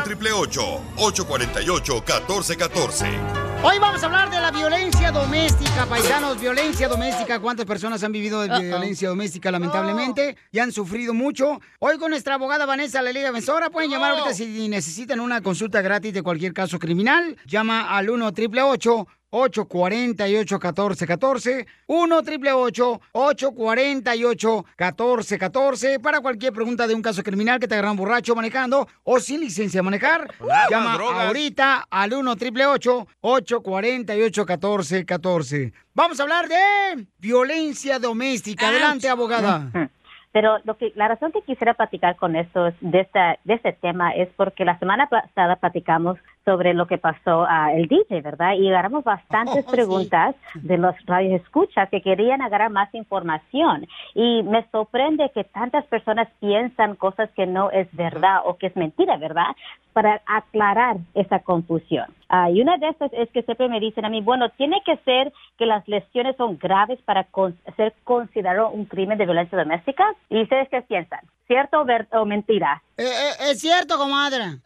848 0.97 1.95
1414 2.07 3.45
Hoy 3.67 3.79
vamos 3.79 4.03
a 4.03 4.07
hablar 4.07 4.31
de 4.31 4.41
la 4.41 4.51
violencia 4.51 5.11
doméstica, 5.11 5.87
paisanos, 5.87 6.39
violencia 6.39 6.87
doméstica. 6.87 7.41
¿Cuántas 7.41 7.65
personas 7.65 8.05
han 8.05 8.13
vivido 8.13 8.43
de 8.43 8.61
violencia 8.61 9.09
doméstica, 9.09 9.51
lamentablemente? 9.51 10.37
Y 10.53 10.59
han 10.59 10.71
sufrido 10.71 11.15
mucho. 11.15 11.61
Hoy 11.79 11.97
con 11.97 12.11
nuestra 12.11 12.35
abogada 12.35 12.67
Vanessa, 12.67 13.01
la 13.01 13.11
Liga 13.11 13.29
Defensora, 13.29 13.71
pueden 13.71 13.91
llamar 13.91 14.11
ahorita 14.13 14.35
si 14.35 14.69
necesitan 14.69 15.19
una 15.19 15.41
consulta 15.41 15.81
gratis 15.81 16.13
de 16.13 16.23
cualquier 16.23 16.53
caso 16.53 16.79
criminal. 16.79 17.39
Llama 17.47 17.97
al 17.97 18.11
1 18.11 18.27
888 18.27 19.09
848-1414, 19.35 21.67
1 21.87 22.17
888 22.17 23.01
848 23.13 24.65
1414 24.79 26.01
para 26.01 26.21
cualquier 26.21 26.53
pregunta 26.53 26.87
de 26.87 26.95
un 26.95 27.03
caso 27.03 27.23
criminal 27.23 27.59
que 27.59 27.69
te 27.69 27.75
agarran 27.75 27.97
borracho 27.97 28.35
manejando 28.35 28.87
o 29.03 29.21
sin 29.21 29.41
licencia 29.41 29.79
de 29.79 29.83
manejar. 29.83 30.23
armas, 30.41 30.71
Llama 30.71 30.95
drogas. 30.95 31.27
ahorita 31.27 31.87
al 31.91 32.13
1 32.13 32.31
888 32.31 33.07
848 33.21 34.45
1414 34.47 35.73
Vamos 35.95 36.19
a 36.19 36.23
hablar 36.25 36.49
de 36.49 37.07
violencia 37.19 37.99
doméstica. 37.99 38.69
Adelante, 38.69 39.09
abogada. 39.09 39.71
Pero 40.33 40.59
lo 40.65 40.77
que, 40.77 40.93
la 40.97 41.07
razón 41.07 41.31
que 41.31 41.43
quisiera 41.43 41.75
platicar 41.75 42.17
con 42.17 42.35
esto 42.35 42.67
es- 42.67 42.75
de, 42.81 43.01
esta, 43.01 43.39
de 43.45 43.55
este 43.55 43.73
tema 43.75 44.11
es 44.11 44.29
porque 44.37 44.65
la 44.65 44.77
semana 44.81 45.09
pasada 45.09 45.55
platicamos 45.57 46.19
sobre 46.45 46.75
lo 46.75 46.87
que 46.87 46.99
pasó 46.99 47.47
a 47.49 47.73
el 47.73 47.89
DJ, 47.89 48.21
¿verdad? 48.21 48.53
Y 48.55 48.69
agarramos 48.69 49.03
bastantes 49.05 49.65
preguntas 49.71 50.35
de 50.55 50.77
los 50.79 50.95
radios 51.07 51.41
escuchas 51.41 51.89
que 51.89 52.03
querían 52.03 52.43
agarrar 52.43 52.71
más 52.71 52.93
información. 52.95 53.87
Y 54.15 54.43
me 54.43 54.67
sorprende 54.71 55.31
que 55.35 55.45
tantas 55.45 55.85
personas 55.87 56.29
piensan 56.41 56.97
cosas 56.97 57.31
que 57.31 57.47
no 57.47 57.71
es 57.71 57.89
verdad 57.93 58.41
o 58.45 58.57
que 58.59 58.67
es 58.67 58.77
mentira, 58.77 59.17
¿verdad? 59.17 59.57
Para 59.95 60.21
aclarar 60.27 60.97
esa 61.15 61.39
confusión. 61.39 62.07
Ah, 62.29 62.51
y 62.51 62.61
una 62.61 62.77
de 62.79 62.89
esas 62.89 63.13
es 63.13 63.31
que 63.31 63.43
siempre 63.43 63.69
me 63.69 63.81
dicen 63.81 64.05
a 64.05 64.09
mí, 64.11 64.21
bueno, 64.21 64.49
tiene 64.51 64.83
que 64.85 64.97
ser 64.99 65.33
que 65.57 65.67
las 65.67 65.87
lesiones 65.89 66.37
son 66.37 66.59
graves 66.59 67.01
para 67.03 67.25
con- 67.25 67.57
ser 67.77 67.95
considerado 68.05 68.71
un 68.71 68.85
crimen 68.87 69.17
de 69.19 69.25
violencia 69.25 69.57
doméstica. 69.57 70.05
¿Y 70.29 70.43
ustedes 70.43 70.69
qué 70.69 70.83
piensan? 70.83 71.21
¿Cierto 71.47 71.81
o, 71.81 71.85
ver- 71.85 72.09
o 72.13 72.25
mentira? 72.25 72.83
Eh, 72.99 73.03
eh, 73.05 73.51
es 73.53 73.61
cierto, 73.61 73.97
comadre. 73.97 74.59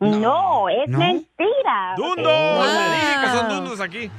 No, 0.00 0.68
es 0.70 0.88
¿No? 0.88 0.98
mentira. 0.98 1.94
¡Dundo! 1.96 2.22
Wow. 2.30 2.62
Le 2.64 2.96
dije 2.96 3.20
que 3.20 3.28
son 3.28 3.48
dundos 3.50 3.80
aquí. 3.80 4.10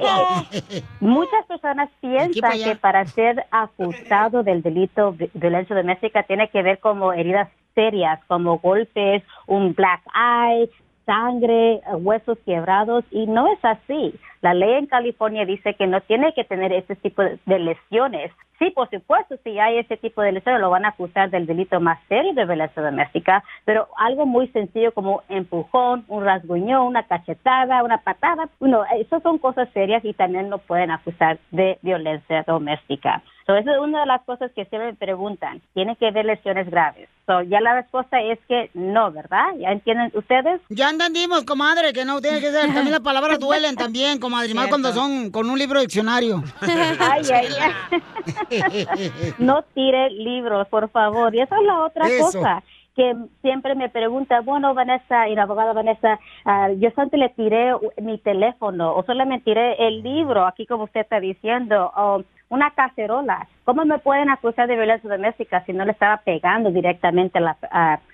Eh, 0.00 0.82
Muchas 1.00 1.44
personas 1.46 1.90
piensan 2.00 2.52
que 2.62 2.76
para 2.76 3.04
ser 3.06 3.44
acusado 3.50 4.44
del 4.44 4.62
delito 4.62 5.12
de 5.12 5.28
violencia 5.34 5.74
doméstica 5.74 6.22
tiene 6.22 6.48
que 6.48 6.62
ver 6.62 6.78
como 6.78 7.12
heridas 7.12 7.48
serias, 7.74 8.20
como 8.28 8.58
golpes, 8.58 9.22
un 9.46 9.74
black 9.74 10.00
eye, 10.14 10.70
sangre, 11.10 11.72
eh, 11.74 11.82
huesos 11.94 12.38
quebrados, 12.46 13.04
y 13.10 13.26
no 13.26 13.52
es 13.52 13.58
así. 13.64 14.14
La 14.42 14.54
ley 14.54 14.74
en 14.74 14.86
California 14.86 15.44
dice 15.44 15.74
que 15.74 15.88
no 15.88 16.00
tiene 16.02 16.32
que 16.34 16.44
tener 16.44 16.72
ese 16.72 16.94
tipo 16.94 17.20
de, 17.22 17.58
lesiones. 17.58 18.30
Sí, 18.60 18.70
por 18.70 18.88
supuesto, 18.90 19.36
si 19.42 19.58
hay 19.58 19.78
ese 19.78 19.96
tipo 19.96 20.22
de 20.22 20.30
lesiones, 20.30 20.60
lo 20.60 20.70
van 20.70 20.84
a 20.84 20.90
acusar 20.90 21.28
del 21.30 21.46
delito 21.46 21.80
más 21.80 21.98
serio 22.08 22.32
de 22.34 22.44
violencia 22.44 22.80
doméstica, 22.80 23.42
pero 23.64 23.88
algo 23.96 24.24
muy 24.24 24.46
sencillo 24.48 24.92
como 24.92 25.22
empujón, 25.28 26.04
un 26.06 26.24
rasguñón, 26.24 26.86
una 26.86 27.02
cachetada, 27.02 27.82
una 27.82 27.98
patada, 27.98 28.48
bueno, 28.60 28.84
eso 28.96 29.18
son 29.20 29.38
cosas 29.38 29.68
serias 29.74 30.04
y 30.04 30.12
también 30.12 30.48
lo 30.48 30.58
pueden 30.58 30.92
acusar 30.92 31.38
de 31.50 31.78
violencia 31.82 32.44
doméstica. 32.46 33.22
So, 33.50 33.56
esa 33.56 33.72
es 33.72 33.80
una 33.80 34.02
de 34.02 34.06
las 34.06 34.22
cosas 34.22 34.52
que 34.52 34.64
siempre 34.66 34.92
me 34.92 34.96
preguntan. 34.96 35.60
¿Tiene 35.74 35.96
que 35.96 36.06
haber 36.06 36.24
lesiones 36.24 36.70
graves? 36.70 37.08
So, 37.26 37.42
ya 37.42 37.60
la 37.60 37.74
respuesta 37.74 38.20
es 38.20 38.38
que 38.46 38.70
no, 38.74 39.10
¿verdad? 39.10 39.56
¿Ya 39.58 39.72
entienden 39.72 40.12
ustedes? 40.14 40.60
Ya 40.68 40.88
entendimos, 40.88 41.42
comadre, 41.42 41.92
que 41.92 42.04
no 42.04 42.20
tiene 42.20 42.38
que 42.38 42.52
ser. 42.52 42.66
También 42.72 42.92
las 42.92 43.00
palabras 43.00 43.40
duelen 43.40 43.74
también, 43.74 44.20
comadre, 44.20 44.54
más 44.54 44.68
cuando 44.68 44.92
son 44.92 45.32
con 45.32 45.50
un 45.50 45.58
libro 45.58 45.80
de 45.80 45.86
diccionario. 45.86 46.44
Ay, 46.62 47.22
ay, 47.34 47.48
ay. 47.60 49.32
no 49.38 49.64
tire 49.74 50.10
libros, 50.10 50.68
por 50.68 50.88
favor. 50.90 51.34
Y 51.34 51.40
esa 51.40 51.56
es 51.58 51.66
la 51.66 51.80
otra 51.80 52.06
Eso. 52.06 52.26
cosa 52.26 52.62
que 52.94 53.16
siempre 53.42 53.74
me 53.74 53.88
pregunta, 53.88 54.42
bueno, 54.42 54.74
Vanessa, 54.74 55.28
y 55.28 55.34
la 55.34 55.42
abogada 55.42 55.72
Vanessa, 55.72 56.20
ah, 56.44 56.70
yo 56.70 56.90
solamente 56.90 57.16
le 57.16 57.28
tiré 57.30 57.72
mi 58.00 58.18
teléfono 58.18 58.94
o 58.94 59.04
solo 59.04 59.26
me 59.26 59.40
tiré 59.40 59.74
el 59.88 60.02
libro, 60.02 60.44
aquí 60.44 60.66
como 60.66 60.84
usted 60.84 61.00
está 61.00 61.18
diciendo, 61.18 61.90
o 61.96 62.22
una 62.50 62.70
cacerola. 62.72 63.46
¿Cómo 63.64 63.84
me 63.84 63.98
pueden 63.98 64.28
acusar 64.28 64.66
de 64.68 64.74
violencia 64.76 65.08
doméstica 65.08 65.62
si 65.64 65.72
no 65.72 65.84
le 65.84 65.92
estaba 65.92 66.18
pegando 66.18 66.70
directamente 66.72 67.38
a, 67.38 67.40
la- 67.40 67.56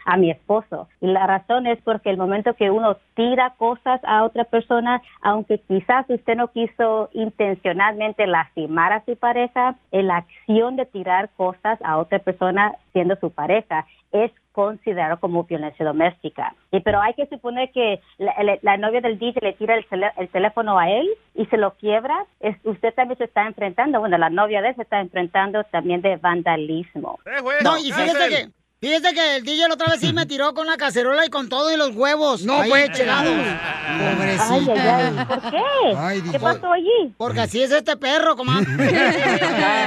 a- 0.04 0.16
mi 0.18 0.30
esposo? 0.30 0.88
Y 1.00 1.06
la 1.08 1.26
razón 1.26 1.66
es 1.66 1.80
porque 1.82 2.10
el 2.10 2.18
momento 2.18 2.54
que 2.54 2.70
uno 2.70 2.96
tira 3.14 3.54
cosas 3.56 4.00
a 4.04 4.22
otra 4.24 4.44
persona, 4.44 5.00
aunque 5.22 5.58
quizás 5.58 6.04
usted 6.10 6.36
no 6.36 6.48
quiso 6.48 7.08
intencionalmente 7.14 8.26
lastimar 8.26 8.92
a 8.92 9.04
su 9.04 9.16
pareja, 9.16 9.76
la 9.90 10.18
acción 10.18 10.76
de 10.76 10.84
tirar 10.86 11.30
cosas 11.36 11.78
a 11.82 11.96
otra 11.98 12.18
persona 12.18 12.74
siendo 12.96 13.14
su 13.16 13.30
pareja 13.30 13.84
es 14.10 14.32
considerado 14.52 15.20
como 15.20 15.44
violencia 15.44 15.84
doméstica. 15.84 16.54
Y 16.70 16.80
pero 16.80 16.98
hay 17.02 17.12
que 17.12 17.26
suponer 17.26 17.70
que 17.72 18.00
la, 18.16 18.32
la- 18.42 18.58
la 18.62 18.76
novia 18.78 19.02
del 19.02 19.18
DJ 19.18 19.38
le 19.42 19.52
tira 19.52 19.74
el, 19.74 20.28
teléfono 20.30 20.78
a 20.78 20.88
él 20.90 21.06
y 21.34 21.44
se 21.46 21.58
lo 21.58 21.72
quiebra, 21.74 22.24
es, 22.40 22.56
usted 22.64 22.94
también 22.94 23.18
se 23.18 23.24
está 23.24 23.46
enfrentando, 23.46 24.00
bueno, 24.00 24.16
la 24.16 24.30
novia 24.30 24.62
de 24.62 24.68
él 24.70 24.76
se 24.76 24.82
está 24.82 25.00
enfrentando 25.00 25.62
también 25.64 26.00
de 26.00 26.16
vandalismo. 26.16 27.18
No, 27.62 27.76
y 27.76 27.92
fíjate 27.92 28.28
que, 28.30 28.48
Fíjese 28.86 29.14
que 29.14 29.36
el 29.38 29.42
DJ 29.42 29.66
la 29.66 29.74
otra 29.74 29.88
vez 29.90 29.98
sí 29.98 30.12
me 30.12 30.26
tiró 30.26 30.54
con 30.54 30.64
la 30.64 30.76
cacerola 30.76 31.26
y 31.26 31.28
con 31.28 31.48
todo 31.48 31.74
y 31.74 31.76
los 31.76 31.96
huevos. 31.96 32.44
No, 32.44 32.58
pues, 32.68 32.88
pegado. 32.96 33.32
Pobrecita. 33.32 34.52
Ay, 34.54 34.66
ay, 34.70 35.16
ay. 35.18 35.24
¿Por 35.26 35.40
qué? 35.50 35.96
Ay, 35.96 36.22
¿Qué 36.30 36.38
pasó 36.38 36.72
allí? 36.72 37.14
Porque 37.16 37.40
así 37.40 37.60
es 37.60 37.72
este 37.72 37.96
perro, 37.96 38.36
comadre. 38.36 38.66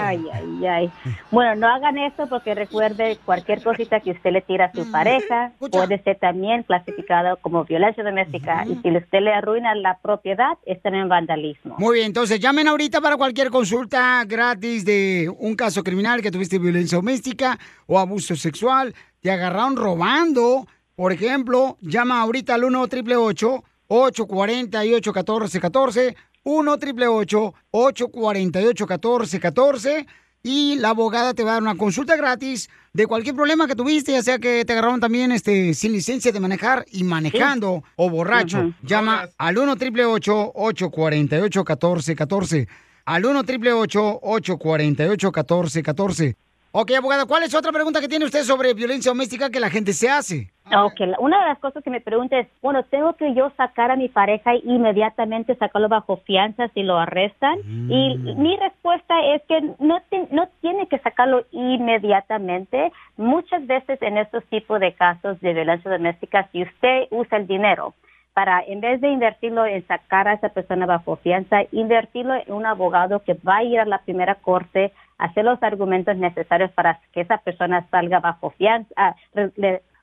Ay, 0.01 0.25
ay, 0.33 0.65
ay. 0.65 0.91
Bueno, 1.31 1.55
no 1.55 1.67
hagan 1.67 1.97
eso 1.97 2.27
porque 2.27 2.55
recuerde 2.55 3.17
cualquier 3.23 3.61
cosita 3.61 3.99
que 3.99 4.11
usted 4.11 4.31
le 4.31 4.41
tira 4.41 4.65
a 4.65 4.71
su 4.73 4.89
pareja 4.91 5.51
puede 5.59 6.01
ser 6.03 6.17
también 6.17 6.63
clasificado 6.63 7.37
como 7.37 7.63
violencia 7.65 8.03
doméstica 8.03 8.65
y 8.65 8.75
si 8.81 8.97
usted 8.97 9.19
le 9.21 9.31
arruina 9.31 9.75
la 9.75 9.99
propiedad 10.01 10.57
es 10.65 10.81
también 10.81 11.07
vandalismo. 11.07 11.75
Muy 11.77 11.95
bien, 11.95 12.07
entonces 12.07 12.39
llamen 12.39 12.67
ahorita 12.67 13.01
para 13.01 13.17
cualquier 13.17 13.51
consulta 13.51 14.23
gratis 14.25 14.83
de 14.83 15.31
un 15.37 15.55
caso 15.55 15.83
criminal 15.83 16.21
que 16.21 16.31
tuviste 16.31 16.57
violencia 16.57 16.97
doméstica 16.97 17.59
o 17.85 17.99
abuso 17.99 18.35
sexual, 18.35 18.88
te 19.21 19.31
agarraron 19.31 19.75
robando, 19.75 20.67
por 20.95 21.11
ejemplo, 21.11 21.77
llama 21.81 22.21
ahorita 22.21 22.55
al 22.55 22.63
1 22.63 22.81
888 22.81 23.63
848 23.87 25.11
1414 25.11 26.15
1 26.43 26.71
888 26.71 27.53
848 27.71 28.85
1414 28.85 30.07
y 30.41 30.75
la 30.75 30.89
abogada 30.89 31.33
te 31.33 31.43
va 31.43 31.51
a 31.51 31.53
dar 31.55 31.63
una 31.63 31.75
consulta 31.75 32.15
gratis 32.15 32.69
de 32.93 33.07
cualquier 33.07 33.35
problema 33.35 33.67
que 33.67 33.75
tuviste, 33.75 34.13
ya 34.13 34.23
sea 34.23 34.39
que 34.39 34.63
te 34.63 34.73
agarraron 34.73 34.99
también 34.99 35.31
este 35.31 35.73
sin 35.73 35.91
licencia 35.91 36.31
de 36.31 36.39
manejar 36.39 36.85
y 36.91 37.03
manejando 37.03 37.83
o 37.95 38.09
borracho. 38.09 38.59
Ujú. 38.59 38.73
Llama 38.83 39.29
al 39.37 39.57
1 39.57 39.73
888 39.73 40.51
848 40.55 41.59
1414 41.59 42.67
al 43.05 43.25
1 43.25 43.39
888 43.39 44.19
848 44.21 45.27
1414 45.27 46.35
Ok, 46.71 46.91
abogada, 46.91 47.25
¿cuál 47.25 47.41
es 47.43 47.55
otra 47.55 47.71
pregunta 47.71 47.99
que 47.99 48.07
tiene 48.07 48.25
usted 48.25 48.43
sobre 48.43 48.75
violencia 48.75 49.09
doméstica 49.11 49.49
que 49.49 49.59
la 49.59 49.71
gente 49.71 49.91
se 49.91 50.07
hace? 50.07 50.51
Ok, 50.71 51.01
una 51.17 51.41
de 51.41 51.47
las 51.47 51.57
cosas 51.57 51.83
que 51.83 51.89
me 51.89 51.99
pregunta 51.99 52.37
es, 52.37 52.47
bueno, 52.61 52.83
¿tengo 52.83 53.13
que 53.13 53.33
yo 53.33 53.51
sacar 53.57 53.89
a 53.89 53.95
mi 53.95 54.07
pareja 54.07 54.53
e 54.53 54.61
inmediatamente 54.63 55.55
sacarlo 55.55 55.89
bajo 55.89 56.17
fianza 56.17 56.67
si 56.75 56.83
lo 56.83 56.99
arrestan? 56.99 57.57
Y 57.65 58.15
mi 58.37 58.55
respuesta 58.57 59.15
es 59.33 59.41
que 59.47 59.61
no, 59.79 59.99
te- 60.11 60.27
no 60.29 60.47
tiene 60.61 60.87
que 60.87 60.99
sacarlo 60.99 61.43
inmediatamente. 61.51 62.91
Muchas 63.17 63.65
veces 63.65 63.99
en 64.03 64.19
estos 64.19 64.43
tipos 64.45 64.79
de 64.79 64.93
casos 64.93 65.39
de 65.41 65.53
violencia 65.53 65.89
doméstica, 65.89 66.47
si 66.51 66.61
usted 66.61 67.07
usa 67.09 67.37
el 67.39 67.47
dinero 67.47 67.95
para, 68.33 68.61
en 68.61 68.81
vez 68.81 69.01
de 69.01 69.09
invertirlo 69.09 69.65
en 69.65 69.85
sacar 69.87 70.27
a 70.27 70.33
esa 70.33 70.49
persona 70.49 70.85
bajo 70.85 71.17
fianza, 71.17 71.63
invertirlo 71.71 72.35
en 72.35 72.53
un 72.53 72.65
abogado 72.65 73.23
que 73.23 73.33
va 73.33 73.57
a 73.57 73.63
ir 73.63 73.79
a 73.79 73.85
la 73.85 73.99
primera 73.99 74.35
corte, 74.35 74.93
hacer 75.17 75.43
los 75.43 75.61
argumentos 75.61 76.15
necesarios 76.17 76.71
para 76.71 76.99
que 77.11 77.21
esa 77.21 77.37
persona 77.39 77.85
salga 77.91 78.19
bajo 78.19 78.51
fianza, 78.51 78.93
ah, 78.95 79.15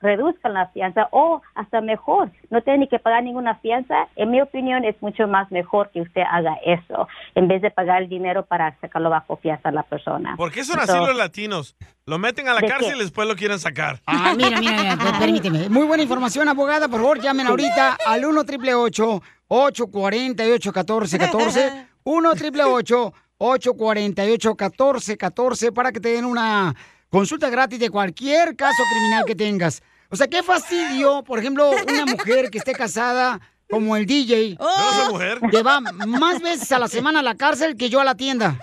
reduzcan 0.01 0.53
la 0.53 0.67
fianza 0.67 1.07
o 1.11 1.41
hasta 1.55 1.81
mejor, 1.81 2.31
no 2.49 2.61
tiene 2.61 2.79
ni 2.79 2.87
que 2.87 2.99
pagar 2.99 3.23
ninguna 3.23 3.55
fianza. 3.55 4.07
En 4.15 4.29
mi 4.31 4.41
opinión 4.41 4.85
es 4.85 4.95
mucho 5.01 5.27
más 5.27 5.51
mejor 5.51 5.89
que 5.91 6.01
usted 6.01 6.21
haga 6.29 6.55
eso 6.65 7.07
en 7.35 7.47
vez 7.47 7.61
de 7.61 7.71
pagar 7.71 8.03
el 8.03 8.09
dinero 8.09 8.45
para 8.45 8.77
sacarlo 8.79 9.09
bajo 9.09 9.37
fianza 9.37 9.69
a 9.69 9.71
la 9.71 9.83
persona. 9.83 10.35
¿Por 10.37 10.51
qué 10.51 10.63
son 10.63 10.79
así 10.79 10.91
Entonces, 10.91 11.07
los 11.09 11.17
latinos? 11.17 11.75
Lo 12.05 12.17
meten 12.19 12.47
a 12.47 12.53
la 12.53 12.61
¿De 12.61 12.67
cárcel 12.67 12.91
qué? 12.93 12.97
y 12.97 13.01
después 13.01 13.27
lo 13.27 13.35
quieren 13.35 13.59
sacar. 13.59 13.99
Ah, 14.05 14.33
mira, 14.37 14.59
mira, 14.59 14.71
mira, 14.81 14.97
per- 14.97 15.19
permíteme. 15.19 15.69
Muy 15.69 15.85
buena 15.85 16.03
información, 16.03 16.47
abogada. 16.47 16.87
Por 16.87 16.99
favor, 17.01 17.19
llamen 17.19 17.47
ahorita 17.47 17.97
al 18.05 18.23
1 18.25 18.39
888 18.41 19.21
848 19.49 20.71
1414 20.71 21.87
1 22.03 22.29
888 22.29 23.13
848 23.39 24.49
1414 24.51 25.71
para 25.71 25.91
que 25.91 25.99
te 25.99 26.09
den 26.09 26.25
una 26.25 26.73
consulta 27.09 27.49
gratis 27.49 27.79
de 27.79 27.89
cualquier 27.89 28.55
caso 28.55 28.83
criminal 28.91 29.25
que 29.25 29.35
tengas. 29.35 29.81
O 30.09 30.15
sea, 30.15 30.27
qué 30.27 30.41
fastidio, 30.43 31.23
por 31.23 31.39
ejemplo, 31.39 31.69
una 31.71 32.05
mujer 32.05 32.49
que 32.49 32.59
esté 32.59 32.73
casada 32.73 33.39
como 33.69 33.97
el 33.97 34.05
DJ. 34.05 34.55
Yo 34.57 35.03
no 35.05 35.11
mujer. 35.11 35.39
Que 35.51 35.61
va 35.61 35.81
más 35.81 36.41
veces 36.41 36.71
a 36.71 36.79
la 36.79 36.87
semana 36.87 37.19
a 37.19 37.23
la 37.23 37.35
cárcel 37.35 37.75
que 37.75 37.89
yo 37.89 37.99
a 37.99 38.05
la 38.05 38.15
tienda. 38.15 38.57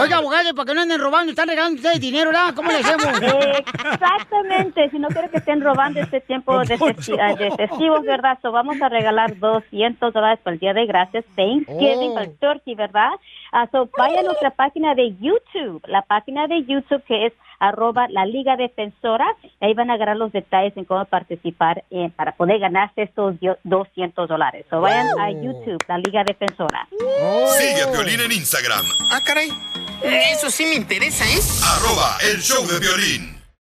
Oiga, 0.00 0.18
abogado, 0.18 0.54
para 0.54 0.66
que 0.66 0.74
no 0.74 0.82
anden 0.82 1.00
robando, 1.00 1.30
están 1.30 1.48
regalando 1.48 1.76
ustedes 1.76 1.98
dinero, 2.00 2.30
¿verdad? 2.30 2.54
¿Cómo 2.54 2.70
le 2.70 2.78
hacemos? 2.78 3.06
Exactamente, 3.20 4.90
si 4.90 4.98
no 4.98 5.08
quiero 5.08 5.30
que 5.30 5.38
estén 5.38 5.60
robando 5.62 6.00
este 6.00 6.20
tiempo 6.20 6.58
de, 6.60 6.78
festi- 6.78 7.18
ah, 7.20 7.34
de 7.34 7.50
festivos, 7.52 8.02
¿verdad? 8.02 8.38
So, 8.42 8.52
vamos 8.52 8.80
a 8.82 8.88
regalar 8.88 9.36
200 9.38 10.12
dólares 10.12 10.38
para 10.44 10.54
el 10.54 10.60
Día 10.60 10.74
de 10.74 10.86
Gracias, 10.86 11.24
Thanksgiving, 11.34 12.10
Oh. 12.10 12.14
para 12.14 12.26
el 12.26 12.38
turkey, 12.38 12.74
¿verdad? 12.74 13.10
Ah, 13.58 13.66
so, 13.72 13.88
vaya 13.96 14.20
a 14.20 14.22
nuestra 14.22 14.50
página 14.50 14.94
de 14.94 15.16
YouTube, 15.18 15.80
la 15.86 16.02
página 16.02 16.46
de 16.46 16.62
YouTube 16.66 17.02
que 17.08 17.24
es 17.26 17.32
arroba 17.58 18.06
la 18.10 18.26
Liga 18.26 18.54
Defensora, 18.54 19.26
ahí 19.62 19.72
van 19.72 19.90
a 19.90 19.94
agarrar 19.94 20.18
los 20.18 20.30
detalles 20.30 20.76
en 20.76 20.84
cómo 20.84 21.02
participar 21.06 21.82
eh, 21.90 22.10
para 22.14 22.32
poder 22.32 22.58
ganarse 22.58 23.04
estos 23.04 23.40
dio- 23.40 23.56
200 23.64 24.28
dólares. 24.28 24.66
So, 24.68 24.82
vayan 24.82 25.06
a 25.18 25.30
YouTube, 25.30 25.78
la 25.88 25.96
Liga 25.96 26.22
Defensora. 26.22 26.86
Sigue 27.58 27.82
a 27.82 27.92
Piolín 27.92 28.20
en 28.20 28.32
Instagram, 28.32 28.84
Ah, 29.10 29.20
caray. 29.24 29.48
Eso 30.02 30.50
sí 30.50 30.66
me 30.66 30.74
interesa, 30.74 31.24
¿eh? 31.24 31.40
arroba 31.78 32.18
el 32.30 32.42
show 32.42 32.62
de 32.66 32.78
violín. 32.78 33.35